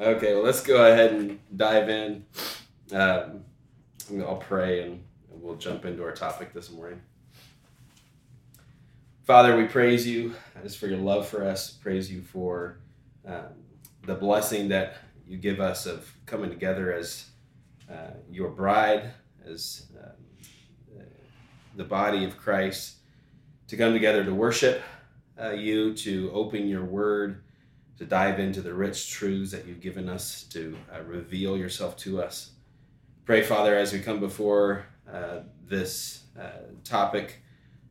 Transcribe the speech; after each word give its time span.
Okay, 0.00 0.32
well, 0.32 0.44
let's 0.44 0.62
go 0.62 0.92
ahead 0.92 1.12
and 1.12 1.40
dive 1.56 1.88
in. 1.88 2.24
Um, 2.92 3.42
I'll 4.20 4.36
pray 4.36 4.82
and 4.82 5.02
we'll 5.28 5.56
jump 5.56 5.84
into 5.84 6.04
our 6.04 6.12
topic 6.12 6.52
this 6.52 6.70
morning. 6.70 7.00
Father, 9.24 9.56
we 9.56 9.64
praise 9.64 10.06
you 10.06 10.36
just 10.62 10.78
for 10.78 10.86
your 10.86 10.98
love 10.98 11.26
for 11.26 11.42
us. 11.42 11.70
Praise 11.70 12.12
you 12.12 12.22
for 12.22 12.78
um, 13.26 13.48
the 14.04 14.14
blessing 14.14 14.68
that 14.68 14.98
you 15.26 15.36
give 15.36 15.58
us 15.58 15.84
of 15.84 16.14
coming 16.26 16.48
together 16.48 16.92
as 16.92 17.30
uh, 17.90 18.12
your 18.30 18.50
bride, 18.50 19.10
as 19.44 19.86
um, 19.98 21.02
the 21.74 21.82
body 21.82 22.22
of 22.22 22.38
Christ, 22.38 22.98
to 23.66 23.76
come 23.76 23.94
together 23.94 24.24
to 24.24 24.32
worship 24.32 24.80
uh, 25.42 25.50
you, 25.50 25.92
to 25.94 26.30
open 26.32 26.68
your 26.68 26.84
word, 26.84 27.42
to 27.98 28.04
dive 28.04 28.38
into 28.38 28.62
the 28.62 28.72
rich 28.72 29.10
truths 29.10 29.50
that 29.50 29.66
you've 29.66 29.80
given 29.80 30.08
us, 30.08 30.44
to 30.44 30.76
uh, 30.94 31.02
reveal 31.02 31.56
yourself 31.56 31.96
to 31.96 32.22
us. 32.22 32.52
Pray, 33.24 33.42
Father, 33.42 33.76
as 33.76 33.92
we 33.92 33.98
come 33.98 34.20
before 34.20 34.86
uh, 35.12 35.40
this 35.66 36.22
uh, 36.40 36.62
topic 36.84 37.42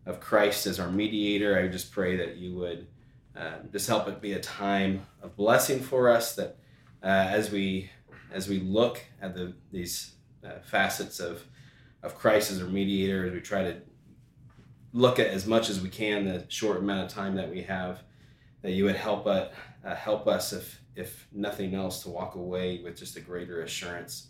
of 0.06 0.20
Christ 0.20 0.66
as 0.66 0.80
our 0.80 0.90
mediator, 0.90 1.60
I 1.60 1.68
just 1.68 1.92
pray 1.92 2.16
that 2.16 2.38
you 2.38 2.56
would 2.56 2.88
uh, 3.36 3.58
just 3.72 3.88
help 3.88 4.08
it 4.08 4.22
be 4.22 4.34
a 4.34 4.40
time 4.40 5.06
of 5.22 5.36
blessing 5.36 5.82
for 5.82 6.10
us. 6.10 6.36
That 6.36 6.58
uh, 7.04 7.08
as 7.08 7.52
we 7.52 7.92
as 8.32 8.48
we 8.48 8.60
look 8.60 9.04
at 9.22 9.36
the 9.36 9.54
these 9.72 10.14
facets 10.64 11.20
of 11.20 11.44
of 12.02 12.16
Christ 12.16 12.52
as 12.52 12.62
our 12.62 12.68
mediator, 12.68 13.26
as 13.26 13.34
we 13.34 13.42
try 13.42 13.64
to 13.64 13.82
look 14.94 15.20
at 15.20 15.28
as 15.28 15.46
much 15.46 15.70
as 15.70 15.82
we 15.82 15.90
can 15.90 16.26
the 16.26 16.46
short 16.48 16.78
amount 16.78 17.06
of 17.06 17.10
time 17.10 17.36
that 17.36 17.50
we 17.50 17.62
have, 17.64 18.02
that 18.62 18.72
you 18.72 18.86
would 18.86 18.96
help 18.96 19.28
us 19.28 19.52
uh, 19.86 19.96
help 19.96 20.28
us 20.28 20.54
if 20.54 20.82
if 20.96 21.28
nothing 21.32 21.76
else 21.76 22.02
to 22.04 22.10
walk 22.10 22.36
away 22.36 22.82
with 22.84 22.98
just 22.98 23.16
a 23.18 23.22
greater 23.22 23.62
assurance 23.62 24.28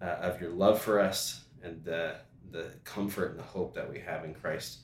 uh, 0.00 0.04
of 0.04 0.40
your 0.40 0.50
love 0.50 0.80
for 0.80 1.00
us 1.00 1.44
and 1.62 1.82
the 1.84 2.14
the 2.50 2.70
comfort 2.84 3.30
and 3.30 3.38
the 3.38 3.44
hope 3.44 3.74
that 3.74 3.90
we 3.90 3.98
have 3.98 4.24
in 4.24 4.34
Christ. 4.34 4.80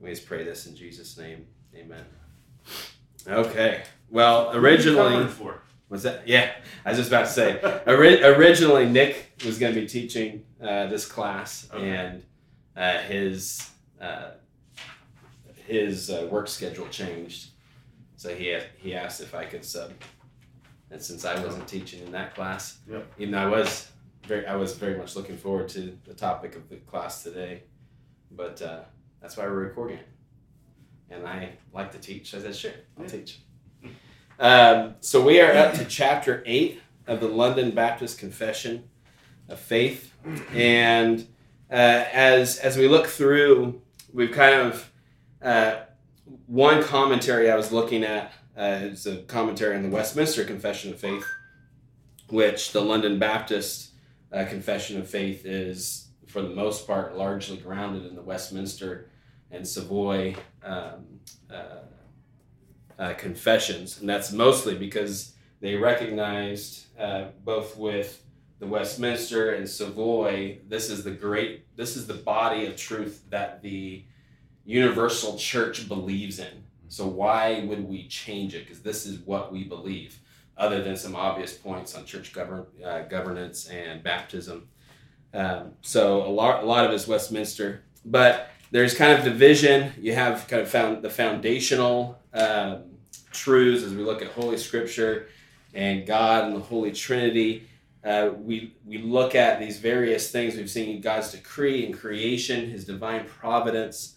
We 0.00 0.10
just 0.10 0.26
pray 0.26 0.44
this 0.44 0.66
in 0.66 0.76
Jesus' 0.76 1.16
name. 1.16 1.46
Amen. 1.74 2.04
Okay. 3.26 3.82
Well, 4.10 4.54
originally, 4.54 5.28
was 5.88 6.02
that? 6.02 6.26
Yeah, 6.28 6.52
I 6.84 6.90
was 6.90 6.98
just 6.98 7.08
about 7.08 7.26
to 7.26 7.32
say. 7.32 7.80
ori- 7.86 8.22
originally, 8.22 8.86
Nick 8.86 9.40
was 9.44 9.58
going 9.58 9.74
to 9.74 9.80
be 9.80 9.86
teaching 9.86 10.44
uh, 10.62 10.86
this 10.86 11.06
class, 11.06 11.68
okay. 11.72 11.90
and 11.90 12.22
uh, 12.76 12.98
his 12.98 13.70
uh, 14.00 14.30
his 15.66 16.10
uh, 16.10 16.28
work 16.30 16.48
schedule 16.48 16.86
changed, 16.88 17.50
so 18.18 18.34
he 18.34 18.58
he 18.76 18.94
asked 18.94 19.22
if 19.22 19.34
I 19.34 19.46
could 19.46 19.64
sub. 19.64 19.92
And 20.90 21.02
since 21.02 21.24
I 21.24 21.42
wasn't 21.42 21.66
teaching 21.66 22.02
in 22.02 22.12
that 22.12 22.34
class, 22.34 22.78
yep. 22.90 23.10
even 23.18 23.32
though 23.32 23.38
I 23.38 23.46
was 23.46 23.90
very 24.24 24.46
I 24.46 24.56
was 24.56 24.74
very 24.76 24.98
much 24.98 25.16
looking 25.16 25.38
forward 25.38 25.70
to 25.70 25.96
the 26.04 26.12
topic 26.12 26.56
of 26.56 26.68
the 26.68 26.76
class 26.76 27.22
today, 27.22 27.62
but 28.30 28.60
uh, 28.60 28.80
that's 29.22 29.38
why 29.38 29.44
we're 29.44 29.64
recording 29.64 29.96
it 29.96 30.08
and 31.10 31.26
I 31.26 31.50
like 31.72 31.92
to 31.92 31.98
teach. 31.98 32.34
I 32.34 32.40
said, 32.40 32.54
sure, 32.54 32.72
I'll 32.96 33.04
yeah. 33.04 33.10
teach. 33.10 33.40
Um, 34.38 34.94
so 35.00 35.24
we 35.24 35.40
are 35.40 35.52
up 35.52 35.74
to 35.74 35.84
chapter 35.84 36.42
eight 36.46 36.80
of 37.06 37.20
the 37.20 37.28
London 37.28 37.72
Baptist 37.72 38.18
Confession 38.18 38.88
of 39.48 39.58
Faith, 39.58 40.14
and 40.52 41.26
uh, 41.70 42.04
as 42.12 42.58
as 42.58 42.76
we 42.76 42.86
look 42.88 43.06
through, 43.06 43.80
we've 44.12 44.30
kind 44.30 44.54
of 44.54 44.92
uh, 45.42 45.76
one 46.46 46.82
commentary 46.82 47.50
I 47.50 47.56
was 47.56 47.72
looking 47.72 48.04
at 48.04 48.32
uh, 48.56 48.80
is 48.82 49.06
a 49.06 49.18
commentary 49.22 49.76
on 49.76 49.82
the 49.82 49.88
Westminster 49.88 50.44
Confession 50.44 50.92
of 50.92 50.98
Faith, 50.98 51.24
which 52.28 52.72
the 52.72 52.80
London 52.80 53.18
Baptist 53.18 53.92
uh, 54.32 54.44
Confession 54.44 54.98
of 54.98 55.08
Faith 55.08 55.46
is, 55.46 56.08
for 56.26 56.42
the 56.42 56.50
most 56.50 56.86
part, 56.86 57.16
largely 57.16 57.56
grounded 57.56 58.04
in 58.06 58.14
the 58.14 58.22
Westminster 58.22 59.10
and 59.50 59.66
Savoy 59.66 60.34
um, 60.62 61.20
uh, 61.50 61.80
uh, 62.98 63.14
confessions, 63.14 64.00
and 64.00 64.08
that's 64.08 64.32
mostly 64.32 64.74
because 64.74 65.34
they 65.60 65.76
recognized 65.76 66.86
uh, 66.98 67.26
both 67.44 67.76
with 67.76 68.22
the 68.58 68.66
Westminster 68.66 69.52
and 69.52 69.68
Savoy, 69.68 70.58
this 70.68 70.90
is 70.90 71.04
the 71.04 71.12
great, 71.12 71.76
this 71.76 71.96
is 71.96 72.06
the 72.06 72.14
body 72.14 72.66
of 72.66 72.76
truth 72.76 73.22
that 73.30 73.62
the 73.62 74.04
universal 74.68 75.38
church 75.38 75.88
believes 75.88 76.38
in. 76.38 76.62
So 76.88 77.06
why 77.06 77.64
would 77.64 77.88
we 77.88 78.06
change 78.06 78.54
it? 78.54 78.66
Because 78.66 78.82
this 78.82 79.06
is 79.06 79.18
what 79.20 79.50
we 79.50 79.64
believe, 79.64 80.18
other 80.58 80.82
than 80.82 80.94
some 80.94 81.16
obvious 81.16 81.54
points 81.54 81.94
on 81.94 82.04
church 82.04 82.34
govern, 82.34 82.66
uh, 82.84 83.00
governance 83.02 83.68
and 83.68 84.02
baptism. 84.02 84.68
Um, 85.32 85.72
so 85.80 86.22
a 86.22 86.28
lot, 86.28 86.62
a 86.62 86.66
lot 86.66 86.84
of 86.84 86.90
it 86.90 86.94
is 86.94 87.08
Westminster, 87.08 87.82
but 88.04 88.50
there's 88.70 88.94
kind 88.94 89.18
of 89.18 89.24
division. 89.24 89.90
You 89.98 90.14
have 90.14 90.46
kind 90.48 90.60
of 90.60 90.68
found 90.68 91.00
the 91.00 91.08
foundational 91.08 92.18
um, 92.34 92.82
truths 93.32 93.82
as 93.82 93.94
we 93.94 94.04
look 94.04 94.20
at 94.20 94.28
Holy 94.28 94.58
Scripture 94.58 95.28
and 95.72 96.06
God 96.06 96.44
and 96.44 96.56
the 96.56 96.60
Holy 96.60 96.92
Trinity. 96.92 97.66
Uh, 98.04 98.32
we 98.36 98.74
we 98.86 98.98
look 98.98 99.34
at 99.34 99.60
these 99.60 99.78
various 99.78 100.30
things. 100.30 100.56
We've 100.56 100.68
seen 100.68 101.00
God's 101.00 101.32
decree 101.32 101.86
and 101.86 101.98
creation, 101.98 102.68
His 102.68 102.84
divine 102.84 103.24
providence. 103.26 104.16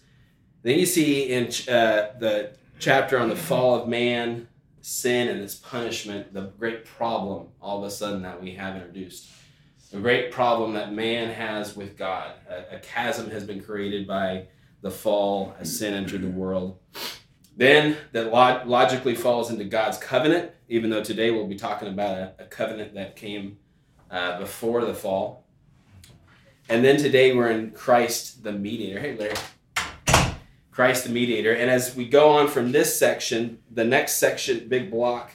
Then 0.62 0.78
you 0.78 0.86
see 0.86 1.24
in 1.24 1.46
uh, 1.68 2.12
the 2.18 2.56
chapter 2.78 3.18
on 3.18 3.28
the 3.28 3.36
fall 3.36 3.74
of 3.74 3.88
man, 3.88 4.48
sin 4.80 5.28
and 5.28 5.40
its 5.40 5.54
punishment, 5.54 6.32
the 6.34 6.52
great 6.58 6.84
problem 6.84 7.48
all 7.60 7.78
of 7.78 7.84
a 7.84 7.90
sudden 7.90 8.22
that 8.22 8.42
we 8.42 8.52
have 8.54 8.76
introduced 8.76 9.30
The 9.90 9.98
great 9.98 10.30
problem 10.32 10.74
that 10.74 10.92
man 10.92 11.30
has 11.30 11.76
with 11.76 11.96
God. 11.96 12.32
A, 12.48 12.76
a 12.76 12.78
chasm 12.80 13.30
has 13.30 13.44
been 13.44 13.62
created 13.62 14.06
by 14.06 14.46
the 14.80 14.90
fall 14.90 15.54
as 15.60 15.78
sin 15.78 15.94
entered 15.94 16.22
the 16.22 16.28
world. 16.28 16.78
Then 17.56 17.96
that 18.12 18.32
log- 18.32 18.66
logically 18.66 19.14
falls 19.14 19.50
into 19.50 19.64
God's 19.64 19.98
covenant, 19.98 20.52
even 20.68 20.90
though 20.90 21.04
today 21.04 21.30
we'll 21.30 21.46
be 21.46 21.56
talking 21.56 21.88
about 21.88 22.16
a, 22.16 22.32
a 22.40 22.44
covenant 22.46 22.94
that 22.94 23.14
came 23.16 23.58
uh, 24.10 24.38
before 24.38 24.84
the 24.84 24.94
fall. 24.94 25.44
And 26.68 26.84
then 26.84 26.96
today 26.96 27.34
we're 27.34 27.50
in 27.50 27.72
Christ 27.72 28.42
the 28.42 28.52
mediator. 28.52 28.98
Hey, 28.98 29.16
Larry. 29.16 29.34
Christ 30.72 31.04
the 31.04 31.10
mediator. 31.10 31.52
And 31.52 31.70
as 31.70 31.94
we 31.94 32.08
go 32.08 32.30
on 32.30 32.48
from 32.48 32.72
this 32.72 32.98
section, 32.98 33.58
the 33.70 33.84
next 33.84 34.14
section, 34.14 34.68
big 34.68 34.90
block, 34.90 35.32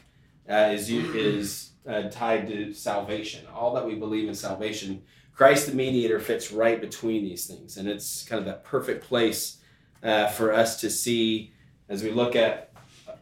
uh, 0.50 0.72
is 0.74 0.90
is 0.90 1.72
uh, 1.88 2.10
tied 2.10 2.48
to 2.48 2.74
salvation. 2.74 3.46
All 3.54 3.74
that 3.76 3.86
we 3.86 3.96
believe 3.96 4.28
in 4.28 4.36
salvation, 4.36 5.04
Christ 5.34 5.68
the 5.68 5.74
mediator 5.74 6.20
fits 6.20 6.52
right 6.52 6.82
between 6.82 7.24
these 7.24 7.46
things. 7.46 7.78
And 7.78 7.88
it's 7.88 8.24
kind 8.24 8.40
of 8.40 8.46
that 8.46 8.64
perfect 8.64 9.04
place 9.04 9.58
uh, 10.04 10.28
for 10.28 10.52
us 10.52 10.82
to 10.82 10.90
see 10.90 11.54
as 11.88 12.04
we 12.04 12.12
look 12.12 12.36
at 12.36 12.72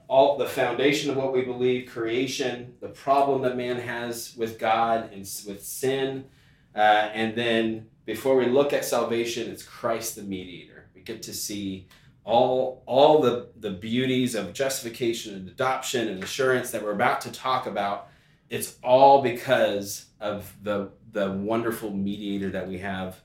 all 0.08 0.38
the 0.38 0.46
foundation 0.46 1.10
of 1.10 1.18
what 1.18 1.34
we 1.34 1.42
believe 1.42 1.90
creation, 1.90 2.76
the 2.80 2.88
problem 2.88 3.42
that 3.42 3.58
man 3.58 3.78
has 3.78 4.36
with 4.38 4.58
God 4.60 5.12
and 5.12 5.22
with 5.48 5.64
sin. 5.64 6.26
Uh, 6.76 7.10
and 7.14 7.36
then 7.36 7.88
before 8.06 8.36
we 8.36 8.46
look 8.46 8.72
at 8.72 8.86
salvation, 8.86 9.50
it's 9.50 9.64
Christ 9.64 10.16
the 10.16 10.24
mediator. 10.24 10.88
We 10.94 11.02
get 11.02 11.22
to 11.24 11.34
see 11.34 11.88
all 12.26 12.84
all 12.86 13.22
the 13.22 13.50
the 13.58 13.72
beauties 13.72 14.36
of 14.36 14.54
justification 14.54 15.36
and 15.36 15.48
adoption 15.48 16.10
and 16.10 16.24
assurance 16.24 16.72
that 16.72 16.84
we're 16.84 16.92
about 16.92 17.22
to 17.22 17.32
talk 17.32 17.68
about 17.68 18.10
it's 18.50 18.78
all 18.84 19.22
because 19.22 20.06
of 20.20 20.54
the 20.62 20.92
the 21.12 21.32
wonderful 21.32 21.92
mediator 21.92 22.50
that 22.50 22.68
we 22.68 22.80
have 22.80 23.22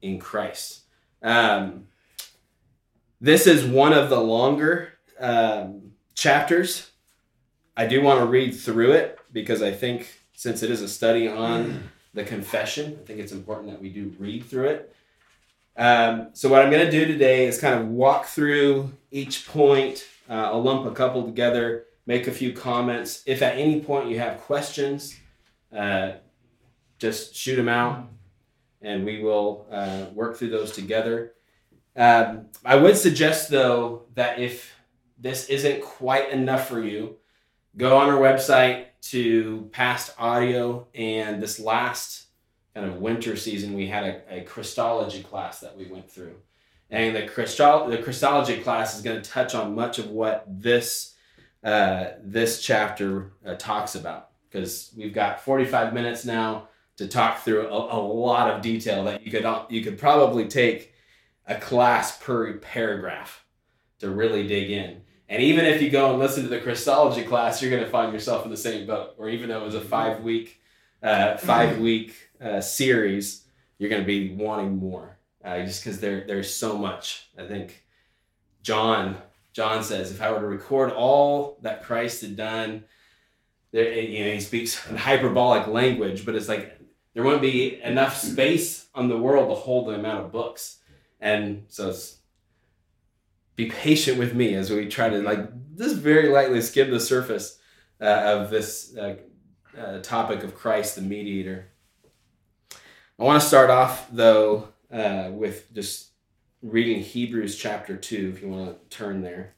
in 0.00 0.18
Christ. 0.18 0.82
Um, 1.22 1.88
this 3.20 3.46
is 3.46 3.64
one 3.64 3.92
of 3.92 4.10
the 4.10 4.20
longer 4.20 4.92
um, 5.20 5.92
chapters. 6.14 6.90
I 7.76 7.86
do 7.86 8.00
want 8.02 8.20
to 8.20 8.26
read 8.26 8.52
through 8.52 8.92
it 8.92 9.18
because 9.32 9.62
I 9.62 9.72
think 9.72 10.12
since 10.34 10.62
it 10.62 10.70
is 10.70 10.82
a 10.82 10.88
study 10.88 11.28
on 11.28 11.90
the 12.14 12.24
confession, 12.24 12.98
I 13.00 13.04
think 13.06 13.20
it's 13.20 13.32
important 13.32 13.70
that 13.70 13.80
we 13.80 13.90
do 13.90 14.14
read 14.18 14.44
through 14.44 14.68
it. 14.68 14.95
Um, 15.76 16.30
so 16.32 16.48
what 16.48 16.62
I'm 16.62 16.70
going 16.70 16.84
to 16.84 16.90
do 16.90 17.04
today 17.04 17.46
is 17.46 17.60
kind 17.60 17.78
of 17.78 17.88
walk 17.88 18.26
through 18.26 18.92
each 19.10 19.46
point. 19.46 20.06
Uh, 20.28 20.50
I'll 20.52 20.62
lump 20.62 20.86
a 20.86 20.94
couple 20.94 21.24
together 21.24 21.86
make 22.06 22.28
a 22.28 22.32
few 22.32 22.52
comments. 22.52 23.22
If 23.26 23.42
at 23.42 23.58
any 23.58 23.80
point 23.80 24.08
you 24.08 24.18
have 24.20 24.40
questions, 24.40 25.16
uh, 25.76 26.12
just 26.98 27.34
shoot 27.34 27.56
them 27.56 27.68
out 27.68 28.08
and 28.80 29.04
we 29.04 29.20
will 29.20 29.66
uh, 29.70 30.06
work 30.14 30.36
through 30.36 30.50
those 30.50 30.72
together. 30.72 31.32
Um, 31.96 32.46
I 32.64 32.76
would 32.76 32.96
suggest, 32.96 33.50
though, 33.50 34.02
that 34.14 34.38
if 34.38 34.74
this 35.18 35.48
isn't 35.48 35.82
quite 35.82 36.30
enough 36.30 36.68
for 36.68 36.82
you, 36.82 37.16
go 37.76 37.96
on 37.96 38.08
our 38.08 38.20
website 38.20 38.86
to 39.00 39.68
past 39.72 40.14
audio 40.18 40.86
and 40.94 41.42
this 41.42 41.58
last 41.58 42.25
kind 42.76 42.86
of 42.86 43.00
winter 43.00 43.36
season 43.36 43.72
we 43.72 43.86
had 43.86 44.04
a, 44.04 44.40
a 44.40 44.40
Christology 44.42 45.22
class 45.22 45.60
that 45.60 45.74
we 45.78 45.86
went 45.86 46.10
through. 46.10 46.34
And 46.90 47.16
the, 47.16 47.22
Christol- 47.22 47.88
the 47.88 47.96
Christology 47.96 48.58
class 48.58 48.94
is 48.94 49.00
going 49.00 49.20
to 49.20 49.30
touch 49.30 49.54
on 49.54 49.74
much 49.74 49.98
of 49.98 50.10
what 50.10 50.44
this 50.46 51.14
uh, 51.64 52.10
this 52.22 52.60
chapter 52.60 53.32
uh, 53.44 53.54
talks 53.54 53.94
about. 53.94 54.28
because 54.48 54.92
we've 54.96 55.14
got 55.14 55.40
45 55.40 55.94
minutes 55.94 56.26
now 56.26 56.68
to 56.98 57.08
talk 57.08 57.40
through 57.40 57.66
a, 57.66 57.96
a 57.96 57.98
lot 57.98 58.50
of 58.50 58.60
detail 58.60 59.04
that 59.04 59.24
you 59.24 59.32
could 59.32 59.46
you 59.70 59.82
could 59.82 59.98
probably 59.98 60.46
take 60.46 60.92
a 61.46 61.54
class 61.54 62.18
per 62.18 62.58
paragraph 62.58 63.44
to 64.00 64.10
really 64.10 64.46
dig 64.46 64.70
in. 64.70 65.00
And 65.30 65.42
even 65.42 65.64
if 65.64 65.80
you 65.80 65.88
go 65.88 66.10
and 66.10 66.18
listen 66.18 66.42
to 66.42 66.48
the 66.50 66.60
Christology 66.60 67.24
class, 67.24 67.62
you're 67.62 67.70
going 67.70 67.82
to 67.82 67.90
find 67.90 68.12
yourself 68.12 68.44
in 68.44 68.50
the 68.50 68.56
same 68.56 68.86
boat. 68.86 69.14
Or 69.16 69.30
even 69.30 69.48
though 69.48 69.62
it 69.62 69.64
was 69.64 69.74
a 69.74 69.80
five 69.80 70.22
week, 70.22 70.60
uh, 71.02 71.38
five 71.38 71.78
week 71.78 72.14
uh, 72.40 72.60
series, 72.60 73.44
you're 73.78 73.90
going 73.90 74.02
to 74.02 74.06
be 74.06 74.34
wanting 74.34 74.76
more, 74.76 75.18
uh, 75.44 75.62
just 75.64 75.82
because 75.82 76.00
there 76.00 76.24
there's 76.26 76.52
so 76.52 76.76
much. 76.76 77.28
I 77.38 77.46
think 77.46 77.84
John 78.62 79.16
John 79.52 79.82
says, 79.82 80.10
if 80.10 80.20
I 80.20 80.30
were 80.30 80.40
to 80.40 80.46
record 80.46 80.92
all 80.92 81.58
that 81.62 81.82
Christ 81.82 82.20
had 82.20 82.36
done, 82.36 82.84
there, 83.72 83.90
you 83.92 84.24
know, 84.24 84.32
he 84.32 84.40
speaks 84.40 84.86
in 84.88 84.96
hyperbolic 84.96 85.66
language, 85.66 86.26
but 86.26 86.34
it's 86.34 86.48
like 86.48 86.78
there 87.14 87.22
wouldn't 87.22 87.42
be 87.42 87.80
enough 87.80 88.16
space 88.16 88.88
on 88.94 89.08
the 89.08 89.16
world 89.16 89.48
to 89.48 89.54
hold 89.54 89.88
the 89.88 89.94
amount 89.94 90.26
of 90.26 90.32
books. 90.32 90.78
And 91.20 91.64
so 91.68 91.94
be 93.54 93.70
patient 93.70 94.18
with 94.18 94.34
me 94.34 94.54
as 94.54 94.70
we 94.70 94.88
try 94.88 95.08
to 95.08 95.22
like 95.22 95.48
just 95.78 95.96
very 95.96 96.28
lightly 96.28 96.60
skim 96.60 96.90
the 96.90 97.00
surface 97.00 97.58
uh, 98.00 98.04
of 98.04 98.50
this 98.50 98.94
uh, 98.96 99.16
uh, 99.78 100.00
topic 100.00 100.42
of 100.42 100.54
Christ, 100.54 100.96
the 100.96 101.02
mediator. 101.02 101.70
I 103.18 103.24
want 103.24 103.40
to 103.40 103.48
start 103.48 103.70
off 103.70 104.08
though 104.12 104.68
uh, 104.92 105.30
with 105.32 105.72
just 105.72 106.10
reading 106.62 107.02
Hebrews 107.02 107.56
chapter 107.56 107.96
2, 107.96 108.32
if 108.34 108.42
you 108.42 108.48
want 108.48 108.90
to 108.90 108.96
turn 108.96 109.22
there. 109.22 109.54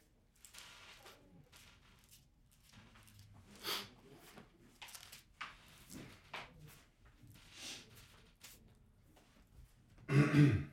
and 10.09 10.65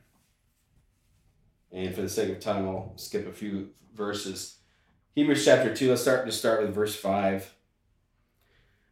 for 1.93 2.01
the 2.01 2.07
sake 2.07 2.29
of 2.29 2.39
time, 2.39 2.65
I'll 2.69 2.93
skip 2.95 3.27
a 3.27 3.33
few 3.33 3.71
verses. 3.93 4.59
Hebrews 5.13 5.43
chapter 5.43 5.75
2, 5.75 5.89
let's 5.89 6.03
start 6.03 6.25
to 6.25 6.31
start 6.31 6.61
with 6.61 6.73
verse 6.73 6.95
5. 6.95 7.53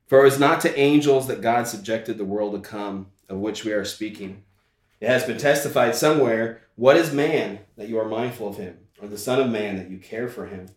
For 0.07 0.19
it 0.19 0.25
was 0.25 0.37
not 0.37 0.59
to 0.61 0.77
angels 0.77 1.27
that 1.27 1.41
God 1.41 1.65
subjected 1.65 2.17
the 2.17 2.25
world 2.25 2.53
to 2.53 2.59
come, 2.59 3.07
of 3.29 3.39
which 3.39 3.63
we 3.63 3.71
are 3.71 3.85
speaking. 3.85 4.43
It 4.99 5.07
has 5.07 5.25
been 5.25 5.37
testified 5.37 5.95
somewhere, 5.95 6.61
What 6.75 6.97
is 6.97 7.13
man 7.13 7.59
that 7.77 7.89
you 7.89 7.99
are 7.99 8.07
mindful 8.07 8.47
of 8.47 8.57
him, 8.57 8.77
or 9.01 9.07
the 9.07 9.17
Son 9.17 9.39
of 9.39 9.49
Man 9.49 9.77
that 9.77 9.89
you 9.89 9.97
care 9.97 10.27
for 10.27 10.47
him? 10.47 10.67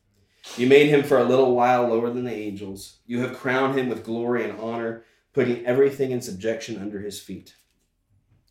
You 0.57 0.67
made 0.67 0.89
him 0.89 1.03
for 1.03 1.19
a 1.19 1.25
little 1.25 1.55
while 1.55 1.89
lower 1.89 2.11
than 2.11 2.25
the 2.25 2.33
angels. 2.33 2.99
You 3.07 3.21
have 3.21 3.37
crowned 3.37 3.79
him 3.79 3.89
with 3.89 4.05
glory 4.05 4.45
and 4.45 4.59
honor, 4.61 5.05
putting 5.33 5.65
everything 5.67 6.11
in 6.11 6.21
subjection 6.21 6.81
under 6.81 7.01
his 7.01 7.21
feet. 7.21 7.55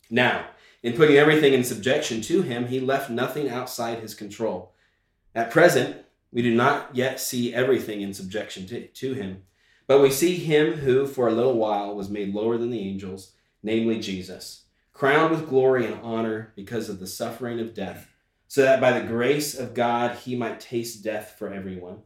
Now, 0.09 0.47
in 0.83 0.93
putting 0.93 1.17
everything 1.17 1.53
in 1.53 1.63
subjection 1.63 2.21
to 2.21 2.41
him, 2.41 2.67
he 2.67 2.79
left 2.79 3.09
nothing 3.09 3.49
outside 3.49 3.99
his 3.99 4.13
control. 4.13 4.73
At 5.33 5.51
present, 5.51 5.97
we 6.31 6.41
do 6.41 6.53
not 6.53 6.95
yet 6.95 7.19
see 7.19 7.53
everything 7.53 8.01
in 8.01 8.13
subjection 8.13 8.67
to, 8.67 8.87
to 8.87 9.13
him, 9.13 9.43
but 9.87 10.01
we 10.01 10.11
see 10.11 10.35
him 10.35 10.73
who 10.73 11.07
for 11.07 11.27
a 11.27 11.33
little 11.33 11.55
while 11.55 11.95
was 11.95 12.09
made 12.09 12.33
lower 12.33 12.57
than 12.57 12.69
the 12.69 12.79
angels, 12.79 13.33
namely 13.63 13.99
Jesus, 13.99 14.65
crowned 14.93 15.31
with 15.31 15.49
glory 15.49 15.85
and 15.85 15.99
honor 16.01 16.53
because 16.55 16.89
of 16.89 16.99
the 16.99 17.07
suffering 17.07 17.59
of 17.59 17.73
death, 17.73 18.09
so 18.47 18.61
that 18.61 18.81
by 18.81 18.97
the 18.97 19.05
grace 19.05 19.57
of 19.57 19.73
God 19.73 20.17
he 20.17 20.35
might 20.35 20.59
taste 20.59 21.03
death 21.03 21.35
for 21.37 21.53
everyone. 21.53 21.99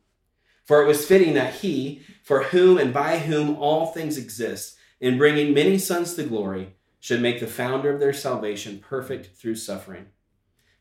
For 0.66 0.82
it 0.82 0.88
was 0.88 1.06
fitting 1.06 1.34
that 1.34 1.56
he, 1.56 2.02
for 2.24 2.44
whom 2.44 2.78
and 2.78 2.94
by 2.94 3.20
whom 3.20 3.58
all 3.58 3.88
things 3.88 4.18
exist, 4.18 4.78
in 5.00 5.18
bringing 5.18 5.54
many 5.54 5.78
sons 5.78 6.14
to 6.16 6.24
glory, 6.24 6.76
should 7.00 7.22
make 7.22 7.40
the 7.40 7.48
founder 7.48 7.92
of 7.92 8.00
their 8.00 8.14
salvation 8.14 8.80
perfect 8.80 9.36
through 9.36 9.56
suffering. 9.56 10.06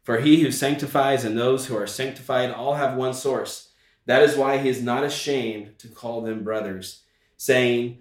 For 0.03 0.21
he 0.21 0.43
who 0.43 0.51
sanctifies 0.51 1.25
and 1.25 1.37
those 1.37 1.67
who 1.67 1.77
are 1.77 1.87
sanctified 1.87 2.51
all 2.51 2.75
have 2.75 2.97
one 2.97 3.15
source. 3.15 3.71
That 4.07 4.23
is 4.23 4.37
why 4.37 4.59
he 4.59 4.69
is 4.69 4.83
not 4.83 5.05
ashamed 5.05 5.79
to 5.79 5.89
call 5.89 6.21
them 6.21 6.45
brothers, 6.45 7.03
saying, 7.37 8.01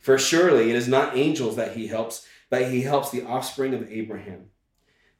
For 0.00 0.18
surely 0.18 0.70
it 0.70 0.76
is 0.76 0.88
not 0.88 1.16
angels 1.16 1.56
that 1.56 1.76
he 1.76 1.86
helps, 1.86 2.26
but 2.48 2.70
he 2.70 2.82
helps 2.82 3.10
the 3.10 3.22
offspring 3.22 3.74
of 3.74 3.90
Abraham. 3.90 4.46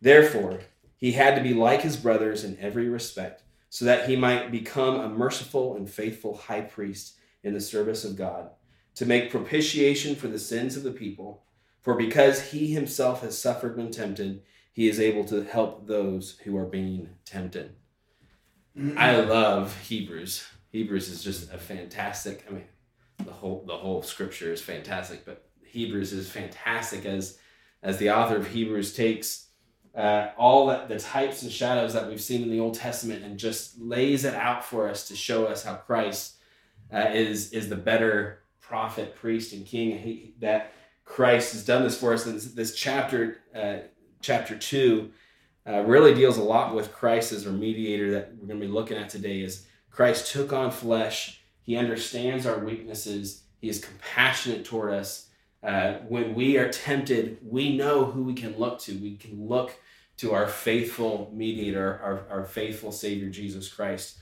Therefore, 0.01 0.61
he 0.97 1.13
had 1.13 1.37
to 1.37 1.43
be 1.43 1.55
like 1.55 1.83
his 1.83 1.97
brothers 1.97 2.45
in 2.45 2.59
every 2.59 2.89
respect, 2.89 3.43
so 3.69 3.85
that 3.85 4.09
he 4.09 4.17
might 4.17 4.51
become 4.51 4.99
a 4.99 5.09
merciful 5.09 5.77
and 5.77 5.89
faithful 5.89 6.37
high 6.37 6.63
priest 6.63 7.17
in 7.43 7.55
the 7.55 7.61
service 7.61 8.05
of 8.05 8.17
God, 8.17 8.51
to 8.95 9.07
make 9.07 9.31
propitiation 9.31 10.17
for 10.17 10.29
the 10.29 10.39
sins 10.39 10.77
of 10.77 10.83
the 10.83 10.91
people. 10.91 11.45
For 11.81 11.95
because 11.95 12.51
he 12.51 12.73
himself 12.73 13.23
has 13.23 13.41
suffered 13.41 13.77
when 13.77 13.91
tempted, 13.91 14.43
he 14.73 14.89
is 14.89 15.01
able 15.01 15.25
to 15.27 15.43
help 15.43 15.87
those 15.87 16.39
who 16.45 16.57
are 16.57 16.67
being 16.67 17.11
tempted. 17.25 17.75
I 18.97 19.17
love 19.21 19.79
Hebrews. 19.83 20.45
Hebrews 20.71 21.09
is 21.09 21.25
just 21.25 21.53
a 21.53 21.59
fantastic. 21.59 22.45
I 22.49 22.53
mean, 22.53 22.65
the 23.25 23.33
whole 23.33 23.65
the 23.67 23.77
whole 23.77 24.03
scripture 24.03 24.53
is 24.53 24.63
fantastic, 24.63 25.25
but 25.25 25.49
Hebrews 25.65 26.13
is 26.13 26.29
fantastic 26.29 27.05
as 27.05 27.39
as 27.83 27.99
the 27.99 28.11
author 28.11 28.37
of 28.37 28.49
Hebrews 28.49 28.95
takes 28.95 29.47
uh, 29.95 30.29
all 30.37 30.67
that 30.67 30.89
the 30.89 30.99
types 30.99 31.43
and 31.43 31.51
shadows 31.51 31.95
that 31.95 32.09
we've 32.09 32.21
seen 32.21 32.43
in 32.43 32.51
the 32.51 32.61
Old 32.61 32.75
Testament 32.75 33.25
and 33.25 33.39
just 33.39 33.81
lays 33.81 34.25
it 34.25 34.35
out 34.35 34.65
for 34.65 34.89
us 34.89 35.09
to 35.09 35.17
show 35.17 35.47
us 35.47 35.65
how 35.65 35.75
Christ 35.75 36.37
uh, 36.93 37.11
is 37.13 37.53
is 37.53 37.69
the 37.69 37.77
better 37.77 38.43
prophet, 38.61 39.17
priest, 39.17 39.53
and 39.53 39.67
king. 39.67 39.99
He, 39.99 40.35
that 40.39 40.73
Christ 41.05 41.53
has 41.53 41.65
done 41.65 41.83
this 41.83 41.99
for 41.99 42.13
us. 42.13 42.25
This, 42.25 42.47
this 42.53 42.75
chapter, 42.75 43.39
uh, 43.55 43.79
chapter 44.23 44.57
two, 44.57 45.11
uh, 45.67 45.81
really 45.81 46.15
deals 46.15 46.39
a 46.39 46.43
lot 46.43 46.75
with 46.75 46.93
Christ 46.93 47.33
as 47.33 47.47
our 47.47 47.53
mediator 47.53 48.13
that 48.13 48.33
we're 48.39 48.47
going 48.47 48.61
to 48.61 48.67
be 48.67 48.73
looking 48.73 48.97
at 48.97 49.09
today. 49.09 49.41
Is 49.41 49.67
Christ 49.91 50.33
took 50.33 50.53
on 50.53 50.71
flesh. 50.71 51.40
He 51.63 51.77
understands 51.77 52.47
our 52.47 52.59
weaknesses. 52.59 53.43
He 53.61 53.69
is 53.69 53.85
compassionate 53.85 54.65
toward 54.65 54.93
us. 54.93 55.29
Uh, 55.63 55.95
when 56.09 56.35
we 56.35 56.57
are 56.57 56.71
tempted, 56.71 57.39
we 57.43 57.77
know 57.77 58.05
who 58.05 58.23
we 58.25 58.35
can 58.35 58.59
look 58.59 58.81
to. 58.81 58.97
We 58.97 59.17
can 59.17 59.47
look 59.47 59.75
to 60.19 60.33
our 60.33 60.47
faithful 60.47 61.31
mediator, 61.35 62.01
our, 62.03 62.39
our 62.39 62.45
faithful 62.45 62.93
Savior, 62.93 63.29
Jesus 63.29 63.69
Christ. 63.69 64.19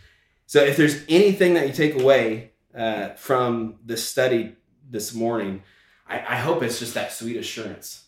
So, 0.46 0.62
if 0.64 0.76
there's 0.76 1.04
anything 1.08 1.54
that 1.54 1.66
you 1.66 1.72
take 1.72 2.00
away 2.00 2.52
uh, 2.74 3.10
from 3.10 3.76
this 3.84 4.08
study 4.08 4.56
this 4.90 5.14
morning, 5.14 5.62
I, 6.08 6.16
I 6.18 6.36
hope 6.36 6.62
it's 6.62 6.78
just 6.78 6.94
that 6.94 7.12
sweet 7.12 7.36
assurance 7.36 8.04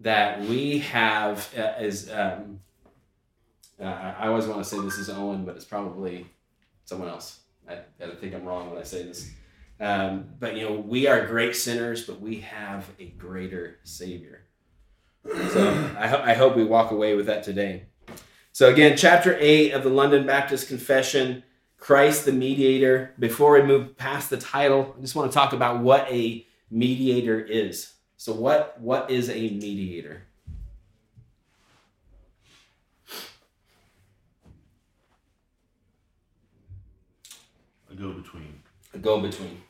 that 0.00 0.40
we 0.40 0.78
have 0.78 1.48
uh, 1.56 1.74
is 1.80 2.10
um, 2.10 2.60
uh, 3.80 4.14
I 4.18 4.26
always 4.28 4.46
want 4.46 4.62
to 4.62 4.68
say 4.68 4.80
this 4.80 4.98
is 4.98 5.08
Owen, 5.08 5.44
but 5.44 5.56
it's 5.56 5.64
probably 5.64 6.26
someone 6.84 7.08
else. 7.08 7.40
I, 7.70 8.04
I 8.04 8.14
think 8.16 8.34
I'm 8.34 8.44
wrong 8.44 8.70
when 8.70 8.80
I 8.80 8.84
say 8.84 9.04
this. 9.04 9.30
Um, 9.80 10.26
but 10.38 10.56
you 10.56 10.68
know, 10.68 10.74
we 10.74 11.06
are 11.06 11.26
great 11.26 11.56
sinners, 11.56 12.04
but 12.04 12.20
we 12.20 12.40
have 12.40 12.88
a 12.98 13.06
greater 13.06 13.78
Savior. 13.84 14.42
So 15.24 15.68
I, 15.98 16.06
ho- 16.06 16.22
I 16.24 16.34
hope 16.34 16.56
we 16.56 16.64
walk 16.64 16.90
away 16.90 17.14
with 17.14 17.26
that 17.26 17.42
today. 17.42 17.86
So 18.52 18.68
again, 18.68 18.96
chapter 18.96 19.36
eight 19.38 19.72
of 19.72 19.82
the 19.82 19.90
London 19.90 20.26
Baptist 20.26 20.68
Confession, 20.68 21.44
Christ 21.78 22.24
the 22.24 22.32
Mediator. 22.32 23.14
Before 23.18 23.52
we 23.52 23.62
move 23.62 23.96
past 23.96 24.28
the 24.28 24.36
title, 24.36 24.94
I 24.96 25.00
just 25.00 25.14
want 25.14 25.30
to 25.30 25.34
talk 25.34 25.52
about 25.52 25.80
what 25.80 26.06
a 26.10 26.46
mediator 26.70 27.40
is. 27.40 27.94
So 28.16 28.32
what 28.32 28.78
what 28.80 29.10
is 29.10 29.30
a 29.30 29.34
mediator? 29.34 30.24
Go 38.00 38.12
between. 38.12 38.62
A 38.94 38.98
go 38.98 39.20
between. 39.20 39.60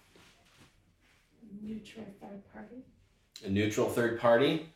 Neutral 1.63 2.07
third 2.21 2.43
party. 2.53 2.77
A 3.45 3.51
neutral 3.51 3.89
third 3.89 4.21
party. 4.21 4.73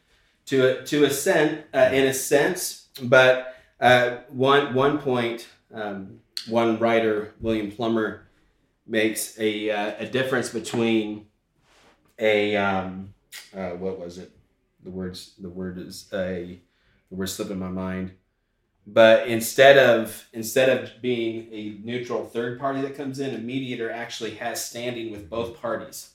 To 0.47 0.81
a, 0.81 0.85
to 0.85 1.05
a 1.05 1.11
sense, 1.11 1.65
uh, 1.73 1.89
in 1.91 2.05
a 2.05 2.13
sense, 2.13 2.89
but 3.03 3.57
uh, 3.81 4.19
one 4.29 4.75
one 4.75 4.99
point, 4.99 5.49
um, 5.73 6.21
one 6.49 6.79
writer, 6.79 7.33
William 7.41 7.71
Plumer, 7.71 8.29
makes 8.87 9.39
a 9.39 9.71
uh, 9.71 9.95
a 10.01 10.07
difference 10.07 10.51
between 10.51 11.29
a 12.19 12.57
um, 12.57 13.15
uh, 13.57 13.71
what 13.71 13.99
was 13.99 14.19
it? 14.19 14.33
The 14.83 14.91
words 14.91 15.33
the 15.39 15.49
word 15.49 15.79
is 15.79 16.11
a 16.13 16.61
the 17.09 17.17
word 17.17 17.29
slipping 17.31 17.59
my 17.59 17.71
mind. 17.71 18.13
But 18.87 19.29
instead 19.29 19.79
of 19.79 20.29
instead 20.33 20.69
of 20.69 21.01
being 21.01 21.49
a 21.53 21.79
neutral 21.83 22.25
third 22.25 22.59
party 22.59 22.83
that 22.83 22.97
comes 22.97 23.19
in, 23.19 23.35
a 23.35 23.39
mediator 23.39 23.91
actually 23.91 24.33
has 24.37 24.65
standing 24.65 25.11
with 25.11 25.31
both 25.31 25.59
parties. 25.61 26.11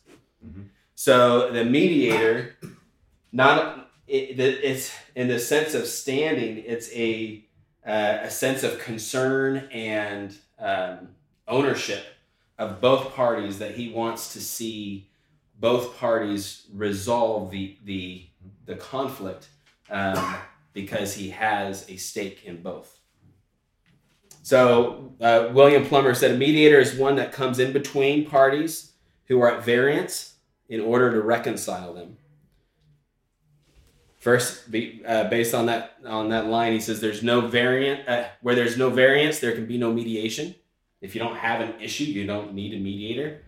Mhm. 0.45 0.65
So 0.93 1.51
the 1.51 1.65
mediator, 1.65 2.55
not 3.31 3.89
it, 4.07 4.39
it's 4.39 4.91
in 5.15 5.27
the 5.27 5.39
sense 5.39 5.73
of 5.73 5.87
standing, 5.87 6.63
it's 6.65 6.91
a 6.93 7.43
uh, 7.85 8.19
a 8.21 8.29
sense 8.29 8.63
of 8.63 8.79
concern 8.79 9.67
and 9.71 10.35
um, 10.59 11.09
ownership 11.47 12.03
of 12.57 12.81
both 12.81 13.15
parties 13.15 13.57
that 13.59 13.71
he 13.75 13.91
wants 13.91 14.33
to 14.33 14.41
see 14.41 15.09
both 15.59 15.97
parties 15.97 16.67
resolve 16.73 17.49
the 17.51 17.77
the 17.85 18.25
the 18.65 18.75
conflict 18.75 19.47
um, 19.89 20.35
because 20.73 21.15
he 21.15 21.29
has 21.31 21.89
a 21.89 21.97
stake 21.97 22.43
in 22.45 22.61
both. 22.61 22.99
So 24.43 25.13
uh, 25.21 25.49
William 25.53 25.85
Plumer 25.85 26.13
said 26.13 26.31
a 26.31 26.37
mediator 26.37 26.79
is 26.79 26.95
one 26.95 27.15
that 27.17 27.31
comes 27.31 27.59
in 27.59 27.73
between 27.73 28.25
parties 28.25 28.93
who 29.25 29.41
are 29.41 29.51
at 29.51 29.63
variance 29.63 30.35
in 30.67 30.81
order 30.81 31.11
to 31.11 31.21
reconcile 31.21 31.93
them. 31.93 32.17
First, 34.17 34.63
uh, 35.07 35.29
based 35.29 35.53
on 35.53 35.67
that 35.67 35.95
on 36.05 36.29
that 36.29 36.47
line, 36.47 36.73
he 36.73 36.79
says 36.81 36.99
there's 36.99 37.23
no 37.23 37.41
variant 37.41 38.07
uh, 38.07 38.25
where 38.41 38.53
there's 38.53 38.77
no 38.77 38.89
variance, 38.89 39.39
there 39.39 39.53
can 39.53 39.65
be 39.65 39.77
no 39.77 39.93
mediation. 39.93 40.55
If 40.99 41.15
you 41.15 41.21
don't 41.21 41.37
have 41.37 41.61
an 41.61 41.79
issue, 41.79 42.03
you 42.03 42.25
don't 42.27 42.53
need 42.53 42.73
a 42.73 42.79
mediator. 42.79 43.43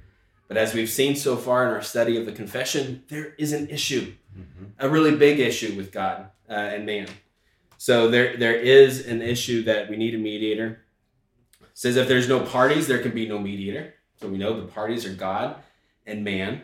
But 0.51 0.57
as 0.57 0.73
we've 0.73 0.89
seen 0.89 1.15
so 1.15 1.37
far 1.37 1.65
in 1.65 1.73
our 1.73 1.81
study 1.81 2.17
of 2.17 2.25
the 2.25 2.33
confession, 2.33 3.03
there 3.07 3.35
is 3.37 3.53
an 3.53 3.69
issue, 3.69 4.15
Mhm. 4.37 4.71
a 4.79 4.89
really 4.89 5.15
big 5.15 5.39
issue 5.39 5.75
with 5.77 5.93
God 5.93 6.27
uh, 6.49 6.51
and 6.75 6.85
man. 6.85 7.07
So 7.77 8.09
there 8.09 8.35
there 8.35 8.57
is 8.57 9.07
an 9.07 9.21
issue 9.21 9.63
that 9.63 9.89
we 9.89 9.95
need 9.95 10.13
a 10.13 10.17
mediator. 10.17 10.81
It 11.61 11.67
says 11.73 11.95
if 11.95 12.09
there's 12.09 12.27
no 12.27 12.41
parties, 12.41 12.87
there 12.89 12.97
can 12.99 13.13
be 13.13 13.29
no 13.29 13.39
mediator. 13.39 13.93
So 14.19 14.27
we 14.27 14.37
know 14.37 14.59
the 14.59 14.67
parties 14.67 15.05
are 15.05 15.13
God 15.13 15.55
and 16.05 16.25
man. 16.25 16.63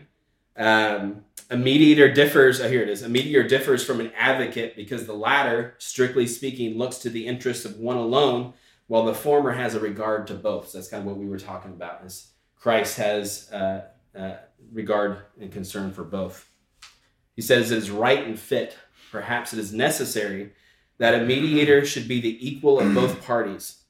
Um, 0.58 1.24
a 1.50 1.56
mediator 1.56 2.12
differs. 2.14 2.60
Oh, 2.60 2.68
here 2.68 2.82
it 2.82 2.90
is. 2.90 3.04
A 3.04 3.08
mediator 3.08 3.48
differs 3.48 3.86
from 3.86 4.02
an 4.02 4.12
advocate 4.18 4.76
because 4.76 5.06
the 5.06 5.14
latter, 5.14 5.76
strictly 5.78 6.28
speaking, 6.28 6.78
looks 6.78 6.98
to 6.98 7.10
the 7.10 7.26
interests 7.26 7.64
of 7.64 7.78
one 7.80 7.96
alone, 7.96 8.52
while 8.88 9.06
the 9.06 9.16
former 9.16 9.54
has 9.54 9.76
a 9.76 9.80
regard 9.80 10.28
to 10.28 10.34
both. 10.34 10.68
So 10.68 10.78
that's 10.78 10.90
kind 10.90 11.04
of 11.04 11.08
what 11.08 11.16
we 11.18 11.26
were 11.30 11.40
talking 11.40 11.72
about. 11.72 12.04
Is 12.06 12.34
Christ 12.60 12.98
has 12.98 13.52
uh, 13.52 13.86
uh, 14.18 14.36
regard 14.72 15.20
and 15.40 15.52
concern 15.52 15.92
for 15.92 16.04
both. 16.04 16.50
He 17.36 17.42
says 17.42 17.72
it 17.72 17.78
is 17.78 17.92
right 17.92 18.26
and 18.26 18.40
fit. 18.40 18.78
Perhaps 19.12 19.54
it 19.54 19.60
is 19.60 19.72
necessary 19.72 20.54
that 20.98 21.14
a 21.14 21.26
mediator 21.26 21.86
should 21.86 22.08
be 22.08 22.20
the 22.20 22.48
equal 22.48 22.80
of 22.80 22.94
both 22.94 23.22
parties. 23.26 23.84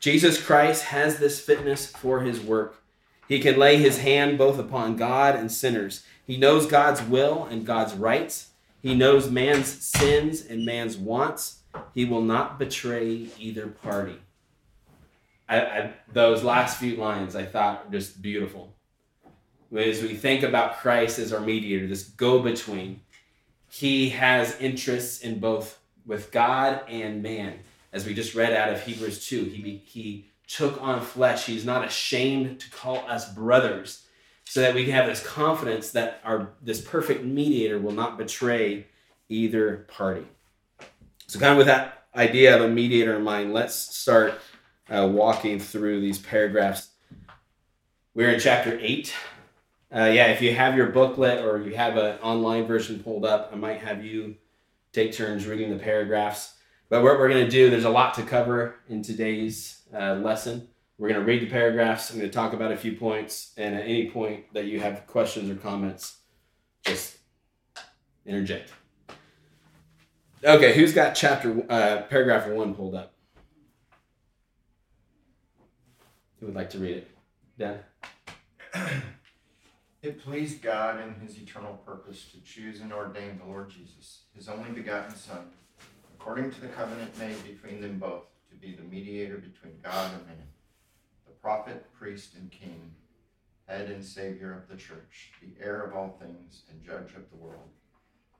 Jesus 0.00 0.44
Christ 0.44 0.86
has 0.86 1.18
this 1.18 1.40
fitness 1.40 1.86
for 1.86 2.22
his 2.22 2.40
work. 2.40 2.82
He 3.28 3.38
can 3.38 3.56
lay 3.56 3.76
his 3.76 3.98
hand 3.98 4.36
both 4.36 4.58
upon 4.58 4.96
God 4.96 5.36
and 5.36 5.50
sinners. 5.50 6.04
He 6.26 6.36
knows 6.36 6.66
God's 6.66 7.02
will 7.02 7.44
and 7.44 7.64
God's 7.64 7.94
rights. 7.94 8.48
He 8.82 8.96
knows 8.96 9.30
man's 9.30 9.68
sins 9.68 10.44
and 10.44 10.66
man's 10.66 10.96
wants. 10.96 11.60
He 11.94 12.04
will 12.04 12.20
not 12.20 12.58
betray 12.58 13.28
either 13.38 13.68
party. 13.68 14.18
I, 15.52 15.58
I, 15.60 15.92
those 16.10 16.42
last 16.42 16.78
few 16.78 16.96
lines 16.96 17.36
I 17.36 17.44
thought 17.44 17.84
were 17.84 17.92
just 17.92 18.22
beautiful. 18.22 18.74
As 19.76 20.02
we 20.02 20.14
think 20.14 20.42
about 20.42 20.78
Christ 20.78 21.18
as 21.18 21.32
our 21.32 21.40
mediator, 21.40 21.86
this 21.86 22.04
go 22.04 22.38
between, 22.38 23.02
he 23.68 24.10
has 24.10 24.58
interests 24.60 25.20
in 25.20 25.40
both 25.40 25.78
with 26.06 26.32
God 26.32 26.82
and 26.88 27.22
man. 27.22 27.58
As 27.92 28.06
we 28.06 28.14
just 28.14 28.34
read 28.34 28.54
out 28.54 28.72
of 28.72 28.82
Hebrews 28.82 29.26
2, 29.26 29.44
he, 29.44 29.82
he 29.84 30.30
took 30.46 30.80
on 30.82 31.02
flesh. 31.02 31.44
He's 31.44 31.66
not 31.66 31.84
ashamed 31.84 32.60
to 32.60 32.70
call 32.70 32.98
us 33.06 33.32
brothers 33.32 34.06
so 34.44 34.60
that 34.62 34.74
we 34.74 34.84
can 34.84 34.94
have 34.94 35.06
this 35.06 35.24
confidence 35.24 35.90
that 35.90 36.20
our 36.24 36.52
this 36.62 36.80
perfect 36.80 37.24
mediator 37.24 37.78
will 37.78 37.92
not 37.92 38.16
betray 38.16 38.86
either 39.28 39.86
party. 39.88 40.26
So, 41.26 41.38
kind 41.38 41.52
of 41.52 41.58
with 41.58 41.66
that 41.66 42.04
idea 42.14 42.54
of 42.56 42.62
a 42.62 42.68
mediator 42.68 43.16
in 43.16 43.22
mind, 43.22 43.52
let's 43.52 43.74
start 43.74 44.34
uh, 44.88 45.08
walking 45.10 45.58
through 45.58 46.00
these 46.00 46.18
paragraphs. 46.18 46.90
We're 48.14 48.30
in 48.30 48.40
chapter 48.40 48.78
eight. 48.80 49.14
Uh, 49.94 50.10
yeah, 50.12 50.28
if 50.28 50.40
you 50.40 50.54
have 50.54 50.76
your 50.76 50.86
booklet 50.86 51.44
or 51.44 51.60
you 51.60 51.76
have 51.76 51.96
an 51.96 52.18
online 52.20 52.66
version 52.66 53.02
pulled 53.02 53.24
up, 53.24 53.50
I 53.52 53.56
might 53.56 53.80
have 53.80 54.04
you 54.04 54.36
take 54.92 55.12
turns 55.12 55.46
reading 55.46 55.70
the 55.70 55.82
paragraphs. 55.82 56.54
But 56.88 57.02
what 57.02 57.18
we're 57.18 57.28
going 57.28 57.44
to 57.44 57.50
do, 57.50 57.70
there's 57.70 57.84
a 57.84 57.90
lot 57.90 58.14
to 58.14 58.22
cover 58.22 58.76
in 58.88 59.02
today's 59.02 59.82
uh, 59.94 60.14
lesson. 60.14 60.68
We're 60.98 61.08
going 61.08 61.20
to 61.20 61.26
read 61.26 61.42
the 61.42 61.50
paragraphs. 61.50 62.10
I'm 62.10 62.18
going 62.18 62.28
to 62.28 62.34
talk 62.34 62.52
about 62.52 62.70
a 62.70 62.76
few 62.76 62.92
points, 62.92 63.52
and 63.56 63.74
at 63.74 63.82
any 63.82 64.10
point 64.10 64.52
that 64.52 64.66
you 64.66 64.78
have 64.80 65.06
questions 65.06 65.50
or 65.50 65.56
comments, 65.56 66.18
just 66.84 67.16
interject. 68.26 68.72
Okay, 70.44 70.74
who's 70.74 70.92
got 70.92 71.14
chapter 71.14 71.64
uh, 71.70 72.02
paragraph 72.02 72.46
one 72.46 72.74
pulled 72.74 72.94
up? 72.94 73.11
Who 76.42 76.46
would 76.46 76.56
like 76.56 76.70
to 76.70 76.78
read 76.78 76.96
it? 76.96 77.10
Dan. 77.56 77.78
It 80.02 80.20
pleased 80.20 80.60
God 80.60 81.00
in 81.00 81.14
his 81.24 81.38
eternal 81.38 81.74
purpose 81.86 82.26
to 82.32 82.40
choose 82.40 82.80
and 82.80 82.92
ordain 82.92 83.38
the 83.38 83.48
Lord 83.48 83.70
Jesus, 83.70 84.22
his 84.34 84.48
only 84.48 84.70
begotten 84.70 85.14
Son, 85.14 85.46
according 86.12 86.50
to 86.50 86.60
the 86.60 86.66
covenant 86.66 87.16
made 87.20 87.40
between 87.44 87.80
them 87.80 88.00
both, 88.00 88.24
to 88.50 88.56
be 88.56 88.74
the 88.74 88.82
mediator 88.82 89.36
between 89.36 89.78
God 89.80 90.12
and 90.12 90.26
man, 90.26 90.48
the 91.24 91.32
prophet, 91.34 91.86
priest, 91.96 92.34
and 92.34 92.50
king, 92.50 92.96
head 93.68 93.90
and 93.90 94.04
savior 94.04 94.52
of 94.52 94.68
the 94.68 94.82
church, 94.82 95.34
the 95.40 95.64
heir 95.64 95.82
of 95.82 95.94
all 95.94 96.18
things, 96.20 96.62
and 96.68 96.82
judge 96.82 97.14
of 97.14 97.30
the 97.30 97.36
world, 97.36 97.70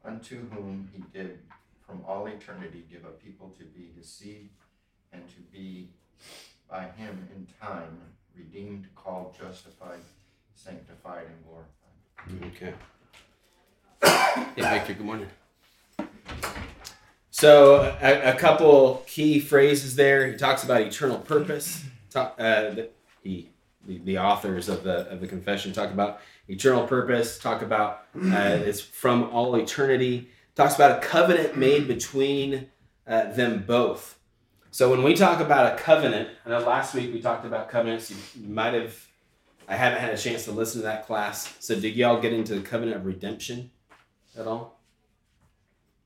unto 0.04 0.48
whom 0.50 0.90
he 0.92 1.04
did 1.16 1.38
from 1.86 2.02
all 2.08 2.26
eternity 2.26 2.84
give 2.90 3.04
a 3.04 3.10
people 3.10 3.54
to 3.56 3.64
be 3.64 3.92
his 3.96 4.08
seed, 4.08 4.50
and 5.12 5.22
to 5.28 5.40
be 5.52 5.90
by 6.72 6.84
him 6.96 7.28
in 7.36 7.46
time 7.60 8.00
redeemed, 8.34 8.86
called, 8.96 9.36
justified, 9.38 10.00
sanctified 10.54 11.26
and 11.26 11.44
glorified. 11.44 12.54
Okay. 12.56 12.74
Yeah, 14.56 14.72
Victor, 14.72 14.94
good 14.94 15.06
morning. 15.06 15.28
So, 17.30 17.96
a, 18.00 18.32
a 18.32 18.34
couple 18.34 19.04
key 19.06 19.38
phrases 19.38 19.94
there. 19.96 20.26
He 20.26 20.36
talks 20.36 20.64
about 20.64 20.80
eternal 20.80 21.18
purpose. 21.18 21.84
Talk, 22.10 22.34
uh, 22.38 22.70
the, 22.70 22.90
he, 23.22 23.50
the, 23.86 23.98
the 23.98 24.18
authors 24.18 24.68
of 24.68 24.82
the 24.82 25.08
of 25.10 25.20
the 25.20 25.26
confession 25.26 25.72
talk 25.72 25.90
about 25.90 26.20
eternal 26.48 26.86
purpose. 26.86 27.38
Talk 27.38 27.62
about 27.62 28.04
uh, 28.16 28.60
it's 28.64 28.80
from 28.80 29.24
all 29.30 29.54
eternity. 29.56 30.28
Talks 30.54 30.74
about 30.74 31.02
a 31.02 31.06
covenant 31.06 31.56
made 31.56 31.86
between 31.86 32.68
uh, 33.06 33.32
them 33.32 33.64
both. 33.66 34.18
So 34.72 34.90
when 34.90 35.02
we 35.02 35.12
talk 35.12 35.40
about 35.40 35.74
a 35.74 35.76
covenant, 35.76 36.30
I 36.46 36.48
know 36.48 36.60
last 36.60 36.94
week 36.94 37.12
we 37.12 37.20
talked 37.20 37.44
about 37.44 37.68
covenants. 37.68 38.10
You, 38.10 38.16
you 38.40 38.48
might 38.48 38.72
have 38.72 39.06
I 39.68 39.76
haven't 39.76 40.00
had 40.00 40.14
a 40.14 40.16
chance 40.16 40.46
to 40.46 40.52
listen 40.52 40.80
to 40.80 40.86
that 40.86 41.06
class. 41.06 41.54
So 41.60 41.78
did 41.78 41.94
y'all 41.94 42.18
get 42.18 42.32
into 42.32 42.54
the 42.54 42.62
covenant 42.62 42.96
of 42.96 43.04
redemption 43.04 43.70
at 44.36 44.46
all? 44.46 44.80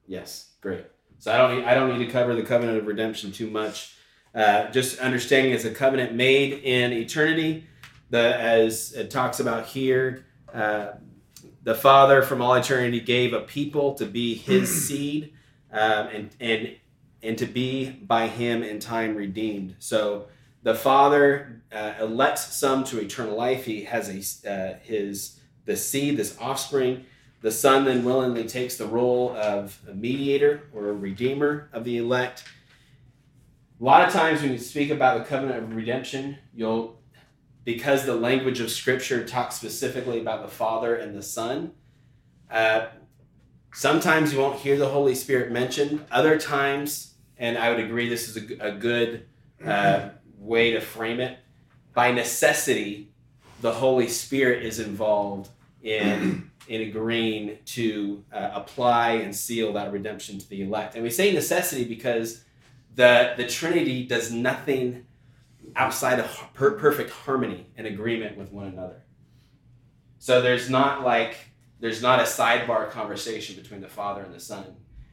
Yes, 0.09 0.51
great. 0.61 0.85
So 1.21 1.33
I 1.33 1.39
don't 1.39 1.59
need, 1.59 1.65
I 1.65 1.75
don't 1.75 1.97
need 1.97 2.05
to 2.07 2.11
cover 2.11 2.35
the 2.35 2.43
covenant 2.43 2.79
of 2.79 2.89
redemption 2.89 3.31
too 3.31 3.49
much. 3.49 3.95
Uh, 4.35 4.69
just 4.73 4.99
understanding 4.99 5.53
it's 5.53 5.65
a 5.65 5.71
covenant 5.71 6.15
made 6.15 6.53
in 6.53 6.93
eternity. 6.93 7.69
The 8.11 8.37
as 8.37 8.93
it 8.95 9.13
talks 9.13 9.39
about 9.39 9.67
here, 9.67 10.27
uh, 10.53 10.95
the 11.63 11.75
Father 11.77 12.21
from 12.21 12.43
all 12.43 12.55
eternity 12.55 12.99
gave 12.99 13.33
a 13.33 13.43
people 13.43 13.95
to 13.95 14.07
be 14.07 14.35
His 14.35 14.87
seed, 14.89 15.35
um, 15.73 16.09
and 16.09 16.31
and 16.41 16.77
and 17.23 17.37
to 17.39 17.47
be 17.47 17.91
by 17.91 18.29
Him 18.29 18.63
in 18.63 18.79
time 18.79 19.15
redeemed. 19.15 19.77
So 19.79 20.29
the 20.63 20.75
Father 20.75 21.63
uh, 21.73 21.95
elects 22.01 22.57
some 22.57 22.85
to 22.85 23.01
eternal 23.01 23.37
life. 23.37 23.65
He 23.65 23.85
has 23.85 24.09
a 24.09 24.51
uh, 24.51 24.79
his 24.83 25.39
the 25.65 25.77
seed, 25.77 26.17
this 26.17 26.37
offspring. 26.41 27.05
The 27.43 27.51
Son 27.51 27.85
then 27.85 28.05
willingly 28.05 28.45
takes 28.45 28.77
the 28.77 28.87
role 28.87 29.37
of 29.37 29.79
a 29.89 29.95
mediator 29.95 30.63
or 30.75 30.89
a 30.89 30.93
redeemer 30.93 31.69
of 31.73 31.85
the 31.85 31.99
elect. 31.99 32.45
A 33.81 33.85
lot 33.85 34.07
of 34.07 34.13
times 34.13 34.41
when 34.41 34.53
you 34.53 34.59
speak 34.59 34.91
about 34.91 35.19
the 35.19 35.25
covenant 35.25 35.63
of 35.63 35.77
redemption, 35.77 36.39
you'll 36.55 36.97
because 37.65 38.07
the 38.07 38.15
language 38.15 38.61
of 38.61 38.71
Scripture 38.71 39.27
talks 39.27 39.57
specifically 39.57 40.21
about 40.21 40.43
the 40.43 40.49
Father 40.49 40.95
and 40.95 41.15
the 41.15 41.23
Son. 41.23 41.73
Uh, 42.51 42.87
sometimes 43.77 44.33
you 44.33 44.41
won't 44.41 44.59
hear 44.59 44.79
the 44.79 44.89
Holy 44.89 45.15
Spirit 45.15 45.53
mentioned. 45.53 46.05
Other 46.11 46.39
times, 46.39 47.15
and 47.37 47.59
I 47.59 47.71
would 47.71 47.79
agree, 47.79 48.09
this 48.09 48.29
is 48.29 48.51
a, 48.51 48.69
a 48.69 48.73
good 48.73 49.27
uh, 49.65 50.09
way 50.39 50.71
to 50.73 50.81
frame 50.81 51.21
it. 51.21 51.39
By 51.93 52.11
necessity, 52.11 53.13
the 53.61 53.73
Holy 53.73 54.09
Spirit 54.09 54.65
is 54.65 54.81
involved 54.81 55.51
in 55.83 56.51
in 56.69 56.81
agreeing 56.83 57.59
to 57.65 58.25
uh, 58.33 58.51
apply 58.53 59.13
and 59.13 59.35
seal 59.35 59.73
that 59.75 59.93
redemption 59.93 60.37
to 60.39 60.49
the 60.49 60.63
elect. 60.63 60.95
And 60.95 61.05
we 61.05 61.11
say 61.11 61.33
necessity 61.33 61.85
because 61.85 62.45
the, 62.97 63.35
the 63.37 63.47
Trinity 63.47 64.05
does 64.05 64.33
nothing 64.33 65.07
outside 65.77 66.19
of 66.19 66.49
per- 66.55 66.73
perfect 66.73 67.11
harmony 67.11 67.67
and 67.77 67.87
agreement 67.87 68.37
with 68.37 68.51
one 68.51 68.67
another. 68.67 69.05
So 70.19 70.43
there's 70.43 70.69
not 70.69 71.05
like, 71.05 71.37
there's 71.81 72.03
not 72.03 72.21
a 72.21 72.25
sidebar 72.25 72.91
conversation 72.91 73.57
between 73.57 73.81
the 73.81 73.89
Father 73.89 74.23
and 74.23 74.35
the 74.35 74.41
Son. 74.41 74.65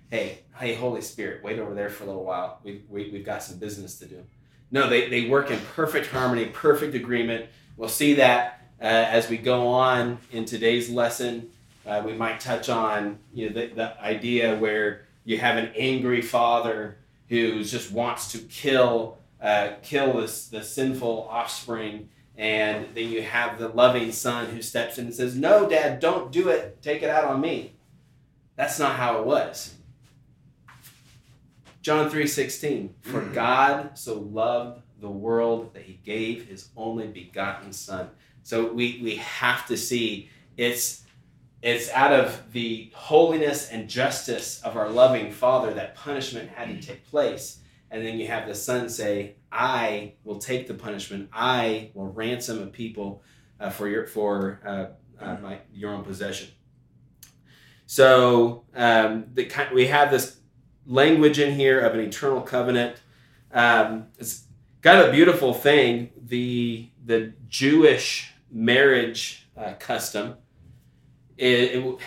Hey, 0.10 0.40
hey, 0.58 0.76
Holy 0.76 1.02
Spirit, 1.02 1.44
wait 1.44 1.60
over 1.60 1.74
there 1.74 1.90
for 1.90 2.04
a 2.04 2.08
little 2.08 2.24
while. 2.24 2.60
We, 2.64 2.84
we, 2.90 3.10
we've 3.12 3.26
got 3.26 3.44
some 3.44 3.58
business 3.58 3.98
to 4.00 4.06
do. 4.06 4.24
No, 4.72 4.90
they, 4.90 5.10
they 5.10 5.28
work 5.28 5.52
in 5.52 5.60
perfect 5.76 6.08
harmony, 6.08 6.46
perfect 6.46 6.96
agreement. 6.96 7.48
We'll 7.78 7.90
see 7.90 8.14
that 8.16 8.62
uh, 8.82 8.86
as 8.86 9.30
we 9.30 9.38
go 9.38 9.68
on 9.68 10.20
in 10.32 10.46
today's 10.46 10.90
lesson. 10.90 11.50
Uh, 11.86 12.02
we 12.06 12.14
might 12.14 12.40
touch 12.40 12.70
on 12.70 13.20
you 13.34 13.50
know, 13.50 13.54
the, 13.54 13.74
the 13.74 14.02
idea 14.02 14.58
where 14.58 15.06
you 15.26 15.38
have 15.38 15.58
an 15.58 15.72
angry 15.76 16.22
father 16.22 16.98
who 17.28 17.64
just 17.64 17.92
wants 17.92 18.32
to 18.32 18.38
kill 18.40 19.18
uh, 19.42 19.74
kill 19.82 20.22
this, 20.22 20.48
the 20.48 20.64
sinful 20.64 21.28
offspring 21.30 22.08
and 22.38 22.88
then 22.96 23.10
you 23.10 23.22
have 23.22 23.60
the 23.60 23.68
loving 23.68 24.12
son 24.12 24.48
who 24.48 24.62
steps 24.62 24.98
in 24.98 25.06
and 25.06 25.14
says 25.14 25.36
no 25.36 25.70
dad 25.70 26.00
don't 26.00 26.32
do 26.32 26.50
it. 26.50 26.82
Take 26.82 27.04
it 27.04 27.10
out 27.10 27.26
on 27.26 27.42
me. 27.42 27.74
That's 28.56 28.80
not 28.80 28.96
how 28.96 29.20
it 29.20 29.26
was. 29.26 29.76
John 31.82 32.10
3.16 32.10 32.92
for 33.02 33.22
hmm. 33.22 33.34
god 33.34 33.98
so 33.98 34.20
loved 34.20 34.82
the 35.02 35.10
world 35.10 35.74
that 35.74 35.84
he 35.84 36.00
gave 36.06 36.48
his 36.48 36.70
only 36.78 37.08
begotten 37.08 37.74
son. 37.74 38.10
So 38.44 38.72
we, 38.72 39.02
we 39.04 39.18
have 39.18 39.68
to 39.68 39.78
see 39.78 40.30
it's 40.58 41.04
it's 41.62 41.90
out 41.92 42.12
of 42.12 42.52
the 42.52 42.92
holiness 42.94 43.70
and 43.70 43.90
justice 43.90 44.62
of 44.64 44.76
our 44.76 44.90
loving 44.90 45.32
Father 45.32 45.74
that 45.74 45.96
punishment 45.96 46.50
had 46.50 46.68
to 46.68 46.86
take 46.86 47.10
place. 47.10 47.60
And 47.94 48.06
then 48.06 48.18
you 48.20 48.28
have 48.28 48.48
the 48.48 48.56
Son 48.56 48.90
say, 48.90 49.36
I 49.52 50.16
will 50.26 50.40
take 50.40 50.68
the 50.68 50.74
punishment. 50.74 51.30
I 51.32 51.92
will 51.94 52.08
ransom 52.08 52.62
a 52.62 52.66
people 52.68 53.24
uh, 53.60 53.70
for 53.70 53.88
your 53.88 54.08
for 54.08 54.60
uh, 54.66 55.24
uh, 55.24 55.38
my 55.42 55.60
your 55.72 55.94
own 55.94 56.04
possession. 56.04 56.50
So 57.86 58.66
um, 58.76 59.28
the 59.34 59.50
we 59.74 59.88
have 59.88 60.12
this 60.12 60.40
language 60.86 61.40
in 61.40 61.54
here 61.54 61.80
of 61.80 61.94
an 61.94 62.00
eternal 62.02 62.42
covenant. 62.42 62.98
Um, 63.54 64.08
it's 64.18 64.46
kind 64.82 65.00
of 65.00 65.10
a 65.10 65.12
beautiful 65.12 65.54
thing. 65.54 66.10
The 66.18 66.90
the 67.06 67.34
Jewish 67.48 68.34
marriage 68.52 69.48
uh, 69.56 69.74
custom 69.80 70.36
it, 71.38 71.76
it 71.76 71.98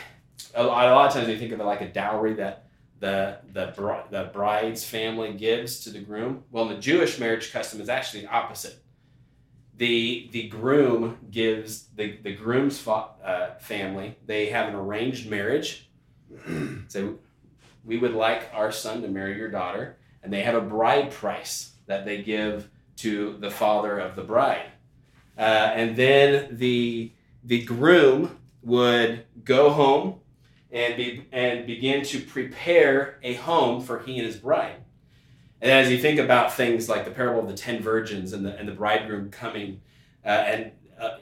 a, 0.54 0.64
lot, 0.64 1.06
of 1.08 1.12
times 1.12 1.28
you 1.28 1.38
think 1.38 1.52
of 1.52 1.60
it 1.60 1.64
like 1.64 1.80
a 1.80 1.88
dowry 1.88 2.34
that 2.34 2.65
the 2.98 3.38
the 3.52 4.04
the 4.10 4.30
bride's 4.32 4.84
family 4.84 5.34
gives 5.34 5.80
to 5.80 5.90
the 5.90 6.00
groom. 6.00 6.44
Well, 6.50 6.68
in 6.68 6.74
the 6.74 6.80
Jewish 6.80 7.18
marriage 7.18 7.52
custom 7.52 7.80
is 7.80 7.88
actually 7.88 8.22
the 8.22 8.30
opposite. 8.30 8.76
The 9.76 10.28
the 10.32 10.48
groom 10.48 11.18
gives 11.30 11.88
the 11.94 12.16
the 12.22 12.34
groom's 12.34 12.78
fa- 12.78 13.10
uh, 13.22 13.54
family. 13.58 14.16
They 14.24 14.46
have 14.46 14.68
an 14.68 14.74
arranged 14.74 15.28
marriage. 15.28 15.90
so 16.88 17.18
we 17.84 17.98
would 17.98 18.14
like 18.14 18.50
our 18.52 18.72
son 18.72 19.02
to 19.02 19.08
marry 19.08 19.36
your 19.36 19.50
daughter, 19.50 19.98
and 20.22 20.32
they 20.32 20.42
have 20.42 20.54
a 20.54 20.60
bride 20.60 21.10
price 21.10 21.72
that 21.86 22.04
they 22.04 22.22
give 22.22 22.70
to 22.96 23.36
the 23.38 23.50
father 23.50 23.98
of 23.98 24.16
the 24.16 24.22
bride, 24.22 24.70
uh, 25.36 25.40
and 25.74 25.96
then 25.96 26.56
the 26.56 27.12
the 27.44 27.62
groom 27.64 28.38
would 28.62 29.24
go 29.44 29.70
home 29.70 30.20
and 30.70 30.96
be 30.96 31.26
and 31.32 31.66
begin 31.66 32.04
to 32.04 32.20
prepare 32.20 33.18
a 33.22 33.34
home 33.34 33.80
for 33.80 34.00
he 34.00 34.18
and 34.18 34.26
his 34.26 34.36
bride. 34.36 34.82
And 35.60 35.70
as 35.70 35.90
you 35.90 35.98
think 35.98 36.18
about 36.18 36.52
things 36.52 36.88
like 36.88 37.04
the 37.04 37.10
parable 37.10 37.40
of 37.40 37.48
the 37.48 37.54
ten 37.54 37.82
virgins 37.82 38.32
and 38.32 38.44
the 38.44 38.56
and 38.56 38.68
the 38.68 38.72
bridegroom 38.72 39.30
coming, 39.30 39.80
uh, 40.24 40.28
and 40.28 40.72
uh, 41.00 41.18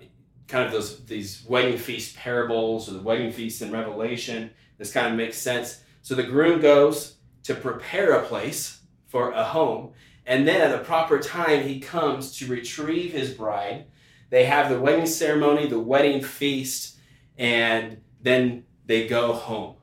kind 0.48 0.66
of 0.66 0.72
those 0.72 1.04
these 1.04 1.44
wedding 1.48 1.78
feast 1.78 2.16
parables 2.16 2.88
or 2.88 2.92
the 2.92 3.02
wedding 3.02 3.32
feast 3.32 3.62
in 3.62 3.70
Revelation, 3.70 4.50
this 4.78 4.92
kind 4.92 5.08
of 5.08 5.14
makes 5.14 5.38
sense. 5.38 5.82
So 6.02 6.14
the 6.14 6.22
groom 6.22 6.60
goes 6.60 7.16
to 7.44 7.54
prepare 7.54 8.12
a 8.12 8.24
place 8.24 8.80
for 9.06 9.30
a 9.32 9.44
home, 9.44 9.92
and 10.26 10.48
then 10.48 10.60
at 10.60 10.76
the 10.76 10.84
proper 10.84 11.18
time 11.18 11.62
he 11.62 11.80
comes 11.80 12.36
to 12.38 12.46
retrieve 12.46 13.12
his 13.12 13.32
bride. 13.32 13.86
They 14.30 14.46
have 14.46 14.68
the 14.68 14.80
wedding 14.80 15.06
ceremony, 15.06 15.68
the 15.68 15.78
wedding 15.78 16.20
feast 16.20 16.94
and 17.36 17.98
then 18.22 18.64
they 18.86 19.06
go 19.06 19.32
home. 19.32 19.76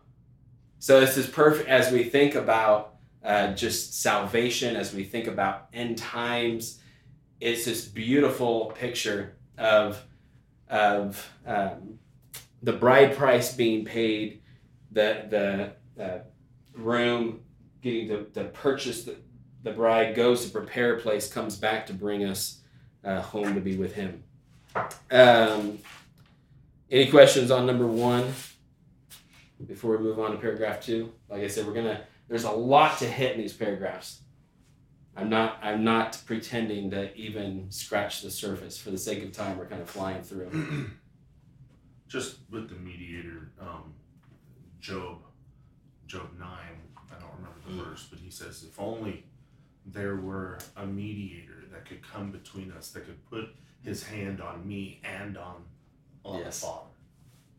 So 0.79 0.99
this 0.99 1.17
is 1.17 1.27
perfect 1.27 1.69
as 1.69 1.91
we 1.91 2.03
think 2.03 2.35
about 2.35 2.95
uh, 3.23 3.53
just 3.53 4.01
salvation, 4.01 4.75
as 4.75 4.93
we 4.93 5.03
think 5.03 5.27
about 5.27 5.67
end 5.73 5.97
times. 5.97 6.79
It's 7.39 7.65
this 7.65 7.85
beautiful 7.85 8.73
picture 8.77 9.37
of 9.57 10.03
of 10.67 11.29
um, 11.45 11.99
the 12.63 12.73
bride 12.73 13.15
price 13.15 13.53
being 13.53 13.85
paid, 13.85 14.41
the 14.91 15.73
the 15.97 16.03
uh, 16.03 16.19
getting 17.81 18.07
to, 18.07 18.25
to 18.25 18.43
purchase 18.45 19.03
the, 19.03 19.15
the 19.63 19.71
bride, 19.71 20.15
goes 20.15 20.45
to 20.45 20.51
prepare 20.51 20.95
a 20.95 20.99
place, 20.99 21.31
comes 21.31 21.55
back 21.55 21.85
to 21.87 21.93
bring 21.93 22.23
us 22.23 22.61
uh, 23.03 23.21
home 23.21 23.53
to 23.55 23.59
be 23.59 23.75
with 23.75 23.93
him. 23.93 24.23
Um, 25.11 25.79
any 26.89 27.09
questions 27.09 27.51
on 27.51 27.65
number 27.65 27.87
one 27.87 28.33
before 29.65 29.97
we 29.97 30.03
move 30.03 30.19
on 30.19 30.31
to 30.31 30.37
paragraph 30.37 30.81
two? 30.81 31.11
Like 31.29 31.41
I 31.41 31.47
said, 31.47 31.65
we're 31.65 31.73
gonna. 31.73 32.01
There's 32.27 32.43
a 32.43 32.51
lot 32.51 32.99
to 32.99 33.05
hit 33.05 33.35
in 33.35 33.41
these 33.41 33.53
paragraphs. 33.53 34.21
I'm 35.15 35.29
not. 35.29 35.59
I'm 35.61 35.83
not 35.83 36.21
pretending 36.25 36.91
to 36.91 37.15
even 37.15 37.67
scratch 37.69 38.21
the 38.21 38.31
surface. 38.31 38.77
For 38.77 38.91
the 38.91 38.97
sake 38.97 39.23
of 39.23 39.31
time, 39.31 39.57
we're 39.57 39.65
kind 39.65 39.81
of 39.81 39.89
flying 39.89 40.23
through. 40.23 40.89
Just 42.07 42.39
with 42.49 42.69
the 42.69 42.75
mediator, 42.75 43.51
um, 43.59 43.93
Job, 44.79 45.19
Job 46.07 46.29
nine. 46.37 46.81
I 47.09 47.19
don't 47.19 47.31
remember 47.37 47.59
the 47.65 47.73
mm. 47.73 47.89
verse, 47.89 48.07
but 48.09 48.19
he 48.19 48.29
says, 48.29 48.63
"If 48.67 48.79
only 48.79 49.25
there 49.85 50.17
were 50.17 50.59
a 50.77 50.85
mediator 50.85 51.63
that 51.71 51.85
could 51.85 52.01
come 52.01 52.31
between 52.31 52.71
us, 52.71 52.89
that 52.91 53.05
could 53.05 53.25
put 53.29 53.49
his 53.81 54.03
hand 54.03 54.41
on 54.41 54.67
me 54.67 55.01
and 55.03 55.37
on 55.37 55.63
on 56.23 56.39
yes. 56.39 56.59
the 56.59 56.67
Father. 56.67 56.90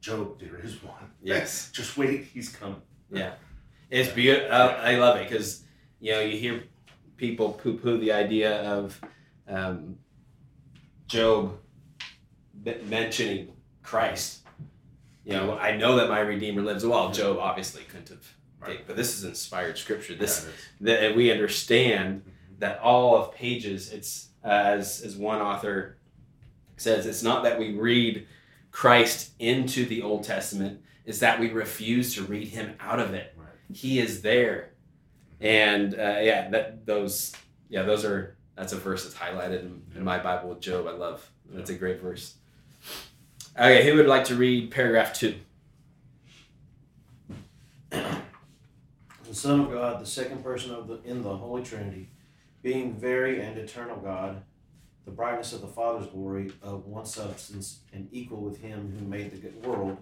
Job, 0.02 0.40
there 0.40 0.58
is 0.58 0.82
one. 0.82 0.94
Yes. 1.22 1.70
Just 1.72 1.96
wait, 1.96 2.24
he's 2.24 2.48
coming. 2.48 2.82
Yeah. 3.10 3.34
It's 3.88 4.10
beautiful. 4.10 4.50
I 4.50 4.96
love 4.96 5.18
it 5.18 5.28
because, 5.28 5.62
you 6.00 6.12
know, 6.12 6.20
you 6.20 6.36
hear 6.36 6.64
people 7.16 7.52
poo 7.52 7.78
poo 7.78 7.98
the 7.98 8.10
idea 8.10 8.62
of 8.62 9.00
um, 9.46 9.98
Job 11.06 11.58
mentioning 12.86 13.52
Christ. 13.82 14.40
You 15.24 15.34
know, 15.34 15.56
I 15.56 15.76
know 15.76 15.94
that 15.96 16.08
my 16.08 16.18
Redeemer 16.18 16.62
lives. 16.62 16.84
Well, 16.84 17.12
Job 17.12 17.38
obviously 17.38 17.84
couldn't 17.84 18.08
have, 18.08 18.26
right. 18.58 18.84
but 18.84 18.96
this 18.96 19.16
is 19.16 19.22
inspired 19.24 19.78
scripture. 19.78 20.16
This 20.16 20.48
yeah, 20.80 20.98
that 20.98 21.16
we 21.16 21.30
understand 21.30 22.22
mm-hmm. 22.22 22.58
that 22.58 22.80
all 22.80 23.14
of 23.16 23.32
pages. 23.32 23.92
It's 23.92 24.30
uh, 24.44 24.48
as 24.48 25.02
as 25.02 25.16
one 25.16 25.40
author 25.40 25.98
says, 26.76 27.06
it's 27.06 27.22
not 27.22 27.44
that 27.44 27.58
we 27.58 27.74
read 27.74 28.26
Christ 28.72 29.32
into 29.38 29.86
the 29.86 30.02
Old 30.02 30.24
Testament 30.24 30.82
is 31.04 31.20
that 31.20 31.38
we 31.38 31.50
refuse 31.50 32.14
to 32.14 32.22
read 32.22 32.48
him 32.48 32.74
out 32.80 32.98
of 32.98 33.14
it. 33.14 33.34
Right. 33.36 33.48
He 33.72 34.00
is 34.00 34.22
there. 34.22 34.72
And 35.40 35.94
uh, 35.94 36.18
yeah, 36.20 36.48
that 36.50 36.86
those 36.86 37.32
yeah, 37.68 37.82
those 37.82 38.04
are 38.04 38.36
that's 38.56 38.72
a 38.72 38.76
verse 38.76 39.04
that's 39.04 39.16
highlighted 39.16 39.60
in, 39.60 39.82
in 39.96 40.04
my 40.04 40.18
Bible 40.18 40.48
with 40.50 40.60
Job. 40.60 40.86
I 40.86 40.92
love. 40.92 41.28
That's 41.50 41.70
a 41.70 41.74
great 41.74 42.00
verse. 42.00 42.34
Okay, 43.56 43.84
who 43.84 43.96
would 43.96 44.06
like 44.06 44.24
to 44.24 44.34
read 44.34 44.70
paragraph 44.70 45.12
two? 45.12 45.34
The 47.90 49.38
Son 49.38 49.60
of 49.60 49.70
God, 49.70 50.00
the 50.00 50.06
second 50.06 50.42
person 50.42 50.72
of 50.72 50.88
the 50.88 51.02
in 51.04 51.22
the 51.22 51.36
Holy 51.36 51.62
Trinity, 51.62 52.10
being 52.62 52.94
very 52.94 53.40
and 53.40 53.58
eternal 53.58 53.96
God, 53.96 54.42
the 55.04 55.10
brightness 55.10 55.52
of 55.52 55.60
the 55.60 55.66
Father's 55.66 56.06
glory 56.06 56.52
of 56.62 56.86
one 56.86 57.04
substance, 57.04 57.80
and 57.92 58.08
equal 58.12 58.40
with 58.40 58.60
him 58.60 58.94
who 58.96 59.04
made 59.04 59.32
the 59.32 59.68
world, 59.68 59.98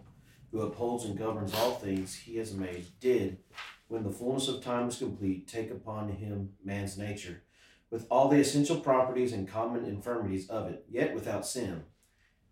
who 0.50 0.60
upholds 0.60 1.04
and 1.04 1.18
governs 1.18 1.54
all 1.54 1.72
things 1.72 2.14
he 2.14 2.36
has 2.36 2.52
made, 2.52 2.86
did, 3.00 3.38
when 3.88 4.04
the 4.04 4.10
fullness 4.10 4.48
of 4.48 4.62
time 4.62 4.86
was 4.86 4.98
complete, 4.98 5.48
take 5.48 5.70
upon 5.70 6.10
him 6.10 6.50
man's 6.64 6.98
nature, 6.98 7.42
with 7.90 8.06
all 8.10 8.28
the 8.28 8.38
essential 8.38 8.76
properties 8.76 9.32
and 9.32 9.48
common 9.48 9.84
infirmities 9.84 10.48
of 10.48 10.68
it, 10.68 10.84
yet 10.88 11.14
without 11.14 11.46
sin. 11.46 11.84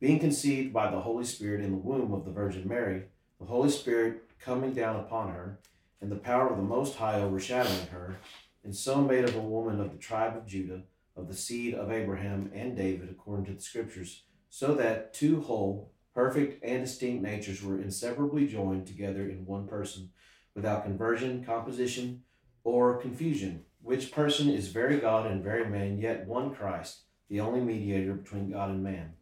Being 0.00 0.18
conceived 0.18 0.72
by 0.72 0.90
the 0.90 1.00
Holy 1.00 1.24
Spirit 1.24 1.61
in 1.61 1.72
the 1.72 1.76
womb 1.76 2.12
of 2.12 2.24
the 2.24 2.30
Virgin 2.30 2.66
Mary, 2.66 3.04
the 3.38 3.46
Holy 3.46 3.70
Spirit 3.70 4.22
coming 4.40 4.72
down 4.72 4.96
upon 4.96 5.30
her, 5.30 5.58
and 6.00 6.11
the 6.11 6.16
power 6.16 6.48
of 6.48 6.56
the 6.56 6.62
Most 6.62 6.96
High 6.96 7.20
overshadowing 7.20 7.88
her, 7.88 8.16
and 8.64 8.74
so 8.74 9.00
made 9.00 9.24
of 9.24 9.37
a 9.37 9.40
woman 9.40 9.80
of 9.80 9.92
the 9.92 9.98
tribe 9.98 10.37
of 10.37 10.46
Judah 10.46 10.82
of 11.18 11.28
the 11.28 11.35
seed 11.35 11.74
of 11.74 11.90
Abraham 11.90 12.50
and 12.54 12.76
David 12.76 13.09
according 13.11 13.46
to 13.46 13.52
the 13.52 13.61
scriptures, 13.61 14.22
so 14.48 14.74
that 14.74 15.12
two 15.12 15.40
whole 15.42 15.92
perfect 16.14 16.62
and 16.64 16.85
distinct 16.85 17.22
natures 17.22 17.62
were 17.62 17.81
inseparably 17.81 18.46
joined 18.46 18.87
together 18.87 19.28
in 19.28 19.44
one 19.46 19.66
person, 19.66 20.11
without 20.54 20.85
conversion, 20.85 21.44
composition, 21.44 22.22
or 22.64 22.98
confusion. 22.98 23.64
Which 23.83 24.11
person 24.11 24.48
is 24.48 24.68
very 24.68 24.98
God 24.98 25.31
and 25.31 25.42
very 25.42 25.68
man, 25.68 25.98
yet 25.98 26.26
one 26.26 26.54
Christ, 26.54 27.02
the 27.28 27.40
only 27.40 27.61
mediator 27.61 28.14
between 28.14 28.50
God 28.50 28.70
and 28.70 28.83
man. 28.83 29.12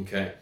Okay. 0.00 0.32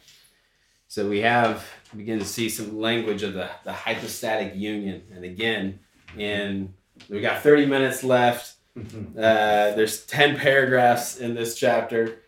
So 0.88 1.08
we 1.08 1.20
have 1.20 1.68
begin 1.96 2.18
to 2.18 2.24
see 2.24 2.48
some 2.48 2.80
language 2.80 3.22
of 3.22 3.34
the, 3.34 3.48
the 3.64 3.72
hypostatic 3.72 4.56
union. 4.56 5.02
And 5.14 5.24
again, 5.24 5.80
in 6.16 6.74
we 7.08 7.20
got 7.20 7.42
30 7.42 7.66
minutes 7.66 8.02
left. 8.02 8.54
Uh, 8.76 9.74
there's 9.74 10.06
10 10.06 10.36
paragraphs 10.36 11.18
in 11.18 11.34
this 11.34 11.58
chapter. 11.58 12.22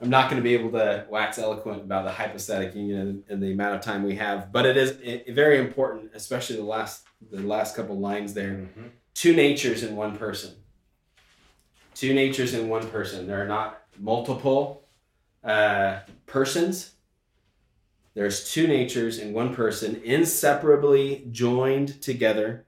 I'm 0.00 0.10
not 0.10 0.30
going 0.30 0.40
to 0.40 0.44
be 0.44 0.54
able 0.54 0.70
to 0.72 1.06
wax 1.10 1.38
eloquent 1.38 1.82
about 1.82 2.04
the 2.04 2.12
hypostatic 2.12 2.74
union 2.74 3.24
and, 3.28 3.42
the 3.42 3.52
amount 3.52 3.74
of 3.74 3.80
time 3.80 4.04
we 4.04 4.14
have, 4.16 4.52
but 4.52 4.64
it 4.64 4.76
is 4.76 4.92
very 5.28 5.58
important, 5.58 6.12
especially 6.14 6.56
the 6.56 6.62
last 6.62 7.04
the 7.32 7.40
last 7.40 7.74
couple 7.74 7.98
lines 7.98 8.32
there. 8.32 8.52
Mm-hmm. 8.52 8.86
Two 9.14 9.34
natures 9.34 9.82
in 9.82 9.96
one 9.96 10.16
person. 10.16 10.54
Two 11.94 12.14
natures 12.14 12.54
in 12.54 12.68
one 12.68 12.88
person. 12.90 13.26
There 13.26 13.42
are 13.42 13.48
not 13.48 13.82
multiple 13.98 14.84
uh, 15.42 16.00
persons. 16.26 16.92
There's 18.14 18.52
two 18.52 18.68
natures 18.68 19.18
in 19.18 19.32
one 19.32 19.52
person, 19.52 20.00
inseparably 20.04 21.26
joined 21.32 22.00
together 22.00 22.66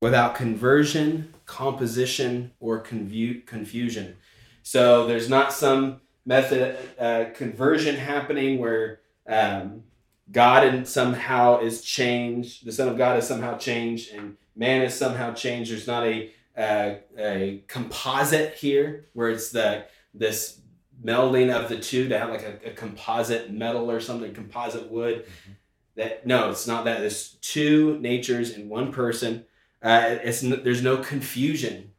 without 0.00 0.34
conversion, 0.34 1.33
composition, 1.46 2.52
or 2.60 2.80
confu- 2.80 3.42
confusion. 3.42 4.16
So 4.62 5.06
there's 5.06 5.28
not 5.28 5.52
some 5.52 6.00
method 6.24 6.76
uh, 6.98 7.26
conversion 7.34 7.96
happening 7.96 8.58
where 8.58 9.00
um, 9.28 9.84
God 10.30 10.66
and 10.66 10.86
somehow 10.88 11.60
is 11.60 11.82
changed. 11.82 12.64
The 12.64 12.72
Son 12.72 12.88
of 12.88 12.96
God 12.96 13.18
is 13.18 13.26
somehow 13.26 13.58
changed, 13.58 14.12
and 14.12 14.36
man 14.56 14.82
is 14.82 14.94
somehow 14.94 15.34
changed. 15.34 15.70
There's 15.70 15.86
not 15.86 16.06
a 16.06 16.30
uh, 16.56 16.94
a 17.18 17.64
composite 17.66 18.54
here 18.54 19.06
where 19.12 19.30
it's 19.30 19.50
the 19.50 19.86
this 20.14 20.60
melding 21.04 21.52
of 21.54 21.68
the 21.68 21.78
two 21.78 22.08
to 22.08 22.18
have 22.18 22.30
like 22.30 22.42
a, 22.42 22.70
a 22.70 22.72
composite 22.72 23.52
metal 23.52 23.90
or 23.90 24.00
something, 24.00 24.32
composite 24.32 24.90
wood. 24.90 25.24
Mm-hmm. 25.24 25.52
That 25.96 26.26
no, 26.26 26.50
it's 26.50 26.66
not 26.66 26.84
that. 26.86 27.00
There's 27.00 27.30
two 27.40 27.98
natures 28.00 28.50
in 28.50 28.68
one 28.68 28.92
person. 28.92 29.44
Uh, 29.84 30.18
it's 30.22 30.40
there's 30.40 30.82
no 30.82 30.96
confusion. 30.96 31.92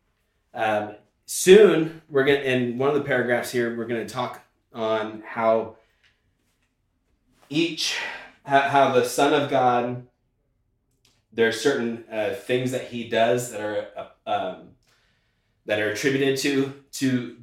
Um, 0.53 0.95
soon 1.25 2.01
we're 2.09 2.25
gonna 2.25 2.39
in 2.39 2.77
one 2.77 2.89
of 2.89 2.95
the 2.95 3.01
paragraphs 3.01 3.51
here 3.51 3.77
we're 3.77 3.85
gonna 3.85 4.07
talk 4.07 4.41
on 4.73 5.23
how 5.25 5.77
each 7.49 7.97
how, 8.43 8.61
how 8.61 8.91
the 8.91 9.05
Son 9.05 9.33
of 9.33 9.49
God 9.49 10.07
there 11.31 11.47
are 11.47 11.53
certain 11.53 12.05
uh, 12.11 12.33
things 12.33 12.71
that 12.71 12.87
he 12.87 13.07
does 13.07 13.51
that 13.51 13.61
are 13.61 13.87
uh, 13.95 14.29
um, 14.29 14.69
that 15.65 15.79
are 15.79 15.89
attributed 15.89 16.37
to 16.39 16.73
to 16.93 17.37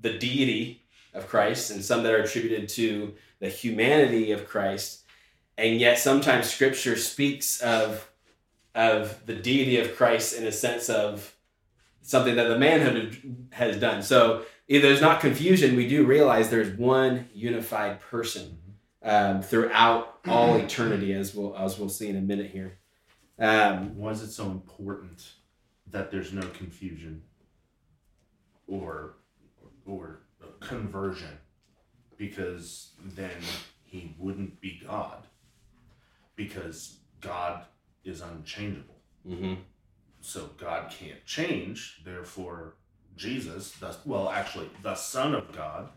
the 0.00 0.18
deity 0.18 0.82
of 1.14 1.26
Christ 1.28 1.70
and 1.70 1.84
some 1.84 2.02
that 2.02 2.12
are 2.12 2.22
attributed 2.22 2.68
to 2.70 3.14
the 3.40 3.48
humanity 3.48 4.32
of 4.32 4.46
Christ. 4.46 5.04
And 5.56 5.80
yet 5.80 5.98
sometimes 5.98 6.48
scripture 6.48 6.96
speaks 6.96 7.60
of, 7.60 8.08
of 8.74 9.24
the 9.26 9.34
deity 9.34 9.78
of 9.78 9.96
Christ 9.96 10.36
in 10.36 10.46
a 10.46 10.52
sense 10.52 10.88
of 10.88 11.34
something 12.02 12.36
that 12.36 12.48
the 12.48 12.58
manhood 12.58 13.48
has 13.50 13.78
done. 13.78 14.02
So 14.02 14.44
if 14.66 14.82
there's 14.82 15.00
not 15.00 15.20
confusion, 15.20 15.76
we 15.76 15.88
do 15.88 16.06
realize 16.06 16.50
there's 16.50 16.76
one 16.78 17.28
unified 17.34 18.00
person 18.00 18.58
um, 19.02 19.42
throughout 19.42 20.18
all 20.26 20.56
eternity, 20.64 21.12
as 21.12 21.34
we'll, 21.34 21.56
as 21.56 21.78
we'll 21.78 21.88
see 21.88 22.08
in 22.08 22.16
a 22.16 22.20
minute 22.20 22.50
here. 22.50 22.78
Um, 23.38 23.96
Why 23.96 24.10
is 24.10 24.22
it 24.22 24.30
so 24.32 24.46
important 24.46 25.32
that 25.90 26.10
there's 26.10 26.32
no 26.32 26.42
confusion 26.48 27.22
or 28.66 29.14
or 29.86 30.20
conversion 30.60 31.38
because 32.16 32.92
then 33.04 33.30
he 33.84 34.14
wouldn't 34.18 34.60
be 34.60 34.82
God 34.86 35.26
because 36.36 36.98
God 37.20 37.64
is 38.08 38.20
unchangeable. 38.20 38.96
Mm-hmm. 39.26 39.54
So 40.20 40.50
God 40.58 40.90
can't 40.90 41.24
change. 41.24 42.00
Therefore, 42.04 42.74
Jesus, 43.16 43.72
the, 43.72 43.96
well, 44.04 44.30
actually, 44.30 44.70
the 44.82 44.94
Son 44.94 45.34
of 45.34 45.52
God, 45.52 45.90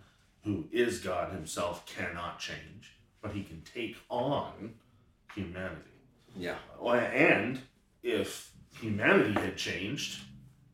who 0.44 0.66
is 0.72 1.00
God 1.00 1.32
himself, 1.32 1.86
cannot 1.86 2.40
change, 2.40 2.98
but 3.22 3.32
he 3.32 3.44
can 3.44 3.62
take 3.62 3.98
on 4.10 4.74
humanity. 5.36 5.82
Yeah. 6.36 6.58
And 6.84 7.60
if 8.04 8.52
humanity 8.80 9.34
had 9.34 9.58
changed, 9.58 10.22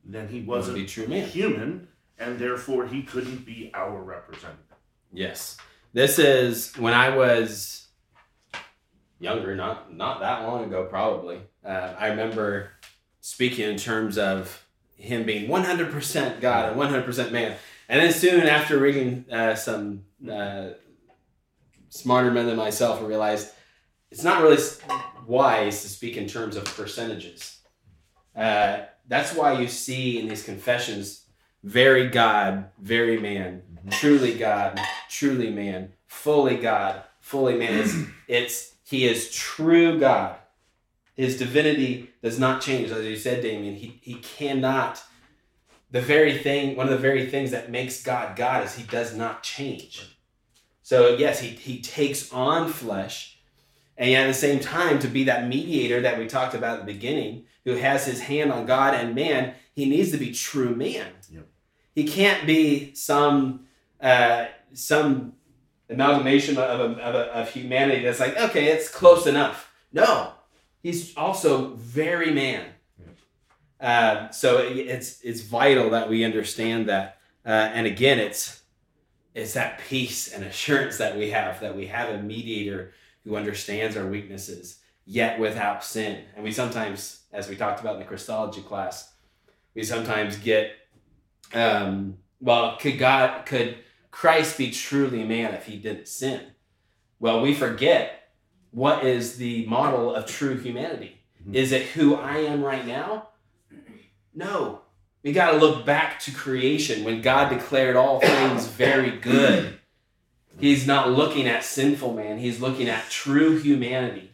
then 0.06 0.28
he 0.28 0.42
wasn't 0.42 0.78
be 0.78 0.86
true 0.86 1.08
man. 1.08 1.28
human 1.28 1.88
and 2.20 2.40
therefore 2.40 2.88
he 2.88 3.04
couldn't 3.04 3.46
be 3.46 3.72
our 3.74 4.02
representative. 4.02 4.64
Yes. 5.12 5.58
This 5.94 6.20
is 6.20 6.76
when 6.78 6.94
I 6.94 7.16
was 7.16 7.87
younger, 9.20 9.56
not 9.56 9.94
not 9.94 10.20
that 10.20 10.44
long 10.44 10.66
ago, 10.66 10.86
probably. 10.86 11.42
Uh, 11.66 11.94
I 11.98 12.08
remember 12.08 12.72
speaking 13.22 13.70
in 13.70 13.78
terms 13.78 14.18
of 14.18 14.66
him 14.96 15.26
being 15.26 15.50
100% 15.50 16.42
God 16.42 16.72
and 16.72 16.80
100% 16.80 17.32
man. 17.32 17.56
And 17.90 18.02
then 18.02 18.12
soon 18.12 18.48
after 18.48 18.78
reading 18.80 19.26
uh, 19.32 19.56
some 19.56 20.04
uh, 20.30 20.70
smarter 21.90 22.32
men 22.32 22.48
than 22.48 22.56
myself, 22.56 23.02
I 23.02 23.06
realized 23.06 23.52
it's 24.12 24.24
not 24.24 24.42
really 24.42 24.62
wise 25.26 25.82
to 25.84 25.90
speak 25.90 26.18
in 26.18 26.28
terms 26.28 26.56
of 26.56 26.66
percentages. 26.66 27.60
Uh, 28.36 28.80
that's 29.08 29.34
why 29.34 29.60
you 29.60 29.68
see 29.68 30.20
in 30.20 30.28
these 30.28 30.44
confessions 30.44 31.26
very 31.64 32.08
God, 32.08 32.70
very 32.80 33.20
man, 33.20 33.64
mm-hmm. 33.74 33.90
truly 33.90 34.38
God, 34.38 34.80
truly 35.10 35.50
man, 35.50 35.94
fully 36.06 36.58
God, 36.58 37.04
fully 37.20 37.58
man. 37.58 37.80
It's, 37.80 37.96
it's 38.28 38.74
he 38.90 39.06
is 39.06 39.30
true 39.32 40.00
God. 40.00 40.38
His 41.14 41.38
divinity 41.38 42.12
does 42.24 42.40
not 42.40 42.62
change, 42.62 42.90
as 42.90 43.04
you 43.04 43.18
said, 43.18 43.42
Damien. 43.42 43.76
He 43.76 44.00
he 44.02 44.16
cannot. 44.16 45.04
The 45.92 46.02
very 46.02 46.38
thing, 46.38 46.76
one 46.76 46.88
of 46.88 46.92
the 46.92 46.98
very 46.98 47.26
things 47.26 47.52
that 47.52 47.72
makes 47.72 48.04
God 48.04 48.36
God 48.36 48.64
is 48.64 48.76
he 48.76 48.84
does 48.84 49.16
not 49.16 49.44
change. 49.44 50.18
So 50.84 51.16
yes, 51.16 51.40
he 51.40 51.50
he 51.50 51.82
takes 51.82 52.32
on 52.32 52.70
flesh, 52.70 53.40
and 53.98 54.10
yet 54.10 54.24
at 54.24 54.28
the 54.28 54.34
same 54.34 54.60
time, 54.60 55.00
to 55.00 55.08
be 55.08 55.26
that 55.26 55.48
mediator 55.48 56.02
that 56.02 56.18
we 56.18 56.28
talked 56.28 56.54
about 56.54 56.80
at 56.80 56.86
the 56.86 56.94
beginning, 56.94 57.46
who 57.66 57.76
has 57.76 58.06
his 58.06 58.22
hand 58.22 58.52
on 58.54 58.66
God 58.66 58.94
and 58.94 59.14
man, 59.14 59.56
he 59.74 59.86
needs 59.86 60.12
to 60.12 60.18
be 60.18 60.32
true 60.32 60.74
man. 60.74 61.08
Yep. 61.30 61.48
He 61.94 62.08
can't 62.08 62.48
be 62.48 62.94
some 62.94 63.66
uh, 64.00 64.46
some 64.74 65.34
amalgamation 65.90 66.58
of, 66.58 66.82
of, 66.82 67.00
of, 67.00 67.50
humanity 67.50 68.04
that's 68.04 68.20
like, 68.20 68.38
okay, 68.38 68.66
it's 68.66 68.90
close 68.90 69.26
enough. 69.26 69.72
No, 69.94 70.34
he's 70.84 71.16
also 71.16 71.76
very 71.76 72.32
man. 72.32 72.66
Uh, 73.80 74.30
so 74.30 74.58
it, 74.58 74.78
it's 74.78 75.22
it's 75.22 75.42
vital 75.42 75.92
that 75.92 76.10
we 76.10 76.24
understand 76.24 76.90
that. 76.90 77.20
Uh, 77.46 77.50
and 77.74 77.86
again, 77.86 78.20
it's 78.20 78.62
it's 79.36 79.54
that 79.54 79.80
peace 79.88 80.34
and 80.34 80.44
assurance 80.44 80.98
that 80.98 81.16
we 81.16 81.30
have 81.30 81.60
that 81.62 81.76
we 81.76 81.88
have 81.88 82.10
a 82.10 82.22
mediator 82.22 82.94
who 83.24 83.36
understands 83.36 83.96
our 83.96 84.08
weaknesses, 84.08 84.80
yet 85.06 85.40
without 85.40 85.84
sin. 85.84 86.24
And 86.36 86.44
we 86.44 86.52
sometimes, 86.52 87.22
as 87.32 87.48
we 87.48 87.56
talked 87.56 87.80
about 87.80 87.94
in 87.94 88.00
the 88.00 88.06
Christology 88.06 88.62
class, 88.62 89.14
we 89.76 89.84
sometimes 89.84 90.38
get 90.38 90.72
um, 91.54 92.18
well, 92.40 92.78
could 92.78 92.98
God, 92.98 93.46
could 93.46 93.78
Christ 94.18 94.58
be 94.58 94.72
truly 94.72 95.24
man 95.24 95.54
if 95.54 95.68
he 95.68 95.78
didn't 95.78 96.08
sin? 96.08 96.42
Well, 97.20 97.40
we 97.40 97.54
forget 97.54 98.32
what 98.72 99.06
is 99.06 99.38
the 99.38 99.68
model 99.68 100.16
of 100.16 100.26
true 100.26 100.58
humanity. 100.58 101.22
Mm-hmm. 101.40 101.54
Is 101.54 101.72
it 101.72 101.90
who 101.90 102.16
I 102.16 102.38
am 102.38 102.64
right 102.64 102.84
now? 102.84 103.28
No. 104.34 104.82
We 105.22 105.34
got 105.34 105.52
to 105.52 105.58
look 105.58 105.86
back 105.86 106.20
to 106.22 106.32
creation 106.32 107.04
when 107.04 107.22
God 107.22 107.50
declared 107.50 107.96
all 107.96 108.20
things 108.20 108.66
very 108.66 109.12
good. 109.20 109.78
He's 110.60 110.88
not 110.88 111.12
looking 111.12 111.48
at 111.48 111.64
sinful 111.64 112.16
man, 112.16 112.40
he's 112.40 112.60
looking 112.60 112.90
at 112.90 113.12
true 113.12 113.60
humanity. 113.60 114.32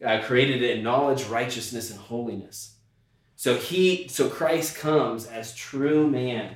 God 0.00 0.22
created 0.24 0.62
it 0.62 0.78
in 0.78 0.82
knowledge, 0.82 1.24
righteousness, 1.24 1.90
and 1.90 2.00
holiness. 2.00 2.76
So 3.36 3.56
he 3.56 4.08
so 4.08 4.30
Christ 4.30 4.78
comes 4.78 5.26
as 5.26 5.54
true 5.54 6.08
man 6.08 6.54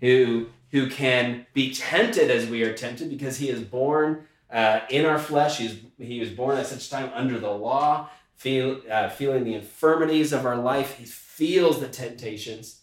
who 0.00 0.46
who 0.72 0.88
can 0.88 1.46
be 1.52 1.72
tempted 1.72 2.30
as 2.30 2.46
we 2.46 2.62
are 2.62 2.72
tempted 2.72 3.08
because 3.08 3.36
he 3.36 3.48
is 3.48 3.60
born 3.60 4.26
uh, 4.50 4.80
in 4.90 5.06
our 5.06 5.18
flesh. 5.18 5.58
He's, 5.58 5.78
he 5.98 6.18
was 6.18 6.30
born 6.30 6.58
at 6.58 6.66
such 6.66 6.90
time 6.90 7.10
under 7.14 7.38
the 7.38 7.50
law, 7.50 8.08
feel, 8.34 8.80
uh, 8.90 9.08
feeling 9.10 9.44
the 9.44 9.54
infirmities 9.54 10.32
of 10.32 10.44
our 10.44 10.56
life. 10.56 10.96
He 10.96 11.04
feels 11.04 11.80
the 11.80 11.88
temptations, 11.88 12.82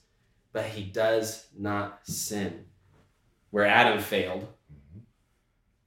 but 0.53 0.65
he 0.65 0.83
does 0.83 1.47
not 1.57 2.07
sin. 2.07 2.65
Where 3.49 3.65
Adam 3.65 3.99
failed, 3.99 4.47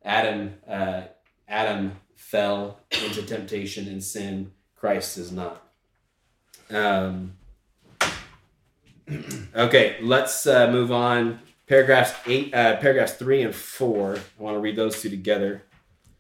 Adam 0.05 0.55
uh, 0.69 1.03
Adam 1.47 1.93
fell 2.17 2.81
into 2.91 3.23
temptation 3.23 3.87
and 3.87 4.03
sin. 4.03 4.51
Christ 4.75 5.19
is 5.19 5.31
not. 5.31 5.63
Um, 6.71 7.35
okay, 9.55 9.99
let's 10.01 10.45
uh, 10.47 10.69
move 10.71 10.91
on. 10.91 11.39
Paragraphs 11.73 12.13
eight, 12.27 12.53
uh, 12.53 12.77
paragraphs 12.77 13.15
three 13.15 13.41
and 13.41 13.55
four. 13.55 14.19
I 14.39 14.43
want 14.43 14.57
to 14.57 14.61
read 14.61 14.77
those 14.77 15.01
two 15.01 15.09
together. 15.09 15.63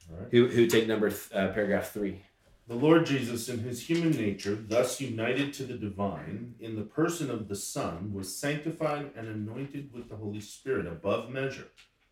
Right. 0.09 0.29
Who 0.31 0.49
who 0.49 0.67
take 0.67 0.87
number 0.87 1.11
th- 1.11 1.29
uh, 1.31 1.53
paragraph 1.53 1.93
three? 1.93 2.23
The 2.69 2.75
Lord 2.75 3.05
Jesus, 3.05 3.51
in 3.51 3.59
his 3.59 3.87
human 3.87 4.13
nature, 4.13 4.55
thus 4.55 4.99
united 4.99 5.53
to 5.53 5.65
the 5.65 5.75
divine, 5.75 6.55
in 6.59 6.75
the 6.75 6.85
person 6.85 7.31
of 7.31 7.49
the 7.49 7.55
Son, 7.55 8.15
was 8.15 8.35
sanctified 8.35 9.11
and 9.15 9.29
anointed 9.29 9.93
with 9.93 10.09
the 10.09 10.17
Holy 10.17 10.41
Spirit 10.41 10.87
above 10.87 11.29
measure, 11.29 11.69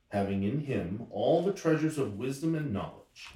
having 0.09 0.43
in 0.43 0.61
him 0.61 1.07
all 1.11 1.43
the 1.43 1.55
treasures 1.55 1.97
of 1.97 2.19
wisdom 2.19 2.55
and 2.55 2.75
knowledge, 2.75 3.29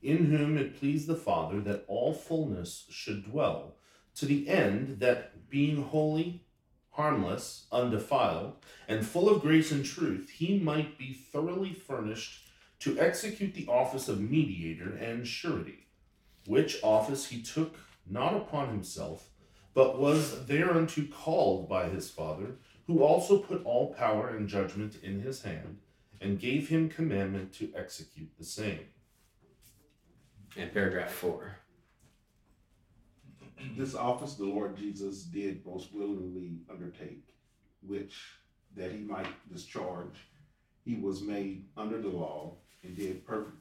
in 0.00 0.24
whom 0.24 0.56
it 0.56 0.80
pleased 0.80 1.06
the 1.06 1.14
Father 1.14 1.60
that 1.60 1.84
all 1.86 2.14
fullness 2.14 2.86
should 2.88 3.30
dwell, 3.30 3.76
to 4.14 4.24
the 4.24 4.48
end 4.48 5.00
that, 5.00 5.50
being 5.50 5.82
holy, 5.82 6.46
harmless, 6.90 7.66
undefiled, 7.70 8.54
and 8.88 9.06
full 9.06 9.28
of 9.28 9.42
grace 9.42 9.70
and 9.70 9.84
truth, 9.84 10.30
he 10.30 10.58
might 10.58 10.98
be 10.98 11.12
thoroughly 11.12 11.72
furnished 11.72 12.48
to 12.80 12.98
execute 12.98 13.54
the 13.54 13.66
office 13.68 14.08
of 14.08 14.20
mediator 14.20 14.96
and 14.96 15.26
surety 15.26 15.86
which 16.46 16.82
office 16.82 17.26
he 17.26 17.42
took 17.42 17.78
not 18.08 18.34
upon 18.34 18.68
himself, 18.68 19.28
but 19.74 19.98
was 19.98 20.46
thereunto 20.46 21.02
called 21.02 21.68
by 21.68 21.88
his 21.88 22.10
Father, 22.10 22.56
who 22.86 23.02
also 23.02 23.38
put 23.38 23.64
all 23.64 23.94
power 23.94 24.28
and 24.28 24.48
judgment 24.48 24.96
in 25.02 25.20
his 25.20 25.42
hand, 25.42 25.78
and 26.20 26.40
gave 26.40 26.68
him 26.68 26.88
commandment 26.88 27.52
to 27.52 27.70
execute 27.76 28.30
the 28.36 28.44
same. 28.44 28.80
And 30.56 30.72
paragraph 30.72 31.12
four. 31.12 31.59
This 33.76 33.94
office 33.94 34.34
the 34.34 34.44
Lord 34.44 34.76
Jesus 34.76 35.22
did 35.24 35.64
most 35.64 35.92
willingly 35.92 36.58
undertake, 36.70 37.24
which 37.86 38.20
that 38.76 38.92
he 38.92 38.98
might 38.98 39.26
discharge, 39.52 40.28
he 40.84 40.96
was 40.96 41.22
made 41.22 41.66
under 41.76 42.00
the 42.00 42.08
law 42.08 42.56
and 42.82 42.96
did 42.96 43.26
perfect 43.26 43.56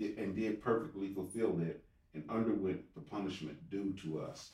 and 0.00 0.34
did 0.34 0.62
perfectly 0.62 1.12
fulfill 1.12 1.60
it 1.60 1.84
and 2.14 2.24
underwent 2.28 2.82
the 2.94 3.00
punishment 3.00 3.70
due 3.70 3.94
to 4.02 4.20
us, 4.20 4.52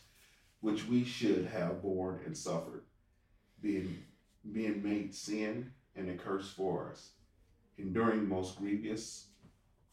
which 0.60 0.86
we 0.86 1.04
should 1.04 1.46
have 1.46 1.82
borne 1.82 2.20
and 2.26 2.36
suffered, 2.36 2.84
being 3.62 4.02
being 4.52 4.82
made 4.82 5.14
sin 5.14 5.70
and 5.96 6.08
a 6.08 6.14
curse 6.14 6.50
for 6.50 6.90
us, 6.90 7.10
enduring 7.76 8.28
most 8.28 8.58
grievous 8.58 9.28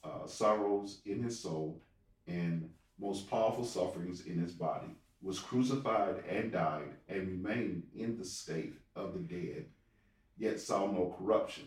uh, 0.04 0.28
sorrows 0.28 1.02
in 1.06 1.24
his 1.24 1.40
soul 1.40 1.82
and 2.28 2.70
most 3.00 3.30
powerful 3.30 3.66
sufferings 3.66 4.26
in 4.26 4.40
his 4.40 4.54
body, 4.54 4.96
was 5.22 5.40
crucified 5.40 6.24
and 6.30 6.52
died, 6.52 6.94
and 7.10 7.28
remained 7.28 7.84
in 7.96 8.18
the 8.18 8.26
state 8.26 8.76
of 8.96 9.14
the 9.14 9.20
dead, 9.20 9.66
yet 10.38 10.60
saw 10.60 10.86
no 10.86 11.16
corruption. 11.18 11.66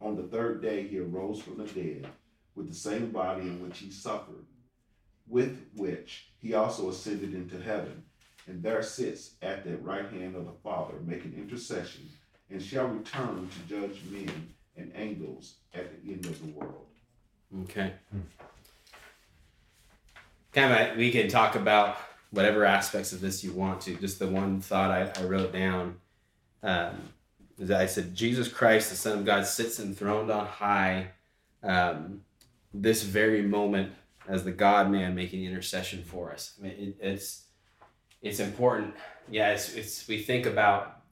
On 0.00 0.16
the 0.16 0.24
third 0.24 0.60
day 0.60 0.86
he 0.86 0.98
arose 0.98 1.40
from 1.40 1.56
the 1.58 1.64
dead, 1.64 2.06
with 2.54 2.68
the 2.68 2.74
same 2.74 3.10
body 3.10 3.42
in 3.42 3.62
which 3.62 3.78
he 3.78 3.90
suffered, 3.90 4.44
with 5.26 5.58
which 5.74 6.28
he 6.38 6.54
also 6.54 6.90
ascended 6.90 7.34
into 7.34 7.60
heaven, 7.60 8.04
and 8.46 8.62
there 8.62 8.82
sits 8.82 9.36
at 9.40 9.64
the 9.64 9.76
right 9.78 10.10
hand 10.10 10.36
of 10.36 10.44
the 10.44 10.52
Father, 10.62 10.94
making 11.04 11.34
intercession, 11.34 12.08
and 12.50 12.62
shall 12.62 12.86
return 12.86 13.48
to 13.48 13.80
judge 13.80 14.02
men 14.10 14.54
and 14.76 14.92
angels 14.94 15.54
at 15.72 15.90
the 16.04 16.12
end 16.12 16.26
of 16.26 16.40
the 16.40 16.52
world. 16.52 16.86
Okay. 17.62 17.94
Hmm. 18.10 18.20
Kind 20.54 20.90
of, 20.90 20.96
we 20.96 21.10
can 21.10 21.28
talk 21.28 21.56
about 21.56 21.96
whatever 22.30 22.64
aspects 22.64 23.12
of 23.12 23.20
this 23.20 23.42
you 23.42 23.52
want 23.52 23.80
to. 23.82 23.96
Just 23.96 24.18
the 24.18 24.28
one 24.28 24.60
thought 24.60 24.90
I, 24.90 25.10
I 25.20 25.24
wrote 25.24 25.52
down 25.52 25.96
um, 26.62 26.96
is 27.58 27.70
I 27.70 27.86
said, 27.86 28.14
Jesus 28.14 28.48
Christ, 28.48 28.90
the 28.90 28.96
Son 28.96 29.18
of 29.18 29.24
God, 29.24 29.46
sits 29.46 29.80
enthroned 29.80 30.30
on 30.30 30.46
high. 30.46 31.08
Um, 31.62 32.22
this 32.72 33.02
very 33.02 33.42
moment 33.42 33.92
as 34.28 34.44
the 34.44 34.52
God 34.52 34.90
Man 34.90 35.14
making 35.14 35.44
intercession 35.44 36.02
for 36.02 36.32
us. 36.32 36.54
I 36.58 36.62
mean, 36.62 36.72
it, 36.72 36.96
it's 37.00 37.44
it's 38.22 38.40
important. 38.40 38.94
Yeah, 39.30 39.50
it's, 39.50 39.74
it's 39.74 40.08
we 40.08 40.18
think 40.18 40.46
about 40.46 41.02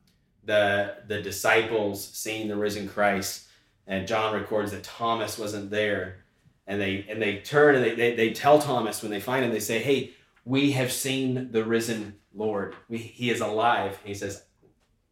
the 0.44 0.96
the 1.06 1.22
disciples 1.22 2.06
seeing 2.06 2.48
the 2.48 2.56
risen 2.56 2.88
Christ, 2.88 3.48
and 3.86 4.06
John 4.08 4.34
records 4.34 4.72
that 4.72 4.82
Thomas 4.82 5.38
wasn't 5.38 5.70
there, 5.70 6.21
and 6.66 6.80
they 6.80 7.06
and 7.08 7.20
they 7.20 7.38
turn 7.38 7.74
and 7.74 7.84
they, 7.84 7.94
they, 7.94 8.14
they 8.14 8.30
tell 8.32 8.58
Thomas 8.58 9.02
when 9.02 9.10
they 9.10 9.20
find 9.20 9.44
him, 9.44 9.50
they 9.50 9.60
say, 9.60 9.78
"Hey, 9.78 10.12
we 10.44 10.72
have 10.72 10.92
seen 10.92 11.52
the 11.52 11.64
risen 11.64 12.16
Lord. 12.34 12.74
We, 12.88 12.98
he 12.98 13.30
is 13.30 13.40
alive." 13.40 13.98
And 14.00 14.08
he 14.08 14.14
says, 14.14 14.44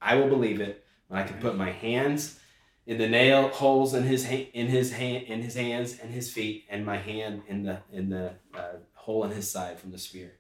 "I 0.01 0.17
will 0.17 0.29
believe 0.29 0.61
it 0.61 0.85
when 1.09 1.21
I 1.21 1.25
can 1.25 1.39
put 1.39 1.57
my 1.57 1.71
hands." 1.71 2.41
in 2.91 2.99
the 2.99 3.09
nail 3.09 3.49
holes 3.49 3.95
in 3.95 4.03
his 4.03 4.25
in 4.29 4.67
his 4.67 4.93
hand 4.93 5.25
in 5.29 5.43
his 5.43 5.55
hands 5.55 5.99
and 6.01 6.13
his 6.13 6.33
feet 6.33 6.65
and 6.69 6.85
my 6.85 6.97
hand 6.97 7.43
in 7.47 7.63
the 7.63 7.79
in 7.93 8.09
the 8.09 8.33
uh, 8.53 8.79
hole 8.95 9.23
in 9.25 9.31
his 9.31 9.49
side 9.49 9.79
from 9.79 9.93
the 9.93 9.99
spear 9.99 10.33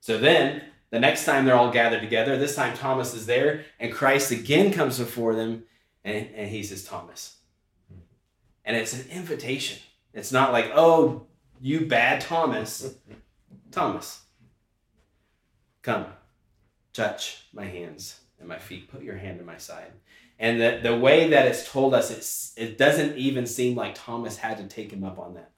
so 0.00 0.18
then 0.18 0.62
the 0.90 0.98
next 0.98 1.24
time 1.24 1.44
they're 1.44 1.54
all 1.54 1.70
gathered 1.70 2.00
together 2.00 2.36
this 2.36 2.56
time 2.56 2.76
thomas 2.76 3.14
is 3.14 3.26
there 3.26 3.64
and 3.78 3.92
christ 3.92 4.32
again 4.32 4.72
comes 4.72 4.98
before 4.98 5.34
them 5.36 5.62
and, 6.04 6.28
and 6.34 6.50
he 6.50 6.64
says 6.64 6.84
thomas 6.84 7.36
and 8.70 8.78
it's 8.78 8.92
an 8.92 9.04
invitation. 9.10 9.78
It's 10.14 10.30
not 10.30 10.52
like 10.52 10.70
oh 10.74 11.26
you 11.60 11.86
bad 11.86 12.20
thomas. 12.20 12.94
Thomas 13.72 14.22
come 15.82 16.06
touch 16.92 17.46
my 17.52 17.64
hands 17.64 18.20
and 18.38 18.48
my 18.48 18.58
feet. 18.58 18.90
Put 18.90 19.02
your 19.02 19.16
hand 19.16 19.40
in 19.40 19.46
my 19.46 19.58
side. 19.58 19.92
And 20.38 20.60
the, 20.60 20.80
the 20.82 20.96
way 20.96 21.28
that 21.30 21.46
it's 21.46 21.70
told 21.70 21.94
us, 21.94 22.10
it's, 22.10 22.52
it 22.56 22.78
doesn't 22.78 23.16
even 23.16 23.46
seem 23.46 23.76
like 23.76 23.94
Thomas 23.94 24.36
had 24.38 24.56
to 24.58 24.64
take 24.64 24.92
him 24.92 25.04
up 25.04 25.18
on 25.18 25.34
that. 25.34 25.52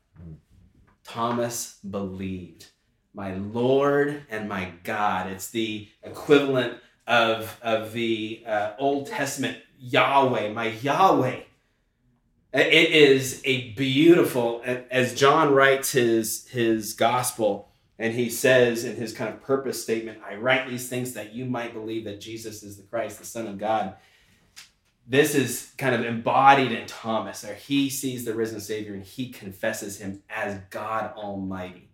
Thomas 1.05 1.79
believed, 1.89 2.67
my 3.15 3.35
Lord 3.35 4.25
and 4.31 4.49
my 4.49 4.73
God. 4.85 5.29
It's 5.29 5.51
the 5.51 5.89
equivalent 6.03 6.79
of, 7.07 7.59
of 7.63 7.93
the 7.93 8.43
uh, 8.47 8.73
Old 8.79 9.07
Testament 9.07 9.59
Yahweh, 9.79 10.53
my 10.53 10.69
Yahweh. 10.69 11.41
It 12.53 12.91
is 12.91 13.41
a 13.45 13.71
beautiful, 13.71 14.63
as 14.91 15.15
John 15.15 15.55
writes 15.55 15.93
his, 15.93 16.47
his 16.49 16.93
gospel, 16.93 17.71
and 17.99 18.13
he 18.13 18.29
says 18.29 18.85
in 18.85 18.97
his 18.97 19.15
kind 19.15 19.33
of 19.33 19.43
purpose 19.43 19.83
statement, 19.83 20.19
I 20.29 20.35
write 20.35 20.69
these 20.69 20.89
things 20.89 21.15
that 21.15 21.33
you 21.33 21.47
might 21.47 21.73
believe 21.73 22.05
that 22.05 22.21
Jesus 22.21 22.63
is 22.63 22.77
the 22.77 22.83
Christ, 22.83 23.19
the 23.19 23.25
Son 23.25 23.47
of 23.47 23.59
God 23.59 23.97
this 25.07 25.35
is 25.35 25.73
kind 25.79 25.95
of 25.95 26.05
embodied 26.05 26.73
in 26.73 26.87
Thomas, 26.87 27.45
where 27.45 27.55
he 27.55 27.91
sees 27.91 28.25
the 28.25 28.35
risen 28.35 28.61
Savior 28.61 28.95
and 28.95 29.05
he 29.05 29.31
confesses 29.31 29.99
him 29.99 30.23
as 30.31 30.61
God 30.71 31.13
Almighty. 31.17 31.89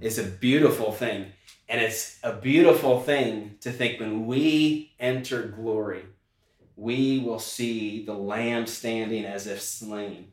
It's 0.00 0.18
a 0.18 0.24
beautiful 0.24 0.92
thing. 0.92 1.26
And 1.68 1.80
it's 1.80 2.18
a 2.22 2.32
beautiful 2.32 3.00
thing 3.00 3.56
to 3.60 3.70
think 3.70 4.00
when 4.00 4.26
we 4.26 4.92
enter 4.98 5.42
glory, 5.42 6.04
we 6.80 7.18
will 7.18 7.38
see 7.38 8.02
the 8.06 8.14
Lamb 8.14 8.66
standing 8.66 9.26
as 9.26 9.46
if 9.46 9.60
slain 9.60 10.32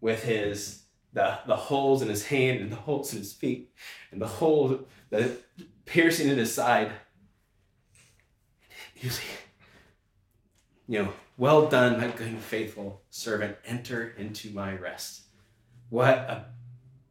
with 0.00 0.22
his 0.22 0.84
the, 1.12 1.40
the 1.44 1.56
holes 1.56 2.02
in 2.02 2.08
his 2.08 2.26
hand 2.26 2.60
and 2.60 2.70
the 2.70 2.76
holes 2.76 3.12
in 3.12 3.18
his 3.18 3.32
feet 3.32 3.72
and 4.12 4.22
the 4.22 4.28
hole 4.28 4.86
the 5.10 5.36
piercing 5.86 6.28
in 6.28 6.38
his 6.38 6.54
side. 6.54 6.92
You 8.94 9.10
see, 9.10 9.24
you 10.86 11.02
know, 11.02 11.12
well 11.36 11.66
done, 11.66 11.98
my 11.98 12.06
good 12.08 12.28
and 12.28 12.38
faithful 12.38 13.02
servant. 13.10 13.56
Enter 13.64 14.14
into 14.16 14.50
my 14.50 14.76
rest. 14.76 15.22
What 15.88 16.16
a 16.16 16.44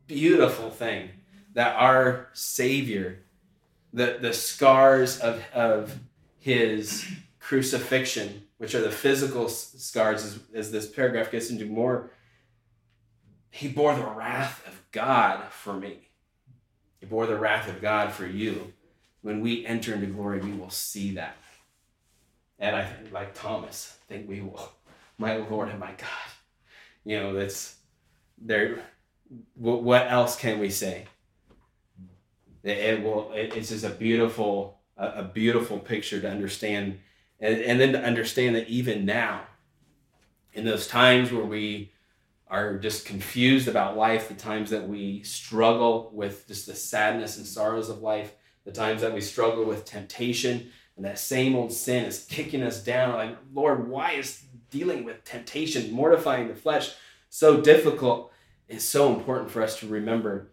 beautiful 0.07 0.69
thing 0.69 1.09
that 1.55 1.75
our 1.75 2.29
Savior, 2.31 3.25
the, 3.91 4.17
the 4.21 4.31
scars 4.31 5.19
of, 5.19 5.43
of 5.53 5.99
his 6.37 7.05
crucifixion, 7.49 8.43
which 8.59 8.75
are 8.75 8.81
the 8.81 8.91
physical 8.91 9.49
scars, 9.49 10.23
as, 10.23 10.39
as 10.53 10.71
this 10.71 10.87
paragraph 10.87 11.31
gets 11.31 11.49
into 11.49 11.65
more, 11.65 12.11
he 13.49 13.67
bore 13.67 13.95
the 13.95 14.05
wrath 14.05 14.63
of 14.67 14.79
God 14.91 15.51
for 15.51 15.73
me. 15.73 16.09
He 16.99 17.07
bore 17.07 17.25
the 17.25 17.39
wrath 17.39 17.67
of 17.67 17.81
God 17.81 18.11
for 18.11 18.27
you. 18.27 18.71
When 19.23 19.41
we 19.41 19.65
enter 19.65 19.95
into 19.95 20.05
glory, 20.05 20.39
we 20.39 20.51
will 20.51 20.69
see 20.69 21.15
that. 21.15 21.37
And 22.59 22.75
I 22.75 22.85
think, 22.85 23.11
like 23.11 23.33
Thomas, 23.33 23.97
I 24.03 24.13
think 24.13 24.29
we 24.29 24.41
will, 24.41 24.71
my 25.17 25.37
Lord 25.37 25.69
and 25.69 25.79
my 25.79 25.93
God. 25.93 26.29
You 27.03 27.19
know, 27.19 27.33
that's 27.33 27.77
there. 28.37 28.77
What 29.55 30.05
else 30.11 30.35
can 30.35 30.59
we 30.59 30.69
say? 30.69 31.07
It 32.61 33.01
will. 33.01 33.31
It's 33.33 33.69
just 33.69 33.85
a 33.85 33.89
beautiful, 33.89 34.81
a 34.97 35.23
beautiful 35.23 35.79
picture 35.79 36.21
to 36.21 36.29
understand, 36.29 36.99
and, 37.39 37.61
and 37.61 37.79
then 37.79 37.93
to 37.93 38.03
understand 38.03 38.55
that 38.55 38.67
even 38.67 39.05
now, 39.05 39.41
in 40.53 40.65
those 40.65 40.87
times 40.87 41.31
where 41.31 41.45
we 41.45 41.91
are 42.47 42.77
just 42.77 43.05
confused 43.05 43.67
about 43.67 43.95
life, 43.95 44.27
the 44.27 44.33
times 44.33 44.71
that 44.71 44.87
we 44.87 45.21
struggle 45.23 46.09
with 46.13 46.47
just 46.47 46.65
the 46.65 46.75
sadness 46.75 47.37
and 47.37 47.45
sorrows 47.45 47.89
of 47.89 48.01
life, 48.01 48.33
the 48.65 48.71
times 48.71 49.01
that 49.01 49.13
we 49.13 49.21
struggle 49.21 49.65
with 49.65 49.85
temptation, 49.85 50.71
and 50.95 51.05
that 51.05 51.19
same 51.19 51.55
old 51.55 51.71
sin 51.71 52.05
is 52.05 52.25
kicking 52.25 52.63
us 52.63 52.83
down. 52.83 53.15
Like, 53.15 53.37
Lord, 53.53 53.87
why 53.87 54.13
is 54.13 54.43
dealing 54.69 55.05
with 55.05 55.23
temptation, 55.23 55.91
mortifying 55.91 56.47
the 56.47 56.55
flesh, 56.55 56.93
so 57.29 57.61
difficult? 57.61 58.31
It's 58.67 58.83
so 58.83 59.13
important 59.13 59.49
for 59.49 59.61
us 59.61 59.79
to 59.79 59.87
remember 59.87 60.51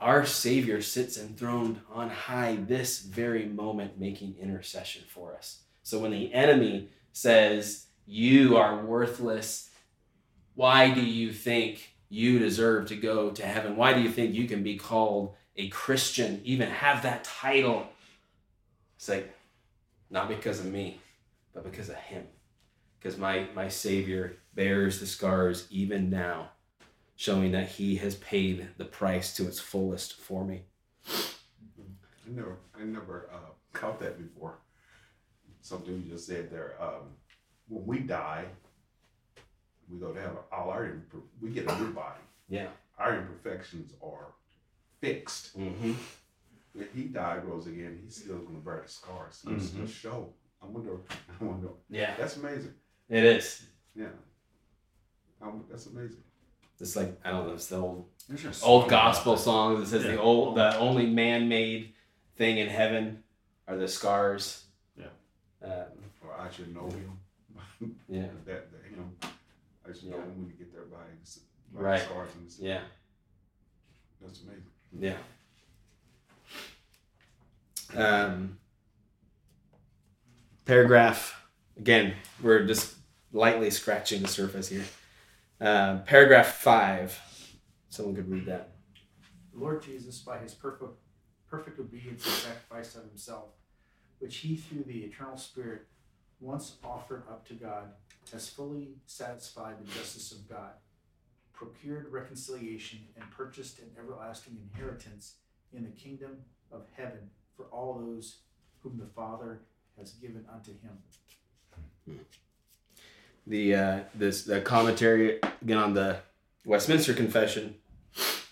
our 0.00 0.24
Savior 0.24 0.80
sits 0.80 1.18
enthroned 1.18 1.80
on 1.92 2.08
high 2.08 2.56
this 2.56 3.00
very 3.00 3.44
moment, 3.44 4.00
making 4.00 4.36
intercession 4.40 5.04
for 5.06 5.34
us. 5.34 5.60
So 5.82 5.98
when 5.98 6.10
the 6.10 6.32
enemy 6.32 6.88
says, 7.12 7.86
You 8.06 8.56
are 8.56 8.84
worthless, 8.84 9.70
why 10.54 10.90
do 10.90 11.00
you 11.00 11.32
think 11.32 11.94
you 12.08 12.38
deserve 12.38 12.88
to 12.88 12.96
go 12.96 13.30
to 13.30 13.46
heaven? 13.46 13.76
Why 13.76 13.94
do 13.94 14.00
you 14.00 14.10
think 14.10 14.34
you 14.34 14.46
can 14.46 14.62
be 14.62 14.76
called 14.76 15.34
a 15.56 15.68
Christian, 15.68 16.40
even 16.44 16.68
have 16.68 17.02
that 17.02 17.24
title? 17.24 17.86
It's 18.96 19.08
like, 19.08 19.34
not 20.10 20.28
because 20.28 20.60
of 20.60 20.66
me, 20.66 21.00
but 21.54 21.64
because 21.64 21.88
of 21.88 21.96
Him. 21.96 22.26
Because 22.98 23.16
my, 23.16 23.46
my 23.54 23.68
Savior 23.68 24.36
bears 24.54 25.00
the 25.00 25.06
scars 25.06 25.66
even 25.70 26.10
now, 26.10 26.50
showing 27.16 27.52
that 27.52 27.68
He 27.68 27.96
has 27.96 28.16
paid 28.16 28.68
the 28.76 28.84
price 28.84 29.34
to 29.36 29.46
its 29.46 29.60
fullest 29.60 30.14
for 30.20 30.44
me. 30.44 30.64
I 31.06 32.32
never, 32.32 32.58
I 32.78 32.84
never 32.84 33.30
uh, 33.32 33.50
caught 33.72 34.00
that 34.00 34.18
before. 34.18 34.58
Something 35.62 36.02
you 36.04 36.10
just 36.12 36.26
said 36.26 36.50
there. 36.50 36.74
Um, 36.80 37.14
when 37.68 37.86
we 37.86 37.98
die, 38.00 38.44
we 39.88 39.98
go 39.98 40.12
to 40.12 40.20
heaven. 40.20 40.36
All 40.52 40.70
our 40.70 40.90
we 41.40 41.50
get 41.50 41.70
a 41.70 41.78
new 41.78 41.92
body. 41.92 42.20
Yeah. 42.48 42.68
Our 42.98 43.18
imperfections 43.18 43.92
are 44.02 44.32
fixed. 45.00 45.58
Mm-hmm. 45.58 45.92
When 46.72 46.88
he 46.94 47.04
died, 47.04 47.44
rose 47.44 47.66
again, 47.66 47.98
he's 48.04 48.16
still 48.16 48.38
going 48.38 48.54
to 48.56 48.64
bear 48.64 48.82
the 48.84 48.88
scars. 48.90 49.42
It's 49.48 49.70
Mhm. 49.70 49.84
a 49.84 49.88
show. 49.88 50.32
I 50.62 50.66
wonder. 50.66 50.96
I 51.40 51.44
wonder. 51.44 51.68
Yeah, 51.88 52.14
That's 52.16 52.36
amazing. 52.36 52.74
it 53.08 53.24
is. 53.24 53.66
Yeah. 53.94 54.06
Um, 55.42 55.64
that's 55.70 55.86
amazing. 55.86 56.22
It's 56.78 56.96
like 56.96 57.18
I 57.24 57.30
don't 57.30 57.46
know. 57.46 57.54
It's 57.54 57.66
the 57.66 57.76
old 57.76 58.08
old 58.62 58.88
gospel 58.88 59.36
song 59.36 59.80
that 59.80 59.86
says 59.86 60.04
Yeah. 60.04 60.12
the 60.12 60.20
old 60.20 60.56
the 60.56 60.76
only 60.78 61.06
man-made 61.06 61.92
thing 62.36 62.58
in 62.58 62.68
heaven 62.68 63.22
are 63.68 63.76
the 63.76 63.88
scars. 63.88 64.64
Yeah. 66.50 66.54
I 66.54 66.56
should 66.56 66.74
know 66.74 66.88
him. 66.90 67.20
yeah. 68.08 68.26
that, 68.46 68.70
that 68.72 68.84
him. 68.94 69.16
I 69.88 69.92
should 69.92 70.10
know 70.10 70.16
Yeah. 70.16 70.22
him 70.24 70.38
when 70.38 70.46
you 70.48 70.52
get 70.54 70.72
there 70.72 70.84
by 70.84 70.98
his 71.20 71.40
by 71.72 71.80
Right. 71.80 72.00
the 72.00 72.06
scars 72.06 72.30
and 72.34 72.44
his, 72.44 72.58
Yeah. 72.58 72.82
That's 74.20 74.40
amazing. 74.42 74.64
Yeah. 74.98 75.16
Um, 77.96 78.58
paragraph 80.64 81.42
again. 81.76 82.14
We're 82.42 82.66
just 82.66 82.94
lightly 83.32 83.70
scratching 83.70 84.22
the 84.22 84.28
surface 84.28 84.68
here. 84.68 84.84
Uh, 85.60 85.98
paragraph 86.00 86.56
five. 86.56 87.18
Someone 87.88 88.14
could 88.14 88.30
read 88.30 88.46
that. 88.46 88.72
The 89.52 89.58
Lord 89.60 89.82
Jesus, 89.82 90.18
by 90.20 90.38
his 90.38 90.54
perfect, 90.54 90.92
perfect 91.48 91.78
obedience 91.80 92.24
and 92.26 92.34
sacrifice 92.34 92.94
of 92.94 93.04
himself, 93.04 93.50
which 94.20 94.36
he 94.38 94.56
through 94.56 94.84
the 94.84 95.00
eternal 95.04 95.36
Spirit 95.36 95.86
once 96.40 96.76
offered 96.82 97.22
up 97.28 97.46
to 97.48 97.54
God, 97.54 97.92
has 98.32 98.48
fully 98.48 98.94
satisfied 99.06 99.76
the 99.80 99.90
justice 99.92 100.32
of 100.32 100.48
God, 100.48 100.72
procured 101.52 102.10
reconciliation, 102.10 103.00
and 103.16 103.30
purchased 103.30 103.78
an 103.78 103.90
everlasting 103.98 104.56
inheritance 104.72 105.34
in 105.72 105.84
the 105.84 105.90
kingdom 105.90 106.38
of 106.72 106.86
heaven 106.96 107.30
for 107.56 107.64
all 107.66 107.94
those 107.94 108.38
whom 108.82 108.98
the 108.98 109.06
Father 109.06 109.60
has 109.98 110.12
given 110.12 110.44
unto 110.52 110.72
him. 110.80 112.20
the 113.46 113.74
uh, 113.74 113.98
this 114.14 114.44
the 114.44 114.60
commentary 114.60 115.38
again 115.62 115.78
on 115.78 115.94
the 115.94 116.16
Westminster 116.64 117.12
Confession. 117.12 117.74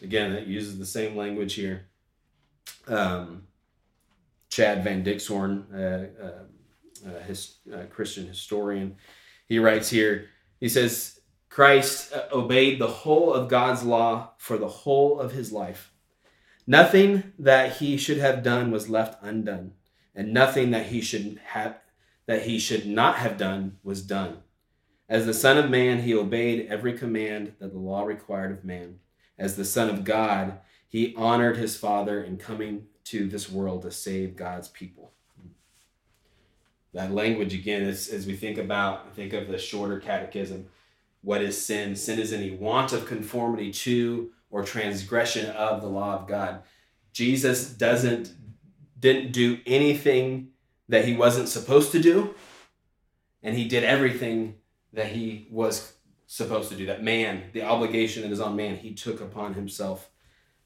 Again, 0.03 0.33
it 0.33 0.47
uses 0.47 0.79
the 0.79 0.87
same 0.87 1.17
language 1.17 1.55
here. 1.55 1.87
Um, 2.87 3.49
Chad 4.49 4.85
Van 4.85 5.05
Dixhoorn, 5.05 5.65
uh, 5.75 6.25
uh, 6.25 6.43
uh, 7.05 7.23
his 7.25 7.57
uh, 7.73 7.85
Christian 7.91 8.27
historian, 8.27 8.97
he 9.47 9.59
writes 9.59 9.91
here. 9.91 10.27
He 10.61 10.69
says 10.69 11.21
Christ 11.49 12.13
uh, 12.13 12.25
obeyed 12.33 12.81
the 12.81 12.89
whole 12.89 13.33
of 13.33 13.49
God's 13.49 13.83
law 13.83 14.33
for 14.39 14.59
the 14.59 14.69
whole 14.69 15.21
of 15.21 15.33
his 15.33 15.53
life. 15.53 15.93
Nothing 16.67 17.33
that 17.39 17.77
he 17.79 17.97
should 17.97 18.19
have 18.19 18.43
done 18.43 18.71
was 18.71 18.91
left 18.91 19.23
undone, 19.23 19.73
and 20.15 20.35
nothing 20.35 20.71
that 20.73 20.87
he 20.87 21.01
should 21.01 21.41
have 21.47 21.79
that 22.27 22.43
he 22.43 22.59
should 22.59 22.87
not 22.87 23.17
have 23.17 23.39
done 23.39 23.79
was 23.83 24.03
done. 24.03 24.43
As 25.09 25.25
the 25.25 25.33
Son 25.33 25.57
of 25.57 25.71
Man, 25.71 26.03
he 26.03 26.15
obeyed 26.15 26.69
every 26.69 26.93
command 26.93 27.55
that 27.59 27.73
the 27.73 27.79
law 27.79 28.05
required 28.05 28.53
of 28.53 28.65
man. 28.65 28.99
As 29.39 29.57
the 29.57 29.65
Son 29.65 29.89
of 29.89 30.05
God, 30.05 30.59
he 30.87 31.15
honored 31.17 31.57
his 31.57 31.79
Father 31.79 32.23
in 32.23 32.37
coming 32.37 32.89
to 33.05 33.27
this 33.27 33.51
world 33.51 33.83
to 33.83 33.91
save 33.91 34.37
God's 34.37 34.69
people. 34.69 35.13
That 36.95 37.13
language, 37.13 37.55
again, 37.55 37.83
is, 37.83 38.09
as 38.09 38.27
we 38.27 38.35
think 38.35 38.59
about, 38.59 39.15
think 39.15 39.33
of 39.33 39.49
the 39.49 39.59
shorter 39.59 40.01
catechism. 40.01 40.67
What 41.23 41.43
is 41.43 41.63
sin? 41.63 41.97
Sin 41.97 42.19
is 42.19 42.33
any 42.33 42.51
want 42.51 42.93
of 42.93 43.07
conformity 43.07 43.73
to 43.73 44.31
or 44.51 44.63
transgression 44.63 45.51
of 45.51 45.83
the 45.83 45.89
law 45.89 46.15
of 46.15 46.27
God. 46.27 46.63
Jesus 47.13 47.71
doesn't 47.71 48.33
didn't 48.99 49.33
do 49.33 49.59
anything 49.67 50.49
that 50.89 51.05
he 51.05 51.15
wasn't 51.15 51.49
supposed 51.49 51.93
to 51.93 52.01
do, 52.01 52.35
and 53.43 53.57
he 53.57 53.69
did 53.69 53.85
everything 53.85 54.57
that 54.93 55.09
he 55.09 55.47
was 55.51 55.93
supposed 56.27 56.69
to 56.71 56.77
do. 56.77 56.87
That 56.87 57.03
man, 57.03 57.45
the 57.53 57.63
obligation 57.63 58.23
that 58.23 58.33
is 58.33 58.41
on 58.41 58.57
man, 58.57 58.77
he 58.77 58.95
took 58.95 59.21
upon 59.21 59.55
himself. 59.55 60.11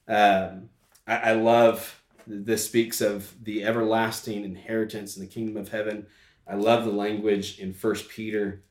Um, 0.08 0.70
I, 1.06 1.16
I 1.16 1.32
love 1.32 2.01
this 2.26 2.64
speaks 2.64 3.00
of 3.00 3.34
the 3.44 3.64
everlasting 3.64 4.44
inheritance 4.44 5.16
in 5.16 5.22
the 5.22 5.28
kingdom 5.28 5.56
of 5.56 5.70
heaven. 5.70 6.06
I 6.46 6.56
love 6.56 6.84
the 6.84 6.90
language 6.90 7.58
in 7.58 7.72
First 7.72 8.08
Peter, 8.08 8.62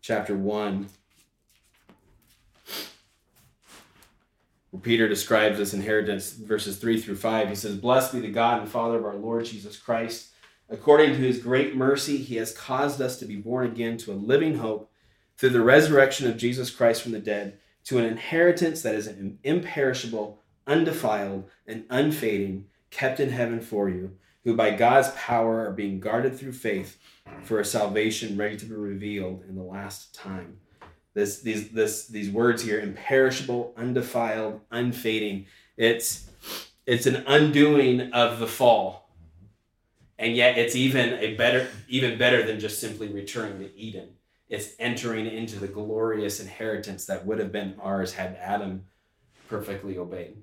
chapter 0.00 0.36
one, 0.36 0.88
where 4.70 4.80
Peter 4.80 5.08
describes 5.08 5.58
this 5.58 5.74
inheritance, 5.74 6.32
verses 6.32 6.78
three 6.78 7.00
through 7.00 7.16
five. 7.16 7.48
He 7.48 7.54
says, 7.54 7.76
"Blessed 7.76 8.12
be 8.12 8.20
the 8.20 8.28
God 8.28 8.60
and 8.62 8.70
Father 8.70 8.98
of 8.98 9.04
our 9.04 9.16
Lord 9.16 9.44
Jesus 9.44 9.76
Christ." 9.78 10.32
According 10.68 11.10
to 11.10 11.16
his 11.16 11.38
great 11.38 11.76
mercy, 11.76 12.16
he 12.16 12.36
has 12.36 12.52
caused 12.52 13.00
us 13.00 13.18
to 13.18 13.24
be 13.24 13.36
born 13.36 13.66
again 13.66 13.96
to 13.98 14.12
a 14.12 14.14
living 14.14 14.56
hope 14.56 14.90
through 15.36 15.50
the 15.50 15.60
resurrection 15.60 16.28
of 16.28 16.36
Jesus 16.36 16.70
Christ 16.70 17.02
from 17.02 17.12
the 17.12 17.20
dead, 17.20 17.60
to 17.84 17.98
an 17.98 18.04
inheritance 18.04 18.82
that 18.82 18.94
is 18.94 19.08
imperishable, 19.44 20.42
undefiled, 20.66 21.48
and 21.66 21.84
unfading, 21.90 22.66
kept 22.90 23.20
in 23.20 23.30
heaven 23.30 23.60
for 23.60 23.88
you, 23.88 24.16
who 24.44 24.54
by 24.54 24.70
God's 24.70 25.08
power 25.16 25.66
are 25.66 25.72
being 25.72 26.00
guarded 26.00 26.38
through 26.38 26.52
faith 26.52 26.98
for 27.42 27.60
a 27.60 27.64
salvation 27.64 28.36
ready 28.36 28.56
to 28.56 28.64
be 28.64 28.74
revealed 28.74 29.44
in 29.48 29.56
the 29.56 29.62
last 29.62 30.14
time. 30.14 30.58
This, 31.14 31.40
these, 31.40 31.70
this, 31.70 32.06
these 32.06 32.30
words 32.30 32.62
here, 32.62 32.80
imperishable, 32.80 33.74
undefiled, 33.76 34.60
unfading, 34.70 35.46
it's, 35.76 36.30
it's 36.86 37.06
an 37.06 37.24
undoing 37.26 38.12
of 38.12 38.38
the 38.38 38.46
fall. 38.46 39.10
And 40.18 40.34
yet 40.34 40.56
it's 40.56 40.74
even 40.74 41.14
a 41.14 41.34
better 41.34 41.68
even 41.88 42.16
better 42.16 42.42
than 42.42 42.58
just 42.58 42.80
simply 42.80 43.08
returning 43.08 43.58
to 43.58 43.78
eden. 43.78 44.08
It's 44.48 44.70
entering 44.78 45.26
into 45.26 45.58
the 45.58 45.68
glorious 45.68 46.40
inheritance 46.40 47.04
that 47.06 47.26
would 47.26 47.38
have 47.38 47.52
been 47.52 47.74
ours 47.82 48.14
had 48.14 48.36
adam 48.36 48.84
perfectly 49.48 49.98
obeyed 49.98 50.38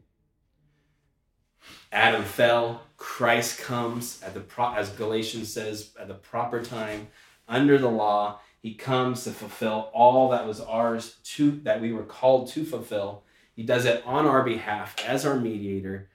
adam 1.91 2.23
fell 2.23 2.83
christ 2.97 3.59
comes 3.59 4.21
at 4.23 4.33
the 4.33 4.39
pro- 4.39 4.73
as 4.73 4.89
galatians 4.89 5.51
says 5.51 5.91
at 5.99 6.07
the 6.07 6.13
proper 6.13 6.61
time 6.61 7.07
under 7.47 7.77
the 7.77 7.89
law 7.89 8.39
he 8.61 8.73
comes 8.73 9.23
to 9.23 9.31
fulfill 9.31 9.89
all 9.93 10.29
that 10.29 10.47
was 10.47 10.61
ours 10.61 11.17
to 11.23 11.51
that 11.63 11.81
we 11.81 11.91
were 11.91 12.03
called 12.03 12.47
to 12.49 12.63
fulfill 12.63 13.23
he 13.55 13.63
does 13.63 13.85
it 13.85 14.03
on 14.05 14.25
our 14.25 14.43
behalf 14.43 14.95
as 15.05 15.25
our 15.25 15.39
mediator 15.39 16.09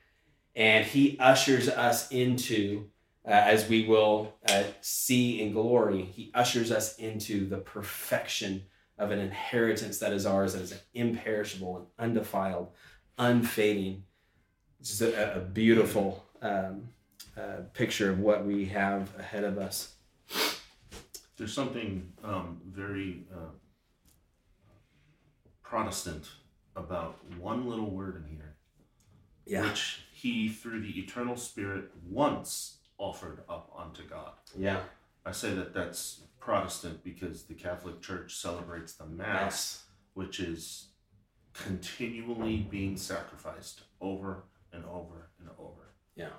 and 0.57 0.85
he 0.87 1.19
ushers 1.19 1.69
us 1.69 2.11
into 2.11 2.89
uh, 3.29 3.31
as 3.31 3.69
we 3.69 3.87
will 3.87 4.35
uh, 4.49 4.63
see 4.81 5.43
in 5.43 5.53
glory, 5.53 6.03
he 6.03 6.31
ushers 6.35 6.73
us 6.73 6.97
into 6.97 7.47
the 7.47 7.59
perfection 7.59 8.63
of 8.99 9.11
an 9.11 9.19
inheritance 9.19 9.99
that 9.99 10.15
is 10.15 10.25
ours, 10.25 10.55
that 10.55 10.63
is 10.63 10.81
imperishable 10.95 11.77
and 11.77 11.87
undefiled, 11.99 12.69
unfading. 13.19 14.03
Just 14.83 15.01
a, 15.03 15.37
a 15.37 15.41
beautiful 15.41 16.25
um, 16.41 16.89
uh, 17.37 17.63
picture 17.75 18.11
of 18.11 18.21
what 18.21 18.45
we 18.47 18.65
have 18.67 19.11
ahead 19.19 19.45
of 19.45 19.59
us. 19.59 19.95
There's 21.37 21.53
something 21.53 22.13
um, 22.25 22.61
very 22.67 23.25
uh, 23.33 23.51
Protestant 25.63 26.29
about 26.77 27.19
one 27.39 27.69
little 27.69 27.91
word 27.91 28.17
in 28.25 28.37
here, 28.37 28.57
Yeah. 29.47 29.63
which 29.69 30.03
he, 30.13 30.49
through 30.49 30.81
the 30.83 30.99
eternal 31.01 31.37
Spirit, 31.37 31.91
once 32.09 32.79
offered 32.99 33.43
up 33.49 33.71
unto 33.77 34.03
God. 34.09 34.33
Yeah. 34.57 34.81
I 35.27 35.33
say 35.33 35.55
that 35.55 35.75
that's 35.75 36.23
Protestant 36.41 37.05
because 37.05 37.45
the 37.45 37.55
Catholic 37.55 38.01
Church 38.01 38.37
celebrates 38.37 38.95
the 38.95 39.07
Mass, 39.07 39.43
Yes. 39.43 39.85
which 40.15 40.41
is 40.41 40.87
continually 41.53 42.59
being 42.71 42.97
sacrificed 42.97 43.83
over 44.01 44.45
and 44.73 44.85
over 44.85 45.31
and 45.41 45.49
over. 45.59 45.95
Yeah. 46.17 46.31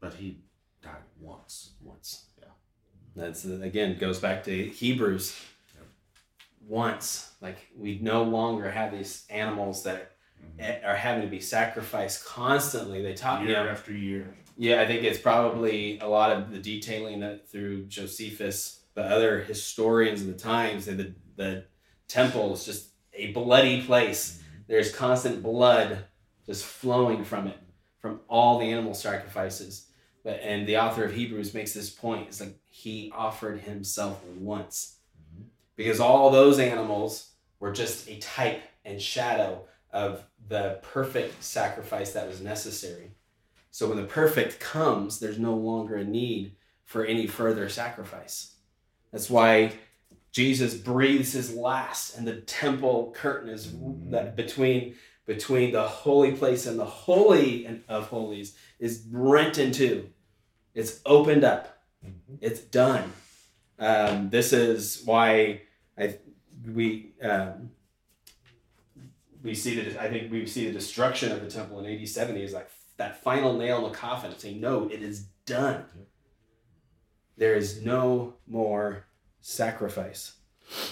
But 0.00 0.14
he 0.14 0.40
died 0.82 1.02
once. 1.20 1.72
Once. 1.82 2.26
Yeah. 2.38 2.48
That's 3.14 3.44
again 3.44 3.98
goes 3.98 4.18
back 4.18 4.44
to 4.44 4.64
Hebrews. 4.68 5.34
Once, 6.66 7.30
like 7.40 7.58
we 7.76 7.98
no 8.00 8.24
longer 8.24 8.70
have 8.70 8.90
these 8.90 9.24
animals 9.30 9.84
that 9.84 10.12
Mhm. 10.58 10.84
are 10.84 10.96
having 10.96 11.22
to 11.22 11.28
be 11.28 11.40
sacrificed 11.40 12.24
constantly. 12.24 13.02
They 13.02 13.14
taught 13.14 13.42
you 13.42 13.48
Year 13.48 13.64
know, 13.64 13.70
after 13.70 13.92
year. 13.92 14.36
Yeah, 14.58 14.80
I 14.80 14.86
think 14.86 15.04
it's 15.04 15.18
probably 15.18 15.98
a 16.00 16.08
lot 16.08 16.32
of 16.32 16.50
the 16.50 16.58
detailing 16.58 17.20
that 17.20 17.48
through 17.48 17.86
Josephus, 17.86 18.80
the 18.94 19.02
other 19.02 19.42
historians 19.42 20.22
of 20.22 20.26
the 20.28 20.34
times, 20.34 20.86
that 20.86 20.96
the 20.96 21.14
the 21.36 21.64
temple 22.08 22.54
is 22.54 22.64
just 22.64 22.88
a 23.12 23.30
bloody 23.32 23.82
place. 23.82 24.42
There's 24.68 24.90
constant 24.94 25.42
blood 25.42 26.06
just 26.46 26.64
flowing 26.64 27.24
from 27.24 27.46
it, 27.46 27.58
from 28.06 28.20
all 28.28 28.58
the 28.58 28.70
animal 28.70 28.94
sacrifices. 28.94 29.88
But 30.22 30.40
and 30.42 30.66
the 30.66 30.78
author 30.78 31.04
of 31.04 31.14
Hebrews 31.14 31.54
makes 31.54 31.72
this 31.72 31.90
point. 31.90 32.28
It's 32.28 32.40
like 32.40 32.56
he 32.68 33.12
offered 33.14 33.60
himself 33.60 34.24
once. 34.38 34.98
Because 35.74 36.00
all 36.00 36.30
those 36.30 36.58
animals 36.58 37.32
were 37.58 37.72
just 37.72 38.08
a 38.08 38.18
type 38.18 38.62
and 38.84 39.02
shadow 39.02 39.64
of 39.92 40.24
the 40.48 40.78
perfect 40.82 41.42
sacrifice 41.42 42.12
that 42.12 42.28
was 42.28 42.40
necessary. 42.40 43.10
So 43.70 43.88
when 43.88 43.96
the 43.96 44.04
perfect 44.04 44.60
comes, 44.60 45.18
there's 45.18 45.38
no 45.38 45.54
longer 45.54 45.96
a 45.96 46.04
need 46.04 46.56
for 46.84 47.04
any 47.04 47.26
further 47.26 47.68
sacrifice. 47.68 48.54
That's 49.12 49.28
why 49.28 49.72
Jesus 50.32 50.74
breathes 50.74 51.32
his 51.32 51.54
last, 51.54 52.16
and 52.16 52.26
the 52.26 52.40
temple 52.42 53.12
curtain 53.16 53.50
is 53.50 53.74
that 54.10 54.36
between 54.36 54.94
between 55.26 55.72
the 55.72 55.82
holy 55.82 56.32
place 56.32 56.66
and 56.66 56.78
the 56.78 56.84
holy 56.84 57.82
of 57.88 58.08
holies 58.08 58.56
is 58.78 59.04
rent 59.10 59.58
in 59.58 59.72
two. 59.72 60.08
It's 60.74 61.00
opened 61.04 61.44
up. 61.44 61.82
It's 62.40 62.60
done. 62.60 63.12
Um, 63.78 64.30
this 64.30 64.52
is 64.52 65.02
why 65.04 65.62
I 65.98 66.18
we 66.64 67.12
um, 67.22 67.70
we 69.42 69.54
see 69.54 69.80
that 69.80 70.00
I 70.00 70.08
think 70.08 70.30
we 70.30 70.46
see 70.46 70.66
the 70.66 70.72
destruction 70.72 71.32
of 71.32 71.40
the 71.40 71.50
temple 71.50 71.84
in 71.84 72.00
AD 72.00 72.08
70 72.08 72.42
is 72.42 72.52
like 72.52 72.70
that 72.96 73.22
final 73.22 73.56
nail 73.56 73.78
in 73.78 73.92
the 73.92 73.98
coffin 73.98 74.32
saying, 74.38 74.60
No, 74.60 74.88
it 74.88 75.02
is 75.02 75.26
done. 75.44 75.84
There 77.36 77.54
is 77.54 77.82
no 77.82 78.34
more 78.46 79.04
sacrifice. 79.40 80.36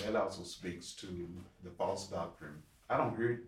That 0.05 0.14
also 0.14 0.43
speaks 0.43 0.93
to 0.93 1.28
the 1.62 1.70
false 1.70 2.09
doctrine. 2.09 2.62
I 2.89 2.97
don't 2.97 3.16
hear 3.16 3.32
it 3.32 3.41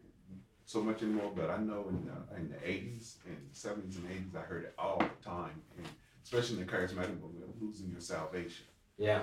so 0.67 0.83
much 0.83 1.03
anymore, 1.03 1.33
but 1.35 1.49
I 1.49 1.59
know 1.59 1.87
in 1.89 2.05
the, 2.05 2.37
in 2.37 2.51
the 2.51 2.57
80s 2.57 3.15
and 3.27 3.39
70s 3.55 3.97
and 3.97 4.09
80s, 4.09 4.37
I 4.37 4.41
heard 4.41 4.65
it 4.65 4.75
all 4.77 4.99
the 4.99 5.25
time, 5.25 5.63
and 5.79 5.87
especially 6.25 6.61
in 6.61 6.67
the 6.67 6.73
charismatic 6.73 7.21
movement, 7.21 7.63
losing 7.63 7.91
your 7.91 8.01
salvation. 8.01 8.67
Yeah. 8.99 9.21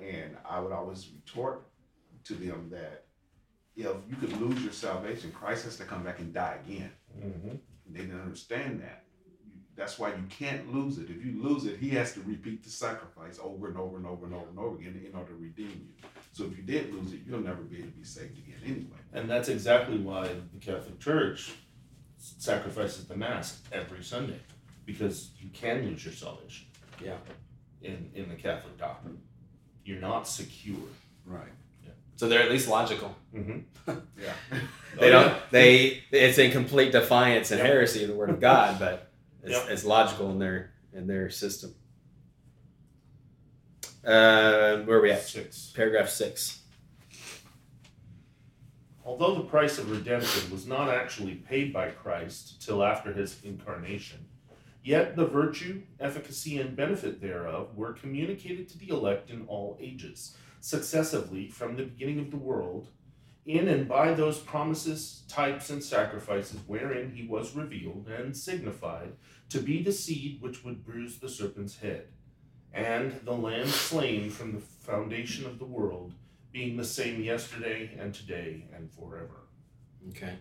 And 0.00 0.36
I 0.48 0.58
would 0.60 0.72
always 0.72 1.08
retort 1.14 1.66
to 2.24 2.34
them 2.34 2.70
that 2.70 3.04
if 3.76 3.96
you 4.08 4.16
could 4.18 4.40
lose 4.40 4.62
your 4.62 4.72
salvation, 4.72 5.32
Christ 5.32 5.64
has 5.64 5.76
to 5.76 5.84
come 5.84 6.02
back 6.02 6.18
and 6.18 6.32
die 6.32 6.58
again. 6.66 6.90
Mm-hmm. 7.18 7.56
They 7.90 8.00
didn't 8.00 8.20
understand 8.20 8.80
that. 8.80 9.03
You- 9.76 9.80
That's 9.82 9.98
why 9.98 10.08
you 10.10 10.22
can't 10.28 10.72
lose 10.74 10.98
it. 10.98 11.10
If 11.10 11.24
you 11.24 11.42
lose 11.42 11.64
it, 11.64 11.78
he 11.78 11.90
has 11.90 12.12
to 12.14 12.20
repeat 12.20 12.62
the 12.62 12.70
sacrifice 12.70 13.38
over 13.42 13.68
and 13.68 13.76
over 13.76 13.96
and 13.96 14.06
over 14.06 14.26
and 14.26 14.34
over 14.34 14.48
and 14.50 14.58
over 14.58 14.76
again 14.76 15.00
in 15.06 15.14
order 15.14 15.30
to 15.32 15.36
redeem 15.36 15.68
you. 16.02 16.08
So 16.32 16.44
if 16.44 16.56
you 16.56 16.62
did 16.64 16.92
lose 16.94 17.12
it, 17.12 17.20
you'll 17.26 17.40
never 17.40 17.62
be 17.62 17.76
able 17.78 17.88
to 17.88 17.92
be 17.98 18.04
saved 18.04 18.38
again 18.38 18.58
anyway. 18.64 18.98
And 19.12 19.28
that's 19.30 19.48
exactly 19.48 19.98
why 19.98 20.28
the 20.28 20.58
Catholic 20.60 20.98
Church 21.00 21.52
sacrifices 22.18 23.04
the 23.06 23.16
Mass 23.16 23.60
every 23.72 24.02
Sunday, 24.02 24.40
because 24.86 25.30
you 25.38 25.50
can 25.50 25.84
lose 25.86 26.04
your 26.04 26.14
salvation. 26.14 26.66
Yeah. 27.02 27.16
In 27.82 28.10
in 28.14 28.28
the 28.28 28.34
Catholic 28.34 28.78
doctrine, 28.78 29.18
you're 29.84 30.00
not 30.00 30.26
secure. 30.26 30.76
Right. 31.26 31.52
So 32.16 32.28
they're 32.28 32.42
at 32.42 32.50
least 32.50 32.68
logical. 32.68 33.14
Mm-hmm. 33.34 33.58
Yeah. 34.22 34.32
They 34.98 35.10
don't 35.10 35.34
they 35.50 36.02
it's 36.10 36.38
in 36.38 36.50
complete 36.52 36.92
defiance 36.92 37.50
and 37.50 37.58
Yep. 37.58 37.66
heresy 37.66 38.02
of 38.04 38.08
the 38.08 38.14
word 38.14 38.30
of 38.30 38.40
God, 38.40 38.78
but 38.78 39.10
it's, 39.44 39.52
Yep. 39.52 39.66
it's 39.70 39.84
logical 39.84 40.30
in 40.30 40.38
their 40.38 40.72
in 40.92 41.06
their 41.06 41.28
system. 41.30 41.74
Uh, 44.04 44.78
where 44.82 44.98
are 44.98 45.02
we 45.02 45.10
at? 45.10 45.22
Six. 45.22 45.72
Paragraph 45.74 46.08
six. 46.08 46.60
Although 49.04 49.34
the 49.34 49.44
price 49.44 49.78
of 49.78 49.90
redemption 49.90 50.50
was 50.50 50.66
not 50.66 50.88
actually 50.88 51.34
paid 51.34 51.72
by 51.72 51.90
Christ 51.90 52.62
till 52.64 52.82
after 52.82 53.12
his 53.12 53.42
incarnation, 53.44 54.24
yet 54.82 55.14
the 55.16 55.26
virtue, 55.26 55.82
efficacy, 56.00 56.58
and 56.58 56.74
benefit 56.76 57.20
thereof 57.20 57.76
were 57.76 57.92
communicated 57.92 58.68
to 58.70 58.78
the 58.78 58.88
elect 58.88 59.30
in 59.30 59.44
all 59.46 59.76
ages, 59.80 60.36
successively 60.60 61.48
from 61.48 61.76
the 61.76 61.84
beginning 61.84 62.18
of 62.20 62.30
the 62.30 62.36
world, 62.38 62.88
in 63.46 63.68
and 63.68 63.86
by 63.86 64.14
those 64.14 64.38
promises, 64.38 65.22
types, 65.28 65.70
and 65.70 65.82
sacrifices 65.82 66.60
wherein 66.66 67.12
he 67.14 67.26
was 67.26 67.54
revealed 67.54 68.08
and 68.08 68.36
signified 68.36 69.12
to 69.50 69.60
be 69.60 69.82
the 69.82 69.92
seed 69.92 70.40
which 70.40 70.64
would 70.64 70.84
bruise 70.84 71.18
the 71.18 71.28
serpent's 71.28 71.78
head, 71.78 72.06
and 72.72 73.20
the 73.24 73.32
lamb 73.32 73.66
slain 73.66 74.30
from 74.30 74.52
the 74.52 74.60
foundation 74.60 75.46
of 75.46 75.58
the 75.58 75.64
world 75.64 76.14
being 76.52 76.76
the 76.76 76.84
same 76.84 77.22
yesterday 77.22 77.90
and 77.98 78.14
today 78.14 78.64
and 78.74 78.90
forever. 78.90 79.42
Okay. 80.10 80.34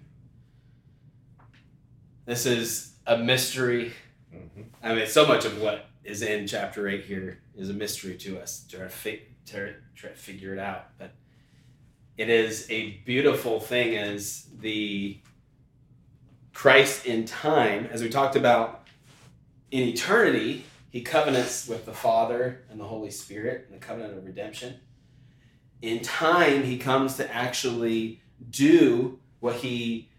This 2.26 2.45
is 2.45 2.95
a 3.06 3.18
mystery. 3.18 3.93
Mm-hmm. 4.34 4.62
I 4.82 4.95
mean, 4.95 5.08
so 5.08 5.28
much 5.28 5.45
of 5.45 5.60
what 5.62 5.88
is 6.04 6.22
in 6.22 6.47
chapter 6.47 6.88
eight 6.88 7.06
here 7.06 7.39
is 7.56 7.70
a 7.70 7.74
mystery 7.74 8.16
to 8.18 8.39
us. 8.39 8.66
Try 8.70 8.82
to, 8.82 8.89
fi- 8.89 9.24
try, 9.45 9.74
try 9.95 10.10
to 10.12 10.16
figure 10.16 10.54
it 10.54 10.60
out, 10.60 10.97
but 10.97 11.12
it 12.18 12.30
is 12.30 12.68
a 12.70 12.91
beautiful 13.05 13.59
thing 13.59 13.97
as 13.97 14.47
the 14.59 15.20
Christ 16.53 17.05
in 17.05 17.26
time, 17.26 17.88
as 17.91 18.03
we 18.03 18.09
talked 18.09 18.36
about 18.36 18.88
in 19.72 19.88
eternity, 19.88 20.66
he 20.91 21.01
covenants 21.01 21.68
with 21.68 21.86
the 21.86 21.93
Father 21.93 22.64
and 22.70 22.80
the 22.80 22.86
Holy 22.86 23.09
Spirit 23.09 23.66
in 23.68 23.74
the 23.74 23.84
covenant 23.84 24.16
of 24.16 24.24
redemption. 24.24 24.76
In 25.82 26.01
time, 26.01 26.64
he 26.64 26.78
comes 26.78 27.18
to 27.18 27.34
actually 27.34 28.22
do 28.51 29.20
what 29.39 29.55
he 29.55 30.09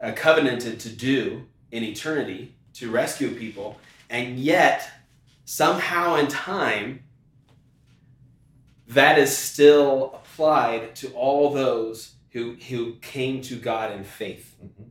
uh, 0.00 0.12
covenanted 0.16 0.80
to 0.80 0.88
do 0.88 1.46
in 1.70 1.84
eternity 1.84 2.56
to 2.74 2.90
rescue 2.90 3.30
people, 3.30 3.78
and 4.10 4.36
yet 4.36 4.90
somehow 5.44 6.16
in 6.16 6.26
time, 6.26 7.04
that 8.88 9.18
is 9.18 9.34
still 9.34 10.20
applied 10.34 10.96
to 10.96 11.12
all 11.12 11.52
those 11.52 12.14
who 12.30 12.54
who 12.68 12.96
came 12.96 13.40
to 13.42 13.56
God 13.56 13.92
in 13.92 14.02
faith. 14.04 14.56
Mhm. 14.62 14.86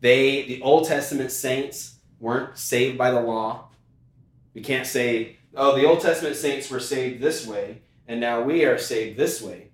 They, 0.00 0.42
the 0.42 0.60
Old 0.62 0.86
Testament 0.86 1.30
saints, 1.32 1.96
weren't 2.20 2.58
saved 2.58 2.98
by 2.98 3.10
the 3.10 3.20
law. 3.20 3.68
We 4.54 4.60
can't 4.60 4.86
say, 4.86 5.38
"Oh, 5.54 5.74
the 5.74 5.86
Old 5.86 6.00
Testament 6.00 6.36
saints 6.36 6.70
were 6.70 6.80
saved 6.80 7.22
this 7.22 7.46
way, 7.46 7.80
and 8.06 8.20
now 8.20 8.42
we 8.42 8.64
are 8.64 8.78
saved 8.78 9.16
this 9.18 9.40
way." 9.40 9.68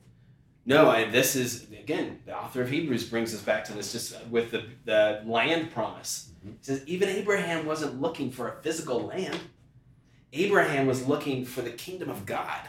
No, 0.65 0.91
and 0.91 1.13
this 1.13 1.35
is 1.35 1.67
again 1.73 2.21
the 2.25 2.37
author 2.37 2.63
of 2.63 2.71
Hebrews 2.71 3.09
brings 3.09 3.35
us 3.35 3.41
back 3.41 3.65
to 3.65 3.73
this 3.73 3.93
just 3.93 4.15
with 4.27 4.53
the 4.53 4.65
the 4.85 5.23
land 5.27 5.73
promise. 5.73 6.31
He 6.45 6.53
says 6.61 6.87
even 6.87 7.09
Abraham 7.09 7.67
wasn't 7.67 8.01
looking 8.01 8.31
for 8.31 8.49
a 8.49 8.63
physical 8.63 9.01
land. 9.07 9.41
Abraham 10.33 10.87
was 10.87 11.09
looking 11.09 11.45
for 11.45 11.63
the 11.63 11.71
kingdom 11.71 12.11
of 12.11 12.27
God. 12.27 12.61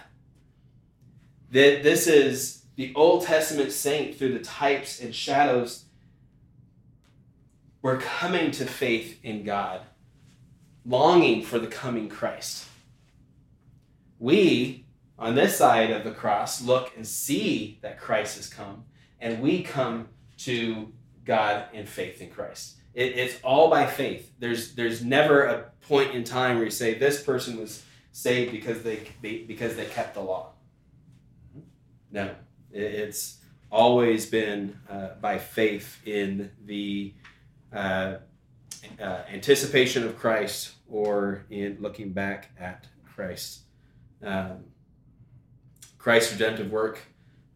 That 1.52 1.84
this 1.84 2.08
is 2.08 2.64
the 2.76 2.94
Old 2.96 3.24
Testament 3.24 3.72
saint 3.72 4.18
through 4.18 4.34
the 4.34 4.44
types 4.44 5.02
and 5.02 5.14
shadows. 5.14 5.86
We're 7.82 8.00
coming 8.00 8.52
to 8.52 8.66
faith 8.66 9.20
in 9.24 9.44
God, 9.44 9.82
longing 10.86 11.44
for 11.44 11.60
the 11.60 11.68
coming 11.68 12.10
Christ. 12.10 12.66
We, 14.20 14.86
on 15.18 15.36
this 15.36 15.58
side 15.58 15.92
of 15.92 16.04
the 16.04 16.12
cross, 16.12 16.62
look 16.62 16.92
and 16.96 17.08
see 17.08 17.80
that 17.82 18.00
Christ 18.00 18.38
has 18.38 18.48
come, 18.48 18.84
and 19.20 19.42
we 19.42 19.64
come 19.64 20.10
to 20.40 20.92
God 21.26 21.66
in 21.74 21.86
faith 21.86 22.22
in 22.22 22.30
Christ. 22.30 22.78
It, 22.94 23.18
it's 23.18 23.40
all 23.44 23.70
by 23.70 23.86
faith. 23.86 24.32
There's 24.40 24.74
there's 24.76 25.04
never 25.04 25.44
a 25.44 25.72
point 25.82 26.16
in 26.16 26.24
time 26.24 26.56
where 26.56 26.66
you 26.66 26.72
say 26.72 26.96
this 26.96 27.22
person 27.24 27.58
was 27.58 27.84
saved 28.12 28.52
because 28.52 28.84
they, 28.84 29.02
they 29.22 29.40
because 29.40 29.76
they 29.76 29.86
kept 29.86 30.16
the 30.16 30.22
law. 30.22 30.54
No, 32.12 32.34
it's 32.72 33.38
always 33.72 34.26
been 34.26 34.80
uh, 34.90 35.10
by 35.22 35.38
faith 35.38 35.98
in 36.06 36.52
the 36.66 37.14
uh, 37.72 38.16
uh, 39.00 39.22
anticipation 39.32 40.04
of 40.04 40.18
Christ 40.18 40.74
or 40.90 41.46
in 41.50 41.78
looking 41.80 42.12
back 42.12 42.50
at 42.60 42.88
Christ. 43.06 43.62
Um, 44.24 44.66
Christ's 45.98 46.34
redemptive 46.34 46.72
work 46.72 47.00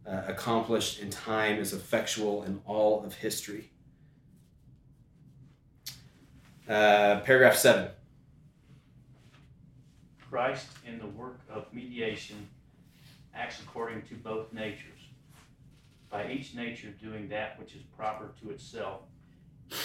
uh, 0.06 0.22
accomplished 0.26 1.00
in 1.00 1.10
time 1.10 1.58
is 1.58 1.72
effectual 1.72 2.42
in 2.44 2.60
all 2.66 3.04
of 3.04 3.14
history. 3.14 3.70
Uh, 6.68 7.20
paragraph 7.20 7.56
7. 7.56 7.88
Christ 10.30 10.66
in 10.86 10.98
the 10.98 11.06
work 11.06 11.40
of 11.50 11.72
mediation 11.72 12.48
acts 13.34 13.60
according 13.60 14.02
to 14.02 14.14
both 14.14 14.52
natures, 14.52 15.00
by 16.10 16.30
each 16.30 16.54
nature 16.54 16.90
doing 16.90 17.28
that 17.28 17.58
which 17.58 17.74
is 17.74 17.82
proper 17.96 18.32
to 18.40 18.50
itself, 18.50 19.00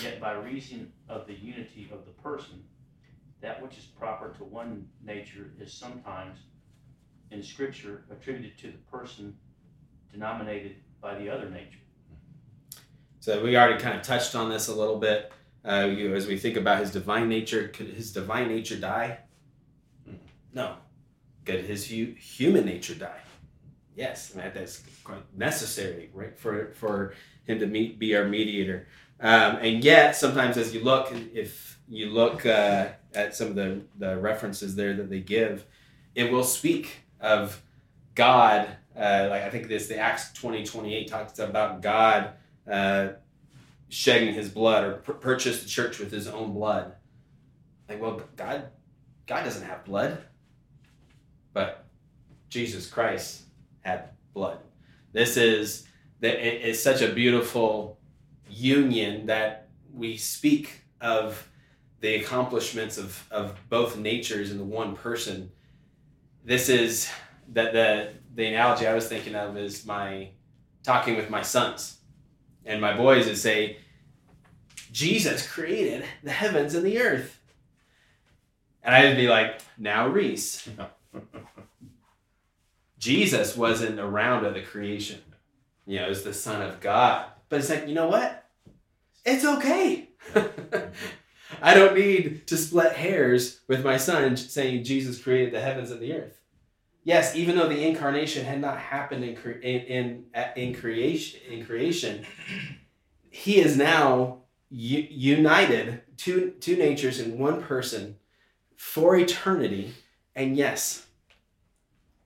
yet 0.04 0.20
by 0.20 0.34
reason 0.34 0.92
of 1.08 1.26
the 1.26 1.34
unity 1.34 1.90
of 1.92 2.06
the 2.06 2.12
person, 2.22 2.64
that 3.42 3.62
which 3.62 3.78
is 3.78 3.86
proper 3.86 4.34
to 4.38 4.44
one 4.44 4.88
nature 5.04 5.52
is 5.60 5.74
sometimes 5.74 6.38
in 7.32 7.42
Scripture 7.42 8.06
attributed 8.12 8.58
to 8.58 8.68
the 8.68 8.78
person 8.92 9.36
denominated 10.12 10.76
by 11.02 11.16
the 11.16 11.30
other 11.30 11.50
nature. 11.50 11.80
So 13.20 13.44
we 13.44 13.58
already 13.58 13.82
kind 13.82 13.98
of 13.98 14.04
touched 14.04 14.36
on 14.36 14.50
this 14.50 14.68
a 14.68 14.76
little 14.76 14.98
bit. 14.98 15.32
Uh, 15.64 15.90
you, 15.92 16.16
as 16.16 16.26
we 16.28 16.38
think 16.38 16.58
about 16.58 16.80
his 16.80 16.92
divine 16.92 17.28
nature, 17.28 17.68
could 17.68 17.88
his 17.88 18.14
divine 18.14 18.48
nature 18.48 18.78
die? 18.78 19.20
No. 20.54 20.76
Could 21.46 21.62
his 21.66 21.90
hu- 21.90 22.16
human 22.18 22.66
nature 22.66 22.96
die? 22.96 23.22
Yes, 24.00 24.30
that's 24.30 24.82
quite 25.04 25.24
necessary, 25.38 26.10
right, 26.14 26.40
for 26.40 26.72
for 26.74 27.14
him 27.44 27.60
to 27.60 27.68
meet, 27.68 28.00
be 28.00 28.16
our 28.16 28.24
mediator. 28.24 28.88
Um, 29.20 29.58
and 29.58 29.84
yet, 29.84 30.16
sometimes 30.16 30.56
as 30.56 30.74
you 30.74 30.82
look, 30.82 31.12
if 31.34 31.78
you 31.90 32.06
look 32.06 32.46
uh, 32.46 32.88
at 33.14 33.36
some 33.36 33.50
of 33.50 33.56
the, 33.56 33.82
the 33.98 34.16
references 34.16 34.74
there 34.78 34.94
that 34.94 35.10
they 35.10 35.20
give, 35.20 35.66
it 36.16 36.32
will 36.32 36.46
speak 36.46 37.02
of 37.20 37.62
God. 38.16 38.70
Uh, 38.96 39.28
like 39.30 39.44
I 39.44 39.50
think 39.50 39.68
this, 39.68 39.88
the 39.88 39.98
Acts 39.98 40.32
twenty 40.32 40.64
twenty 40.64 40.96
eight 40.96 41.10
talks 41.10 41.38
about 41.38 41.82
God 41.82 42.36
uh, 42.72 43.10
shedding 43.90 44.34
His 44.34 44.48
blood 44.48 44.86
or 44.86 44.94
pur- 44.94 45.14
purchased 45.16 45.64
the 45.64 45.68
church 45.68 46.00
with 46.00 46.10
His 46.10 46.26
own 46.26 46.54
blood. 46.54 46.94
Like, 47.90 48.02
well, 48.02 48.22
God, 48.38 48.70
God 49.28 49.44
doesn't 49.44 49.68
have 49.68 49.84
blood, 49.84 50.20
but 51.52 51.84
Jesus 52.48 52.90
Christ 52.90 53.44
had 53.82 54.10
blood. 54.34 54.60
This 55.12 55.38
is 55.38 55.88
that 56.20 56.46
it 56.46 56.62
is 56.62 56.82
such 56.82 57.02
a 57.02 57.12
beautiful 57.12 58.00
union 58.50 59.28
that 59.28 59.70
we 59.94 60.18
speak 60.18 60.82
of 61.02 61.48
the 62.02 62.16
accomplishments 62.16 62.98
of, 62.98 63.26
of 63.32 63.58
both 63.70 63.98
natures 63.98 64.52
in 64.52 64.58
the 64.58 64.64
one 64.64 64.96
person. 64.96 65.52
This 66.44 66.70
is 66.70 67.10
that 67.50 67.74
the 67.74 68.14
the 68.36 68.46
analogy 68.46 68.88
I 68.88 68.94
was 68.94 69.08
thinking 69.08 69.36
of 69.36 69.58
is 69.58 69.86
my 69.86 70.30
talking 70.84 71.16
with 71.16 71.30
my 71.30 71.42
sons 71.42 72.00
and 72.66 72.80
my 72.80 72.96
boys 72.96 73.28
is 73.28 73.42
say, 73.42 73.78
Jesus 74.92 75.52
created 75.52 76.06
the 76.24 76.32
heavens 76.32 76.76
and 76.76 76.86
the 76.86 77.02
earth. 77.02 77.40
And 78.84 78.94
I'd 78.94 79.18
be 79.18 79.28
like, 79.28 79.62
now 79.78 80.08
Reese, 80.08 80.70
Jesus 83.00 83.58
wasn't 83.58 84.00
around 84.00 84.46
at 84.46 84.54
the 84.54 84.62
creation. 84.62 85.22
You 85.86 86.00
know, 86.00 86.10
as 86.10 86.24
the 86.24 86.34
Son 86.34 86.62
of 86.62 86.80
God. 86.80 87.26
But 87.48 87.60
it's 87.60 87.70
like, 87.70 87.88
you 87.88 87.96
know 87.96 88.08
what? 88.08 88.46
It's 89.26 89.44
okay. 89.44 90.10
I 91.62 91.74
don't 91.74 91.96
need 91.96 92.46
to 92.48 92.58
split 92.58 92.94
hairs 92.94 93.62
with 93.68 93.84
my 93.84 93.98
son 93.98 94.38
saying 94.38 94.84
Jesus 94.84 95.22
created 95.22 95.54
the 95.54 95.62
heavens 95.62 95.92
and 95.92 96.00
the 96.00 96.14
earth. 96.14 96.40
Yes, 97.04 97.36
even 97.36 97.56
though 97.56 97.68
the 97.68 97.88
incarnation 97.88 98.46
had 98.46 98.62
not 98.62 98.78
happened 98.78 99.24
in 99.24 99.36
cre- 99.36 99.52
in, 99.52 99.82
in 99.82 100.26
in 100.56 100.76
creation 100.76 101.40
in 101.50 101.66
creation, 101.66 102.26
he 103.30 103.60
is 103.60 103.78
now 103.78 104.40
u- 104.70 105.08
united 105.10 106.02
two 106.18 106.52
two 106.60 106.76
natures 106.76 107.20
in 107.20 107.40
one 107.40 107.62
person 107.64 108.18
for 108.76 109.16
eternity. 109.16 109.94
And 110.36 110.56
yes, 110.56 111.08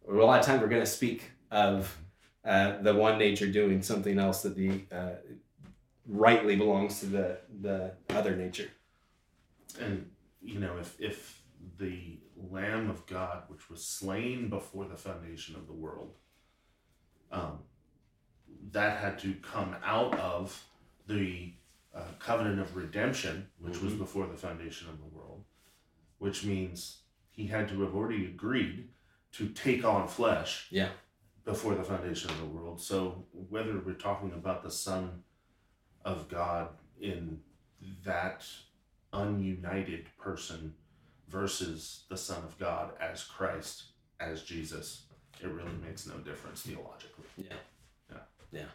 a 0.07 0.11
lot 0.13 0.39
of 0.39 0.45
times 0.45 0.61
we're 0.61 0.67
going 0.67 0.81
to 0.81 0.85
speak 0.87 1.31
of 1.51 1.97
uh, 2.45 2.81
the 2.81 2.93
one 2.93 3.17
nature 3.17 3.47
doing 3.47 3.81
something 3.81 4.19
else 4.19 4.41
that 4.43 4.55
the 4.55 4.81
uh, 4.91 5.11
rightly 6.07 6.55
belongs 6.55 6.99
to 6.99 7.05
the 7.05 7.37
the 7.61 7.93
other 8.09 8.35
nature. 8.35 8.69
And 9.79 10.09
you 10.41 10.59
know, 10.59 10.77
if 10.77 10.99
if 10.99 11.41
the 11.77 12.19
Lamb 12.35 12.89
of 12.89 13.05
God, 13.05 13.43
which 13.47 13.69
was 13.69 13.85
slain 13.85 14.49
before 14.49 14.85
the 14.85 14.97
foundation 14.97 15.55
of 15.55 15.67
the 15.67 15.73
world, 15.73 16.13
um, 17.31 17.59
that 18.71 18.97
had 18.97 19.17
to 19.19 19.33
come 19.35 19.75
out 19.83 20.17
of 20.19 20.63
the 21.07 21.53
uh, 21.95 22.01
covenant 22.19 22.59
of 22.59 22.75
redemption, 22.75 23.47
which 23.59 23.79
was 23.81 23.93
Mhm. 23.93 23.99
before 23.99 24.27
the 24.27 24.35
foundation 24.35 24.89
of 24.89 24.97
the 24.97 25.05
world, 25.05 25.43
which 26.17 26.43
means 26.43 27.03
he 27.29 27.47
had 27.47 27.69
to 27.69 27.81
have 27.81 27.95
already 27.95 28.25
agreed 28.25 28.89
to 29.33 29.49
take 29.49 29.83
on 29.83 30.07
flesh. 30.07 30.67
Yeah. 30.69 30.89
Before 31.45 31.75
the 31.75 31.83
foundation 31.83 32.29
of 32.29 32.39
the 32.39 32.45
world. 32.45 32.79
So 32.79 33.25
whether 33.49 33.77
we're 33.85 33.95
talking 33.95 34.31
about 34.31 34.63
the 34.63 34.71
Son 34.71 35.23
of 36.05 36.29
God 36.29 36.69
in 37.01 37.39
that 38.05 38.45
ununited 39.11 40.05
person 40.17 40.73
versus 41.27 42.05
the 42.09 42.15
Son 42.15 42.43
of 42.43 42.57
God 42.57 42.91
as 43.01 43.25
Christ, 43.25 43.83
as 44.21 44.43
Jesus, 44.43 45.03
it 45.41 45.47
really 45.47 45.75
makes 45.85 46.07
no 46.07 46.15
difference 46.19 46.61
theologically. 46.61 47.25
Yeah. 47.35 47.53
Yeah. 48.09 48.67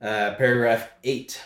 Yeah. 0.00 0.08
Uh, 0.08 0.34
paragraph 0.36 0.88
eight. 1.02 1.42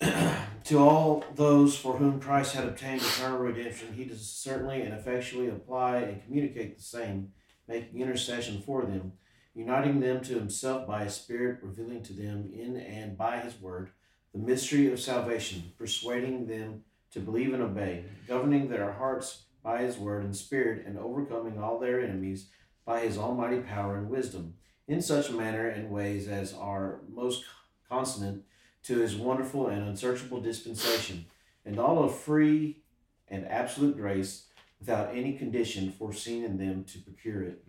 to 0.70 0.78
all 0.78 1.24
those 1.34 1.76
for 1.76 1.96
whom 1.96 2.20
Christ 2.20 2.54
had 2.54 2.64
obtained 2.64 3.02
eternal 3.02 3.40
redemption, 3.40 3.92
he 3.92 4.04
does 4.04 4.24
certainly 4.24 4.82
and 4.82 4.94
effectually 4.94 5.48
apply 5.48 5.96
and 5.96 6.22
communicate 6.22 6.76
the 6.76 6.82
same, 6.84 7.32
making 7.66 8.00
intercession 8.00 8.62
for 8.64 8.82
them, 8.82 9.14
uniting 9.52 9.98
them 9.98 10.20
to 10.22 10.34
himself 10.34 10.86
by 10.86 11.02
his 11.02 11.14
Spirit, 11.14 11.58
revealing 11.60 12.04
to 12.04 12.12
them 12.12 12.48
in 12.54 12.76
and 12.76 13.18
by 13.18 13.40
his 13.40 13.60
word 13.60 13.90
the 14.32 14.38
mystery 14.38 14.92
of 14.92 15.00
salvation, 15.00 15.72
persuading 15.76 16.46
them 16.46 16.84
to 17.10 17.18
believe 17.18 17.52
and 17.52 17.64
obey, 17.64 18.04
governing 18.28 18.68
their 18.68 18.92
hearts 18.92 19.46
by 19.64 19.82
his 19.82 19.98
word 19.98 20.22
and 20.22 20.36
spirit, 20.36 20.86
and 20.86 20.96
overcoming 20.96 21.58
all 21.58 21.80
their 21.80 22.00
enemies 22.00 22.46
by 22.84 23.00
his 23.00 23.18
almighty 23.18 23.58
power 23.58 23.98
and 23.98 24.08
wisdom, 24.08 24.54
in 24.86 25.02
such 25.02 25.32
manner 25.32 25.66
and 25.66 25.90
ways 25.90 26.28
as 26.28 26.54
are 26.54 27.00
most 27.12 27.44
consonant 27.88 28.44
to 28.84 28.98
his 28.98 29.16
wonderful 29.16 29.68
and 29.68 29.86
unsearchable 29.86 30.40
dispensation, 30.40 31.26
and 31.64 31.78
all 31.78 32.02
of 32.02 32.16
free 32.16 32.82
and 33.28 33.46
absolute 33.46 33.96
grace, 33.96 34.46
without 34.78 35.14
any 35.14 35.34
condition 35.34 35.92
foreseen 35.92 36.44
in 36.44 36.56
them 36.56 36.84
to 36.84 36.98
procure 36.98 37.42
it. 37.42 37.62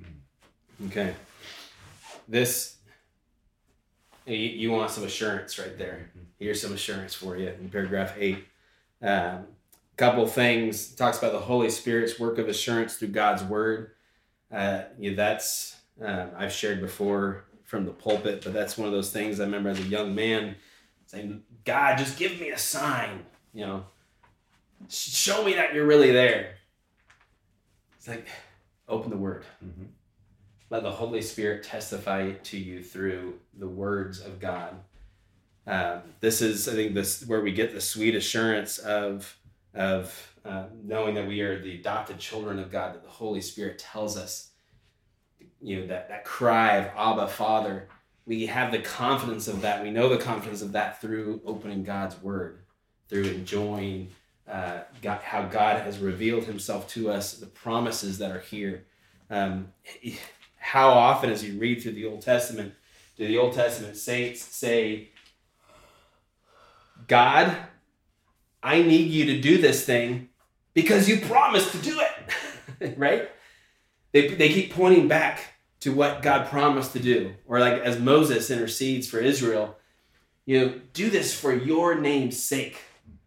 Okay. 0.87 1.13
This 2.27 2.77
you, 4.25 4.71
want 4.71 4.91
some 4.91 5.03
assurance 5.03 5.59
right 5.59 5.77
there. 5.77 6.11
Here's 6.39 6.61
some 6.61 6.73
assurance 6.73 7.13
for 7.13 7.35
you 7.35 7.49
in 7.49 7.69
paragraph 7.69 8.13
eight. 8.17 8.45
Um, 9.01 9.45
couple 9.97 10.25
things 10.25 10.95
talks 10.95 11.19
about 11.19 11.31
the 11.31 11.39
Holy 11.39 11.69
Spirit's 11.69 12.19
work 12.19 12.39
of 12.39 12.47
assurance 12.47 12.95
through 12.95 13.09
God's 13.09 13.43
word. 13.43 13.91
Uh, 14.51 14.83
yeah, 14.97 15.13
that's 15.15 15.77
um, 16.03 16.31
I've 16.35 16.51
shared 16.51 16.81
before 16.81 17.45
from 17.63 17.85
the 17.85 17.91
pulpit, 17.91 18.41
but 18.43 18.53
that's 18.53 18.77
one 18.77 18.87
of 18.87 18.93
those 18.93 19.11
things 19.11 19.39
I 19.39 19.43
remember 19.43 19.69
as 19.69 19.79
a 19.79 19.83
young 19.83 20.15
man 20.15 20.55
saying, 21.11 21.43
"God, 21.65 21.97
just 21.97 22.17
give 22.17 22.39
me 22.39 22.51
a 22.51 22.57
sign," 22.57 23.25
you 23.53 23.65
know, 23.65 23.85
show 24.89 25.43
me 25.43 25.53
that 25.55 25.73
you're 25.73 25.85
really 25.85 26.11
there. 26.11 26.55
It's 27.97 28.07
like 28.07 28.27
open 28.87 29.09
the 29.09 29.17
word. 29.17 29.45
Mhm. 29.63 29.87
Let 30.69 30.83
the 30.83 30.91
Holy 30.91 31.21
Spirit 31.21 31.63
testify 31.63 32.31
to 32.31 32.57
you 32.57 32.81
through 32.81 33.39
the 33.53 33.67
words 33.67 34.21
of 34.21 34.39
God. 34.39 34.81
Um, 35.67 36.01
this 36.21 36.41
is, 36.41 36.67
I 36.69 36.73
think, 36.73 36.93
this 36.93 37.25
where 37.25 37.41
we 37.41 37.51
get 37.51 37.73
the 37.73 37.81
sweet 37.81 38.15
assurance 38.15 38.77
of 38.77 39.37
of 39.73 40.33
uh, 40.45 40.67
knowing 40.81 41.15
that 41.15 41.27
we 41.27 41.41
are 41.41 41.61
the 41.61 41.75
adopted 41.75 42.19
children 42.19 42.57
of 42.57 42.71
God. 42.71 42.95
That 42.95 43.03
the 43.03 43.09
Holy 43.09 43.41
Spirit 43.41 43.79
tells 43.79 44.15
us, 44.15 44.51
you 45.61 45.81
know, 45.81 45.87
that 45.87 46.07
that 46.07 46.23
cry 46.23 46.77
of 46.77 46.85
Abba, 46.95 47.27
Father. 47.27 47.89
We 48.25 48.45
have 48.45 48.71
the 48.71 48.79
confidence 48.79 49.47
of 49.47 49.61
that. 49.61 49.83
We 49.83 49.91
know 49.91 50.09
the 50.09 50.17
confidence 50.17 50.61
of 50.61 50.71
that 50.73 51.01
through 51.01 51.41
opening 51.45 51.83
God's 51.83 52.21
Word, 52.21 52.59
through 53.09 53.25
enjoying 53.25 54.09
uh, 54.47 54.81
God, 55.01 55.21
how 55.21 55.43
God 55.43 55.81
has 55.81 55.99
revealed 55.99 56.43
Himself 56.43 56.87
to 56.89 57.09
us, 57.09 57.33
the 57.33 57.47
promises 57.47 58.17
that 58.19 58.31
are 58.31 58.39
here. 58.39 58.85
Um, 59.29 59.71
how 60.57 60.89
often, 60.89 61.29
as 61.29 61.43
you 61.43 61.59
read 61.59 61.81
through 61.81 61.93
the 61.93 62.05
Old 62.05 62.21
Testament, 62.21 62.73
do 63.17 63.27
the 63.27 63.37
Old 63.37 63.53
Testament 63.53 63.97
saints 63.97 64.41
say, 64.41 65.09
God, 67.07 67.55
I 68.63 68.81
need 68.81 69.09
you 69.09 69.25
to 69.25 69.41
do 69.41 69.57
this 69.57 69.85
thing 69.85 70.29
because 70.73 71.09
you 71.09 71.19
promised 71.21 71.71
to 71.71 71.77
do 71.79 71.99
it, 72.79 72.97
right? 72.97 73.29
They, 74.11 74.27
they 74.29 74.49
keep 74.49 74.73
pointing 74.73 75.07
back 75.07 75.50
to 75.81 75.93
what 75.93 76.21
God 76.21 76.47
promised 76.47 76.93
to 76.93 76.99
do. 76.99 77.33
Or 77.47 77.59
like 77.59 77.81
as 77.81 77.99
Moses 77.99 78.49
intercedes 78.49 79.07
for 79.07 79.19
Israel, 79.19 79.77
you 80.45 80.59
know, 80.59 80.81
do 80.93 81.09
this 81.09 81.37
for 81.37 81.53
your 81.53 81.95
name's 81.95 82.41
sake. 82.41 82.77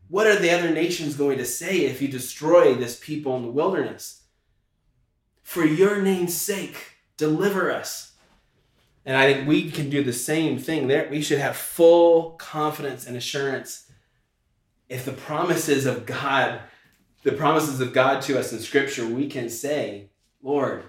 What 0.09 0.27
are 0.27 0.39
the 0.39 0.51
other 0.51 0.71
nations 0.71 1.17
going 1.17 1.39
to 1.39 1.45
say 1.45 1.81
if 1.81 2.01
you 2.01 2.09
destroy 2.09 2.75
this 2.75 2.99
people 2.99 3.37
in 3.37 3.43
the 3.43 3.51
wilderness? 3.51 4.23
For 5.43 5.65
your 5.65 6.01
name's 6.01 6.35
sake, 6.35 6.99
deliver 7.17 7.71
us. 7.71 8.13
And 9.05 9.17
I 9.17 9.33
think 9.33 9.47
we 9.49 9.71
can 9.71 9.91
do 9.91 10.03
the 10.03 10.13
same 10.13 10.59
thing 10.59 10.89
there. 10.89 11.09
We 11.11 11.21
should 11.21 11.39
have 11.39 11.57
full 11.57 12.31
confidence 12.33 13.07
and 13.07 13.17
assurance 13.17 13.91
if 14.89 15.05
the 15.05 15.13
promises 15.13 15.87
of 15.87 16.07
God, 16.07 16.61
the 17.23 17.33
promises 17.33 17.81
of 17.81 17.93
God 17.93 18.23
to 18.23 18.39
us 18.39 18.53
in 18.53 18.61
Scripture, 18.61 19.07
we 19.07 19.29
can 19.29 19.49
say, 19.49 20.11
Lord, 20.43 20.85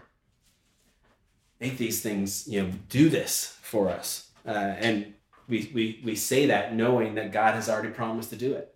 make 1.60 1.78
these 1.78 2.02
things, 2.02 2.48
you 2.48 2.64
know, 2.64 2.72
do 2.90 3.10
this 3.10 3.58
for 3.62 3.90
us. 3.90 4.30
Uh, 4.46 4.52
and 4.52 5.14
we, 5.48 5.72
we, 5.74 6.02
we 6.04 6.16
say 6.16 6.48
that 6.48 6.76
knowing 6.76 7.16
that 7.16 7.32
God 7.32 7.56
has 7.56 7.70
already 7.70 7.90
promised 7.90 8.30
to 8.32 8.36
do 8.36 8.54
it. 8.54 8.76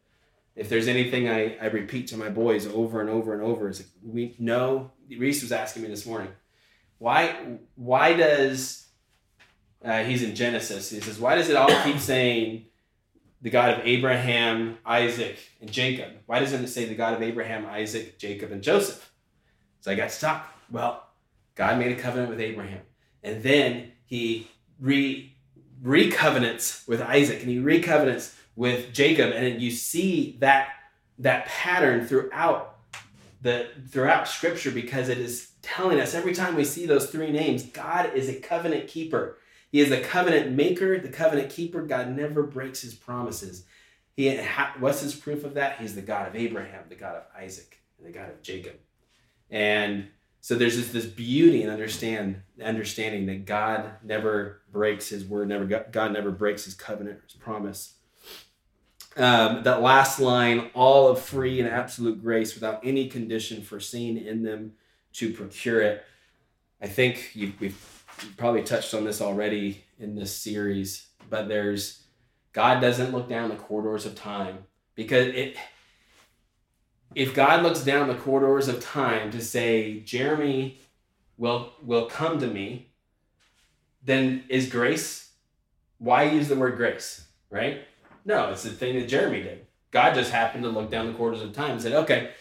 If 0.55 0.67
there's 0.67 0.87
anything 0.87 1.29
I, 1.29 1.57
I 1.61 1.67
repeat 1.67 2.07
to 2.07 2.17
my 2.17 2.29
boys 2.29 2.67
over 2.67 2.99
and 3.01 3.09
over 3.09 3.33
and 3.33 3.41
over 3.41 3.69
is 3.69 3.87
we 4.03 4.35
know 4.39 4.91
Reese 5.09 5.41
was 5.41 5.51
asking 5.51 5.83
me 5.83 5.89
this 5.89 6.05
morning, 6.05 6.29
why 6.97 7.57
why 7.75 8.13
does 8.13 8.87
uh, 9.83 10.03
he's 10.03 10.21
in 10.21 10.35
Genesis? 10.35 10.89
He 10.89 10.99
says, 10.99 11.17
why 11.17 11.35
does 11.35 11.49
it 11.49 11.55
all 11.55 11.69
keep 11.83 11.97
saying 11.97 12.65
the 13.41 13.49
God 13.49 13.79
of 13.79 13.85
Abraham, 13.85 14.77
Isaac, 14.85 15.37
and 15.61 15.71
Jacob? 15.71 16.11
Why 16.25 16.39
doesn't 16.39 16.61
it 16.61 16.67
say 16.67 16.85
the 16.85 16.95
God 16.95 17.13
of 17.13 17.21
Abraham, 17.21 17.65
Isaac, 17.65 18.19
Jacob, 18.19 18.51
and 18.51 18.61
Joseph? 18.61 19.09
So 19.79 19.91
I 19.91 19.95
got 19.95 20.11
stuck. 20.11 20.45
Well, 20.69 21.07
God 21.59 21.77
made 21.77 21.91
a 21.91 22.01
covenant 22.01 22.29
with 22.29 22.39
Abraham, 22.39 22.79
and 23.21 23.43
then 23.43 23.91
he 24.05 24.49
re 24.79 25.35
recovenants 25.83 26.87
with 26.87 27.01
Isaac, 27.01 27.41
and 27.41 27.49
he 27.49 27.59
recovenants 27.59 28.33
with 28.55 28.93
Jacob, 28.93 29.33
and 29.33 29.61
you 29.61 29.69
see 29.69 30.37
that 30.39 30.69
that 31.17 31.47
pattern 31.47 32.07
throughout 32.07 32.77
the 33.41 33.67
throughout 33.89 34.29
Scripture 34.29 34.71
because 34.71 35.09
it 35.09 35.17
is 35.17 35.51
telling 35.61 35.99
us 35.99 36.13
every 36.13 36.33
time 36.33 36.55
we 36.55 36.63
see 36.63 36.85
those 36.85 37.09
three 37.09 37.29
names, 37.29 37.63
God 37.63 38.13
is 38.15 38.29
a 38.29 38.39
covenant 38.39 38.87
keeper. 38.87 39.37
He 39.69 39.81
is 39.81 39.89
the 39.89 39.99
covenant 39.99 40.53
maker, 40.53 40.97
the 40.97 41.09
covenant 41.09 41.49
keeper. 41.49 41.81
God 41.81 42.15
never 42.15 42.43
breaks 42.43 42.81
his 42.81 42.93
promises. 42.93 43.65
He, 44.15 44.33
what's 44.79 45.01
his 45.01 45.13
proof 45.13 45.43
of 45.43 45.55
that? 45.55 45.77
He's 45.77 45.93
the 45.93 46.01
God 46.01 46.29
of 46.29 46.37
Abraham, 46.37 46.85
the 46.87 46.95
God 46.95 47.15
of 47.15 47.23
Isaac, 47.37 47.81
and 47.97 48.07
the 48.07 48.17
God 48.17 48.29
of 48.29 48.41
Jacob. 48.41 48.77
And 49.49 50.07
so 50.41 50.55
there's 50.55 50.77
just 50.77 50.93
this 50.93 51.05
beauty 51.05 51.63
and 51.63 51.71
understand 51.71 52.41
understanding 52.63 53.25
that 53.25 53.45
God 53.45 53.91
never 54.03 54.61
breaks 54.71 55.09
his 55.09 55.25
word, 55.25 55.49
never 55.49 55.65
God 55.65 56.13
never 56.13 56.31
breaks 56.31 56.65
his 56.65 56.75
covenant, 56.75 57.19
his 57.25 57.33
promise. 57.33 57.95
Um, 59.17 59.63
that 59.63 59.81
last 59.81 60.19
line, 60.19 60.69
all 60.73 61.09
of 61.09 61.19
free 61.19 61.59
and 61.59 61.67
absolute 61.67 62.21
grace 62.21 62.53
without 62.53 62.79
any 62.85 63.09
condition 63.09 63.61
foreseen 63.61 64.17
in 64.17 64.43
them 64.43 64.73
to 65.13 65.33
procure 65.33 65.81
it. 65.81 66.05
I 66.81 66.87
think 66.87 67.35
you, 67.35 67.51
we've 67.59 68.05
probably 68.37 68.63
touched 68.63 68.93
on 68.93 69.03
this 69.03 69.21
already 69.21 69.83
in 69.99 70.15
this 70.15 70.33
series, 70.33 71.07
but 71.29 71.49
there's 71.49 72.03
God 72.53 72.79
doesn't 72.79 73.11
look 73.11 73.27
down 73.27 73.49
the 73.49 73.55
corridors 73.55 74.05
of 74.05 74.15
time 74.15 74.59
because 74.95 75.27
it. 75.27 75.57
If 77.15 77.33
God 77.33 77.63
looks 77.63 77.81
down 77.81 78.07
the 78.07 78.15
corridors 78.15 78.67
of 78.67 78.81
time 78.83 79.31
to 79.31 79.41
say 79.41 80.01
Jeremy 80.01 80.79
will 81.37 81.73
will 81.83 82.05
come 82.05 82.39
to 82.39 82.47
me, 82.47 82.91
then 84.03 84.43
is 84.49 84.69
grace? 84.69 85.31
Why 85.97 86.23
use 86.23 86.47
the 86.47 86.55
word 86.55 86.77
grace? 86.77 87.27
Right? 87.49 87.81
No, 88.25 88.51
it's 88.51 88.63
the 88.63 88.69
thing 88.69 88.99
that 88.99 89.07
Jeremy 89.07 89.41
did. 89.41 89.65
God 89.91 90.13
just 90.13 90.31
happened 90.31 90.63
to 90.63 90.69
look 90.69 90.91
down 90.91 91.07
the 91.07 91.17
corridors 91.17 91.41
of 91.41 91.53
time 91.53 91.71
and 91.71 91.81
said, 91.81 91.93
"Okay, 91.93 92.31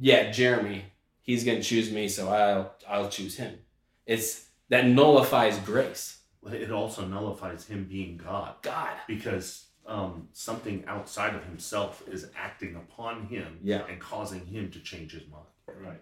yeah, 0.00 0.30
Jeremy, 0.30 0.84
he's 1.20 1.44
going 1.44 1.58
to 1.58 1.64
choose 1.64 1.92
me, 1.92 2.08
so 2.08 2.28
I'll 2.28 2.74
I'll 2.88 3.08
choose 3.10 3.36
him." 3.36 3.58
It's 4.06 4.48
that 4.70 4.86
nullifies 4.86 5.58
grace. 5.58 6.20
It 6.46 6.70
also 6.70 7.04
nullifies 7.04 7.66
him 7.66 7.84
being 7.84 8.16
God. 8.16 8.54
God. 8.62 8.94
Because 9.06 9.67
um, 9.88 10.28
something 10.32 10.84
outside 10.86 11.34
of 11.34 11.42
himself 11.44 12.04
is 12.06 12.30
acting 12.36 12.76
upon 12.76 13.26
him 13.26 13.58
yeah. 13.62 13.84
and 13.88 13.98
causing 13.98 14.46
him 14.46 14.70
to 14.70 14.80
change 14.80 15.12
his 15.12 15.22
mind. 15.28 15.46
Right. 15.84 16.00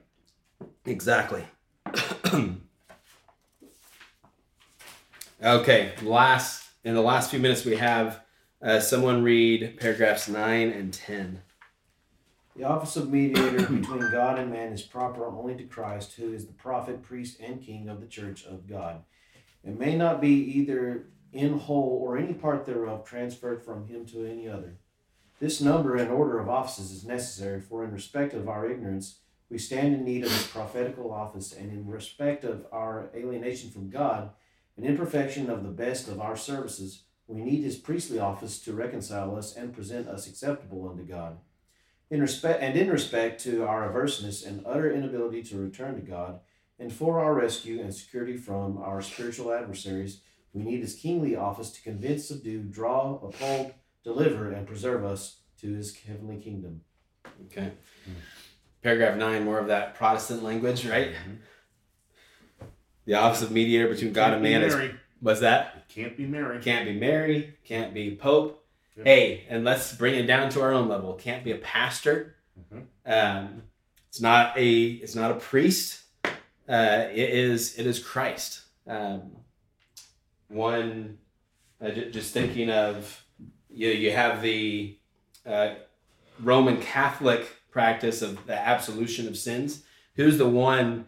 Exactly. 0.85 1.45
okay, 5.43 5.93
last 6.03 6.69
in 6.85 6.95
the 6.95 7.01
last 7.01 7.31
few 7.31 7.39
minutes 7.39 7.65
we 7.65 7.77
have 7.77 8.21
uh, 8.61 8.81
someone 8.81 9.23
read 9.23 9.79
paragraphs 9.79 10.29
9 10.29 10.71
and 10.71 10.93
10. 10.93 11.43
The 12.57 12.65
office 12.65 12.97
of 12.97 13.11
mediator 13.11 13.67
between 13.71 14.11
God 14.11 14.39
and 14.39 14.51
man 14.51 14.73
is 14.73 14.83
proper 14.83 15.27
only 15.27 15.55
to 15.57 15.65
Christ, 15.65 16.15
who 16.15 16.33
is 16.33 16.47
the 16.47 16.55
prophet, 16.55 17.03
priest, 17.03 17.39
and 17.41 17.63
king 17.63 17.89
of 17.89 18.01
the 18.01 18.07
church 18.07 18.45
of 18.47 18.67
God. 18.67 19.05
It 19.63 19.79
may 19.79 19.95
not 19.97 20.21
be 20.21 20.33
either 20.59 21.07
in 21.33 21.59
whole 21.59 21.99
or 22.03 22.17
any 22.17 22.35
part 22.35 22.67
thereof 22.67 23.05
transferred 23.05 23.63
from 23.63 23.87
him 23.87 24.07
to 24.07 24.25
any 24.25 24.49
other. 24.49 24.79
This 25.39 25.61
number 25.61 25.97
and 25.97 26.11
order 26.11 26.39
of 26.39 26.49
offices 26.49 26.91
is 26.91 27.05
necessary, 27.05 27.61
for 27.61 27.85
in 27.85 27.93
respect 27.93 28.33
of 28.33 28.49
our 28.49 28.71
ignorance, 28.71 29.19
we 29.51 29.59
stand 29.59 29.95
in 29.95 30.05
need 30.05 30.25
of 30.25 30.33
his 30.33 30.47
prophetical 30.47 31.13
office, 31.13 31.53
and 31.53 31.71
in 31.71 31.87
respect 31.87 32.43
of 32.43 32.67
our 32.73 33.11
alienation 33.15 33.71
from 33.71 33.91
God, 33.91 34.31
and 34.77 34.87
imperfection 34.87 35.51
of 35.51 35.63
the 35.63 35.71
best 35.71 36.09
of 36.09 36.21
our 36.21 36.37
services, 36.37 37.03
we 37.29 37.43
need 37.43 37.63
his 37.63 37.77
priestly 37.77 38.19
office 38.19 38.59
to 38.61 38.73
reconcile 38.73 39.37
us 39.37 39.55
and 39.55 39.75
present 39.75 40.09
us 40.09 40.27
acceptable 40.27 40.89
unto 40.89 41.05
God. 41.05 41.39
In 42.11 42.21
respect 42.21 42.63
and 42.63 42.77
in 42.77 42.91
respect 42.91 43.43
to 43.43 43.65
our 43.65 43.89
averseness 43.89 44.45
and 44.45 44.65
utter 44.65 44.91
inability 44.91 45.43
to 45.45 45.59
return 45.59 45.97
to 45.97 46.01
God, 46.01 46.41
and 46.79 46.93
for 46.93 47.21
our 47.21 47.35
rescue 47.35 47.81
and 47.81 47.95
security 47.95 48.37
from 48.37 48.79
our 48.79 49.03
spiritual 49.03 49.53
adversaries, 49.53 50.21
we 50.57 50.63
need 50.63 50.81
his 50.81 50.95
kingly 50.95 51.37
office 51.37 51.71
to 51.73 51.83
convince, 51.83 52.29
subdue, 52.29 52.63
draw, 52.63 53.21
uphold, 53.23 53.75
deliver, 54.03 54.53
and 54.53 54.67
preserve 54.67 55.05
us 55.05 55.41
to 55.61 55.75
his 55.75 55.95
heavenly 55.95 56.39
kingdom. 56.39 56.81
Okay. 57.47 57.73
Mm-hmm. 58.03 58.19
Paragraph 58.83 59.19
nine, 59.19 59.45
more 59.45 59.59
of 59.59 59.67
that 59.67 59.95
Protestant 59.97 60.43
language, 60.43 60.87
right? 60.87 61.13
Mm-hmm. 61.13 62.67
The 63.05 63.15
office 63.15 63.43
of 63.43 63.51
mediator 63.51 63.89
between 63.89 64.15
God 64.15 64.33
and 64.33 64.43
man 64.43 64.63
is 64.63 64.75
was 65.21 65.41
that? 65.41 65.85
It 65.89 65.93
can't 65.93 66.17
be 66.17 66.27
Mary. 66.27 66.61
Can't 66.63 66.87
be 66.87 66.99
Mary. 66.99 67.55
Can't 67.65 67.93
be 67.93 68.17
Pope. 68.17 68.65
Hey, 68.97 69.45
and 69.51 69.63
let's 69.63 69.93
bring 69.93 70.15
it 70.15 70.27
down 70.27 70.49
to 70.51 70.63
our 70.63 70.73
own 70.73 70.89
level. 70.89 71.15
Can't 71.15 71.45
be 71.45 71.53
a 71.53 71.59
pastor. 71.59 72.37
Mm-hmm. 72.59 73.13
Um, 73.13 73.63
it's 74.09 74.23
not 74.23 74.57
a. 74.57 74.85
It's 74.85 75.15
not 75.15 75.33
a 75.33 75.35
priest. 75.35 76.03
Uh, 76.25 77.05
it 77.11 77.31
is. 77.31 77.79
It 77.79 77.87
is 77.87 77.99
Christ. 77.99 78.63
Um, 78.87 79.33
one, 80.49 81.19
uh, 81.81 81.91
just 81.91 82.33
thinking 82.33 82.71
of, 82.71 83.25
you. 83.71 83.89
Know, 83.89 83.95
you 83.95 84.13
have 84.13 84.43
the 84.43 84.99
uh, 85.45 85.75
Roman 86.41 86.81
Catholic 86.81 87.49
practice 87.71 88.23
of 88.23 88.47
the 88.47 88.59
absolution 88.59 89.29
of 89.29 89.37
sins. 89.37 89.83
Who's 90.15 90.39
the 90.39 90.49
one 90.49 91.07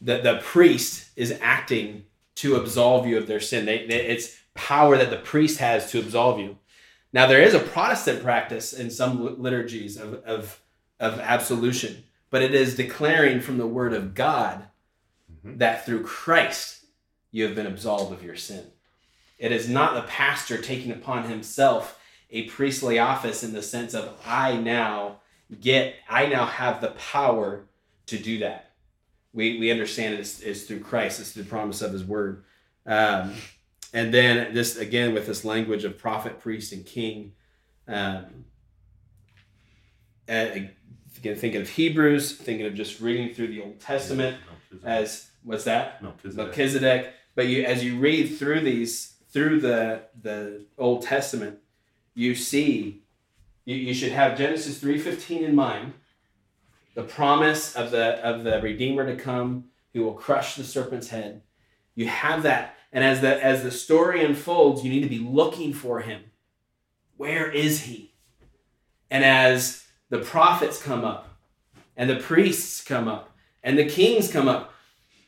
that 0.00 0.22
the 0.22 0.38
priest 0.42 1.10
is 1.16 1.38
acting 1.40 2.04
to 2.36 2.56
absolve 2.56 3.06
you 3.06 3.16
of 3.16 3.26
their 3.26 3.40
sin. 3.40 3.64
They, 3.64 3.86
they, 3.86 4.06
it's 4.06 4.36
power 4.54 4.96
that 4.96 5.10
the 5.10 5.16
priest 5.16 5.58
has 5.58 5.90
to 5.90 5.98
absolve 5.98 6.38
you. 6.38 6.58
Now, 7.12 7.26
there 7.26 7.42
is 7.42 7.54
a 7.54 7.60
Protestant 7.60 8.22
practice 8.22 8.72
in 8.72 8.90
some 8.90 9.42
liturgies 9.42 9.96
of, 9.96 10.14
of, 10.24 10.60
of 11.00 11.18
absolution, 11.18 12.04
but 12.30 12.42
it 12.42 12.54
is 12.54 12.76
declaring 12.76 13.40
from 13.40 13.58
the 13.58 13.66
word 13.66 13.94
of 13.94 14.14
God 14.14 14.66
mm-hmm. 15.32 15.58
that 15.58 15.86
through 15.86 16.04
Christ 16.04 16.84
you 17.36 17.44
have 17.44 17.54
been 17.54 17.66
absolved 17.66 18.12
of 18.12 18.24
your 18.24 18.36
sin. 18.36 18.64
It 19.38 19.52
is 19.52 19.68
not 19.68 19.94
the 19.94 20.08
pastor 20.08 20.58
taking 20.58 20.90
upon 20.90 21.24
himself 21.24 21.98
a 22.30 22.48
priestly 22.48 22.98
office 22.98 23.42
in 23.42 23.52
the 23.52 23.62
sense 23.62 23.94
of 23.94 24.18
I 24.26 24.56
now 24.56 25.20
get, 25.60 25.96
I 26.08 26.26
now 26.26 26.46
have 26.46 26.80
the 26.80 26.90
power 26.90 27.66
to 28.06 28.18
do 28.18 28.38
that 28.38 28.66
we, 29.36 29.58
we 29.58 29.70
understand 29.70 30.14
it 30.14 30.20
is, 30.20 30.40
is 30.40 30.64
through 30.64 30.80
Christ. 30.80 31.20
It's 31.20 31.32
the 31.32 31.44
promise 31.44 31.82
of 31.82 31.92
His 31.92 32.02
Word. 32.02 32.42
Um, 32.86 33.34
and 33.92 34.12
then 34.12 34.54
this 34.54 34.76
again 34.76 35.14
with 35.14 35.26
this 35.26 35.44
language 35.44 35.84
of 35.84 35.98
prophet, 35.98 36.40
priest, 36.40 36.72
and 36.72 36.84
king. 36.84 37.32
Um, 37.86 38.46
again, 40.26 40.72
thinking 41.36 41.60
of 41.60 41.68
Hebrews, 41.68 42.36
thinking 42.36 42.66
of 42.66 42.74
just 42.74 43.00
reading 43.00 43.34
through 43.34 43.48
the 43.48 43.60
Old 43.60 43.78
Testament. 43.78 44.38
as 44.82 45.28
what's 45.44 45.64
that? 45.64 46.02
Melchizedek. 46.02 46.46
Melchizedek. 46.46 47.14
But 47.36 47.46
you, 47.46 47.62
as 47.62 47.84
you 47.84 47.98
read 47.98 48.38
through 48.38 48.62
these, 48.62 49.14
through 49.28 49.60
the 49.60 50.02
the 50.20 50.66
Old 50.76 51.02
Testament, 51.02 51.58
you 52.14 52.34
see, 52.34 53.02
you, 53.64 53.76
you 53.76 53.94
should 53.94 54.12
have 54.12 54.38
Genesis 54.38 54.80
three 54.80 54.98
fifteen 54.98 55.44
in 55.44 55.54
mind, 55.54 55.92
the 56.94 57.04
promise 57.04 57.76
of 57.76 57.92
the 57.92 58.18
of 58.26 58.42
the 58.42 58.60
Redeemer 58.60 59.06
to 59.06 59.22
come, 59.22 59.66
who 59.92 60.02
will 60.02 60.14
crush 60.14 60.56
the 60.56 60.64
serpent's 60.64 61.10
head. 61.10 61.42
You 61.94 62.08
have 62.08 62.42
that, 62.42 62.74
and 62.90 63.04
as 63.04 63.20
the 63.20 63.44
as 63.44 63.62
the 63.62 63.70
story 63.70 64.24
unfolds, 64.24 64.82
you 64.82 64.90
need 64.90 65.02
to 65.02 65.08
be 65.08 65.18
looking 65.18 65.74
for 65.74 66.00
him. 66.00 66.22
Where 67.18 67.50
is 67.50 67.82
he? 67.82 68.14
And 69.10 69.24
as 69.24 69.84
the 70.08 70.18
prophets 70.18 70.82
come 70.82 71.04
up, 71.04 71.28
and 71.96 72.08
the 72.08 72.16
priests 72.16 72.82
come 72.82 73.08
up, 73.08 73.36
and 73.62 73.78
the 73.78 73.88
kings 73.88 74.32
come 74.32 74.48
up, 74.48 74.72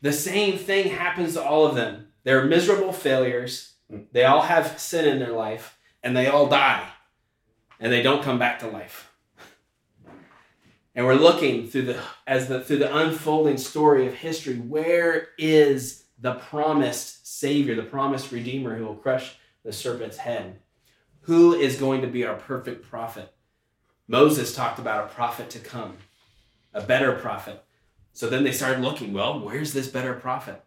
the 0.01 0.13
same 0.13 0.57
thing 0.57 0.89
happens 0.89 1.33
to 1.33 1.43
all 1.43 1.65
of 1.65 1.75
them. 1.75 2.07
They're 2.23 2.45
miserable 2.45 2.93
failures. 2.93 3.73
They 4.11 4.23
all 4.23 4.43
have 4.43 4.79
sin 4.79 5.07
in 5.07 5.19
their 5.19 5.31
life, 5.31 5.77
and 6.03 6.15
they 6.15 6.27
all 6.27 6.47
die, 6.47 6.87
and 7.79 7.91
they 7.91 8.01
don't 8.01 8.23
come 8.23 8.39
back 8.39 8.59
to 8.59 8.67
life. 8.67 9.11
And 10.95 11.05
we're 11.05 11.15
looking 11.15 11.67
through 11.67 11.83
the 11.83 12.01
as 12.27 12.47
the 12.47 12.61
through 12.61 12.79
the 12.79 12.95
unfolding 12.95 13.57
story 13.57 14.07
of 14.07 14.15
history. 14.15 14.55
Where 14.55 15.29
is 15.37 16.03
the 16.19 16.33
promised 16.33 17.25
Savior, 17.39 17.75
the 17.75 17.83
promised 17.83 18.31
Redeemer 18.31 18.75
who 18.77 18.85
will 18.85 18.95
crush 18.95 19.35
the 19.63 19.71
serpent's 19.71 20.17
head? 20.17 20.59
Who 21.21 21.53
is 21.53 21.77
going 21.77 22.01
to 22.01 22.07
be 22.07 22.25
our 22.25 22.35
perfect 22.35 22.89
prophet? 22.89 23.33
Moses 24.07 24.53
talked 24.55 24.79
about 24.79 25.05
a 25.05 25.13
prophet 25.13 25.49
to 25.51 25.59
come, 25.59 25.97
a 26.73 26.81
better 26.81 27.13
prophet. 27.13 27.63
So 28.19 28.27
then 28.27 28.43
they 28.43 28.51
started 28.51 28.81
looking, 28.81 29.13
well, 29.13 29.39
where's 29.39 29.71
this 29.71 29.87
better 29.87 30.13
prophet? 30.13 30.61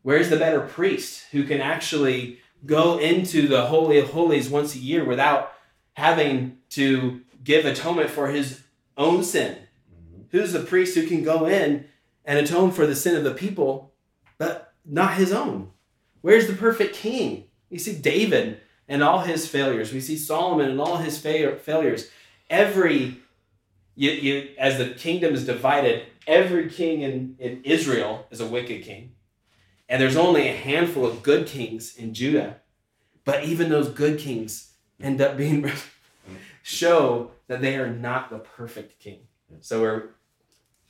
Where's 0.00 0.30
the 0.30 0.38
better 0.38 0.60
priest 0.60 1.26
who 1.30 1.44
can 1.44 1.60
actually 1.60 2.38
go 2.64 2.96
into 2.96 3.48
the 3.48 3.66
Holy 3.66 3.98
of 3.98 4.08
Holies 4.08 4.48
once 4.48 4.74
a 4.74 4.78
year 4.78 5.04
without 5.04 5.52
having 5.92 6.56
to 6.70 7.20
give 7.44 7.66
atonement 7.66 8.08
for 8.08 8.28
his 8.28 8.62
own 8.96 9.22
sin? 9.22 9.58
Mm-hmm. 9.92 10.22
Who's 10.30 10.54
the 10.54 10.60
priest 10.60 10.94
who 10.94 11.06
can 11.06 11.22
go 11.22 11.44
in 11.44 11.84
and 12.24 12.38
atone 12.38 12.70
for 12.70 12.86
the 12.86 12.96
sin 12.96 13.14
of 13.14 13.24
the 13.24 13.34
people, 13.34 13.92
but 14.38 14.72
not 14.86 15.18
his 15.18 15.34
own? 15.34 15.72
Where's 16.22 16.46
the 16.46 16.54
perfect 16.54 16.94
king? 16.94 17.44
You 17.68 17.78
see 17.78 17.94
David 17.94 18.62
and 18.88 19.02
all 19.02 19.18
his 19.18 19.46
failures. 19.46 19.92
We 19.92 20.00
see 20.00 20.16
Solomon 20.16 20.70
and 20.70 20.80
all 20.80 20.96
his 20.96 21.18
fa- 21.18 21.58
failures. 21.58 22.08
Every 22.48 23.18
you, 23.96 24.10
you, 24.10 24.48
as 24.58 24.78
the 24.78 24.90
kingdom 24.90 25.34
is 25.34 25.44
divided, 25.44 26.06
every 26.26 26.68
king 26.68 27.02
in, 27.02 27.36
in 27.38 27.62
Israel 27.64 28.26
is 28.30 28.40
a 28.40 28.46
wicked 28.46 28.82
king. 28.82 29.12
And 29.88 30.02
there's 30.02 30.16
only 30.16 30.48
a 30.48 30.56
handful 30.56 31.06
of 31.06 31.22
good 31.22 31.46
kings 31.46 31.96
in 31.96 32.12
Judah. 32.12 32.56
But 33.24 33.44
even 33.44 33.70
those 33.70 33.88
good 33.88 34.18
kings 34.18 34.72
end 35.00 35.20
up 35.20 35.36
being 35.36 35.70
show 36.62 37.30
that 37.46 37.60
they 37.60 37.76
are 37.76 37.90
not 37.90 38.30
the 38.30 38.38
perfect 38.38 38.98
king. 38.98 39.20
So 39.60 39.80
where 39.80 40.10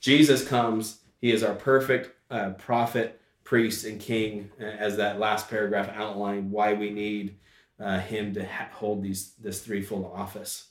Jesus 0.01 0.47
comes, 0.47 1.01
he 1.21 1.31
is 1.33 1.43
our 1.43 1.55
perfect 1.55 2.15
uh, 2.31 2.51
prophet, 2.51 3.21
priest, 3.45 3.85
and 3.85 4.01
king, 4.01 4.51
uh, 4.61 4.65
as 4.65 4.97
that 4.97 5.19
last 5.19 5.49
paragraph 5.49 5.91
outlined 5.95 6.51
why 6.51 6.73
we 6.73 6.91
need 6.91 7.37
uh, 7.79 8.01
him 8.01 8.35
to 8.35 8.45
ha- 8.45 8.69
hold 8.73 9.03
these 9.03 9.33
this 9.35 9.61
threefold 9.61 10.11
office. 10.15 10.69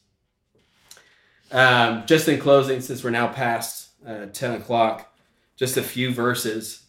Um, 1.51 2.03
just 2.05 2.27
in 2.27 2.39
closing, 2.39 2.81
since 2.81 3.03
we're 3.03 3.11
now 3.11 3.27
past 3.27 3.84
uh, 4.05 4.27
10 4.27 4.61
o'clock, 4.61 5.13
just 5.55 5.77
a 5.77 5.83
few 5.83 6.13
verses. 6.13 6.85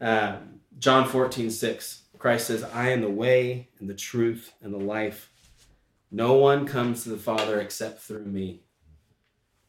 Um, 0.00 0.60
John 0.78 1.08
14, 1.08 1.50
6. 1.50 2.02
Christ 2.18 2.46
says, 2.46 2.62
I 2.62 2.90
am 2.90 3.00
the 3.00 3.10
way 3.10 3.68
and 3.80 3.88
the 3.88 3.94
truth 3.94 4.52
and 4.62 4.72
the 4.72 4.78
life. 4.78 5.30
No 6.10 6.34
one 6.34 6.66
comes 6.66 7.02
to 7.02 7.08
the 7.08 7.16
Father 7.16 7.60
except 7.60 8.00
through 8.00 8.26
me. 8.26 8.62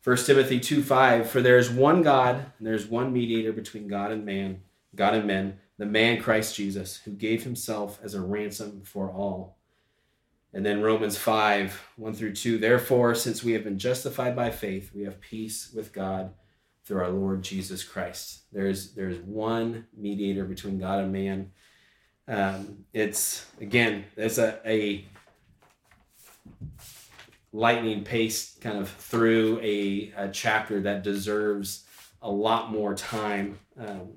1 0.03 0.17
Timothy 0.17 0.59
2 0.59 0.84
5, 0.84 1.29
for 1.29 1.41
there 1.41 1.57
is 1.57 1.69
one 1.69 2.01
God, 2.01 2.36
and 2.57 2.67
there 2.67 2.73
is 2.73 2.86
one 2.86 3.13
mediator 3.13 3.53
between 3.53 3.88
God 3.88 4.11
and 4.11 4.25
man, 4.25 4.61
God 4.93 5.15
and 5.15 5.25
men, 5.25 5.59
the 5.77 5.86
man 5.86 6.21
Christ 6.21 6.55
Jesus, 6.55 6.97
who 6.97 7.11
gave 7.11 7.43
himself 7.43 7.99
as 8.03 8.13
a 8.13 8.21
ransom 8.21 8.81
for 8.84 9.09
all. 9.09 9.57
And 10.53 10.65
then 10.65 10.81
Romans 10.81 11.17
5 11.17 11.91
1 11.95 12.13
through 12.13 12.34
2, 12.34 12.57
therefore, 12.57 13.15
since 13.15 13.43
we 13.43 13.53
have 13.53 13.63
been 13.63 13.79
justified 13.79 14.36
by 14.36 14.51
faith, 14.51 14.91
we 14.93 15.03
have 15.03 15.21
peace 15.21 15.71
with 15.73 15.93
God 15.93 16.34
through 16.86 17.01
our 17.01 17.09
Lord 17.09 17.41
Jesus 17.41 17.84
Christ. 17.84 18.43
There's 18.51 18.93
there's 18.93 19.19
one 19.19 19.88
mediator 19.95 20.45
between 20.45 20.79
God 20.79 20.99
and 20.99 21.13
man. 21.13 21.51
Um, 22.27 22.86
it's 22.93 23.45
again, 23.59 24.05
there's 24.15 24.38
a, 24.38 24.59
a 24.65 25.05
lightning 27.51 28.03
pace 28.03 28.57
kind 28.59 28.77
of 28.77 28.89
through 28.89 29.59
a, 29.61 30.11
a 30.17 30.29
chapter 30.29 30.81
that 30.81 31.03
deserves 31.03 31.86
a 32.21 32.31
lot 32.31 32.71
more 32.71 32.95
time, 32.95 33.59
um, 33.77 34.13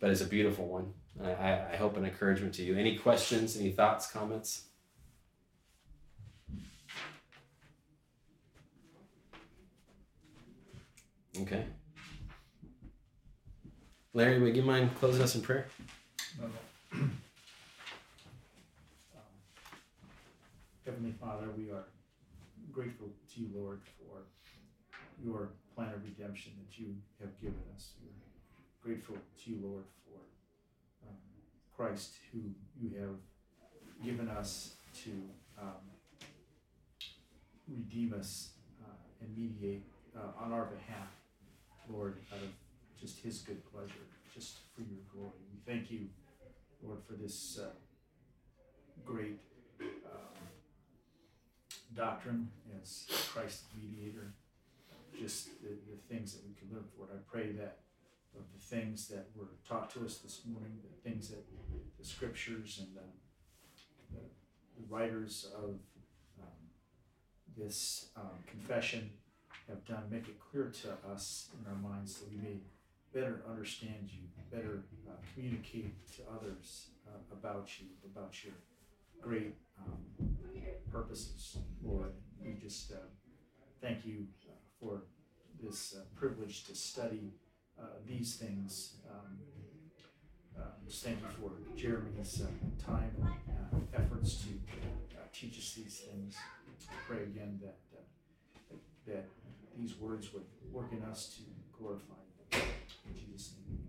but 0.00 0.10
it's 0.10 0.20
a 0.20 0.26
beautiful 0.26 0.66
one. 0.66 0.92
I, 1.22 1.60
I 1.72 1.76
hope 1.76 1.96
an 1.96 2.04
encouragement 2.04 2.54
to 2.54 2.62
you. 2.62 2.76
Any 2.76 2.96
questions? 2.96 3.56
Any 3.56 3.70
thoughts? 3.70 4.10
Comments? 4.10 4.64
Okay. 11.42 11.64
Larry, 14.12 14.38
would 14.40 14.54
you 14.54 14.62
mind 14.62 14.94
closing 14.94 15.22
us 15.22 15.34
in 15.34 15.40
prayer? 15.42 15.66
No, 16.40 16.46
no. 16.46 16.52
Um, 19.16 19.22
Heavenly 20.86 21.12
Father, 21.20 21.48
we 21.56 21.70
are 21.70 21.86
grateful 22.72 23.08
to 23.34 23.40
you, 23.40 23.48
Lord, 23.54 23.80
for 23.98 24.18
your 25.24 25.50
plan 25.74 25.92
of 25.92 26.04
redemption 26.04 26.52
that 26.58 26.78
you 26.78 26.94
have 27.20 27.40
given 27.40 27.60
us. 27.74 27.90
We're 28.02 28.92
grateful 28.94 29.16
to 29.16 29.50
you, 29.50 29.58
Lord, 29.62 29.84
for 30.04 30.20
um, 31.08 31.16
Christ, 31.76 32.12
who 32.32 32.38
you 32.80 32.96
have 33.00 34.04
given 34.04 34.28
us 34.28 34.74
to 35.04 35.10
um, 35.60 35.82
redeem 37.68 38.14
us 38.16 38.50
uh, 38.84 38.92
and 39.20 39.36
mediate 39.36 39.82
uh, 40.16 40.44
on 40.44 40.52
our 40.52 40.66
behalf, 40.66 41.08
Lord, 41.88 42.18
out 42.32 42.42
of 42.42 42.50
just 43.00 43.20
his 43.20 43.40
good 43.40 43.62
pleasure, 43.70 44.06
just 44.34 44.58
for 44.74 44.82
your 44.82 45.00
glory. 45.12 45.32
We 45.52 45.72
thank 45.72 45.90
you, 45.90 46.08
Lord, 46.82 47.00
for 47.06 47.14
this 47.14 47.58
uh, 47.62 47.70
great 49.04 49.38
um, 49.80 50.48
doctrine 51.94 52.48
as 52.82 53.06
Christ 53.32 53.64
mediator, 53.76 54.32
just 55.18 55.62
the, 55.62 55.68
the 55.68 56.14
things 56.14 56.34
that 56.34 56.42
we 56.46 56.54
can 56.54 56.74
live 56.74 56.84
for. 56.96 57.06
I 57.12 57.18
pray 57.30 57.52
that 57.52 57.78
of 58.36 58.42
the 58.52 58.76
things 58.76 59.06
that 59.08 59.28
were 59.36 59.46
taught 59.68 59.90
to 59.90 60.04
us 60.04 60.18
this 60.18 60.42
morning, 60.46 60.72
the 60.82 61.08
things 61.08 61.28
that 61.28 61.44
the 61.98 62.04
scriptures 62.04 62.80
and 62.80 62.96
the, 62.96 64.16
the, 64.16 64.22
the 64.80 64.94
writers 64.94 65.46
of 65.56 65.76
um, 66.40 66.64
this 67.56 68.08
um, 68.16 68.42
confession 68.46 69.10
have 69.68 69.84
done, 69.84 70.04
make 70.10 70.28
it 70.28 70.38
clear 70.50 70.72
to 70.82 71.12
us 71.12 71.48
in 71.58 71.70
our 71.70 71.78
minds 71.78 72.20
that 72.20 72.30
we 72.30 72.36
may 72.36 72.56
better 73.12 73.42
understand 73.48 74.08
you, 74.10 74.20
better 74.50 74.84
uh, 75.08 75.12
communicate 75.32 75.94
to 76.16 76.22
others 76.34 76.88
uh, 77.08 77.18
about 77.32 77.68
you, 77.80 77.86
about 78.04 78.34
your 78.44 78.54
great 79.22 79.54
um, 79.78 80.28
purposes, 80.92 81.58
Lord. 81.82 82.12
We 82.44 82.54
just 82.60 82.92
uh, 82.92 82.96
thank 83.80 84.04
you 84.04 84.26
uh, 84.48 84.52
for 84.80 85.02
this 85.62 85.94
uh, 85.96 86.02
privilege 86.14 86.64
to 86.64 86.74
study 86.74 87.32
uh, 87.80 87.86
these 88.06 88.36
things. 88.36 88.96
Um, 89.10 89.38
uh, 90.58 90.66
just 90.86 91.02
thank 91.04 91.18
you 91.20 91.26
for 91.40 91.52
Jeremy's 91.76 92.42
time 92.84 93.10
and 93.72 93.88
efforts 93.94 94.36
to 94.42 94.48
teach 95.32 95.58
us 95.58 95.74
these 95.74 96.02
things. 96.08 96.36
I 96.88 96.94
pray 97.08 97.22
again 97.24 97.58
that, 97.62 97.76
that 99.06 99.24
these 99.76 99.96
words 99.96 100.32
would 100.32 100.44
work 100.72 100.92
in 100.92 101.02
us 101.02 101.34
to 101.36 101.42
glorify 101.78 102.14
you. 102.52 102.58
In 103.08 103.14
Jesus' 103.14 103.54
name. 103.68 103.83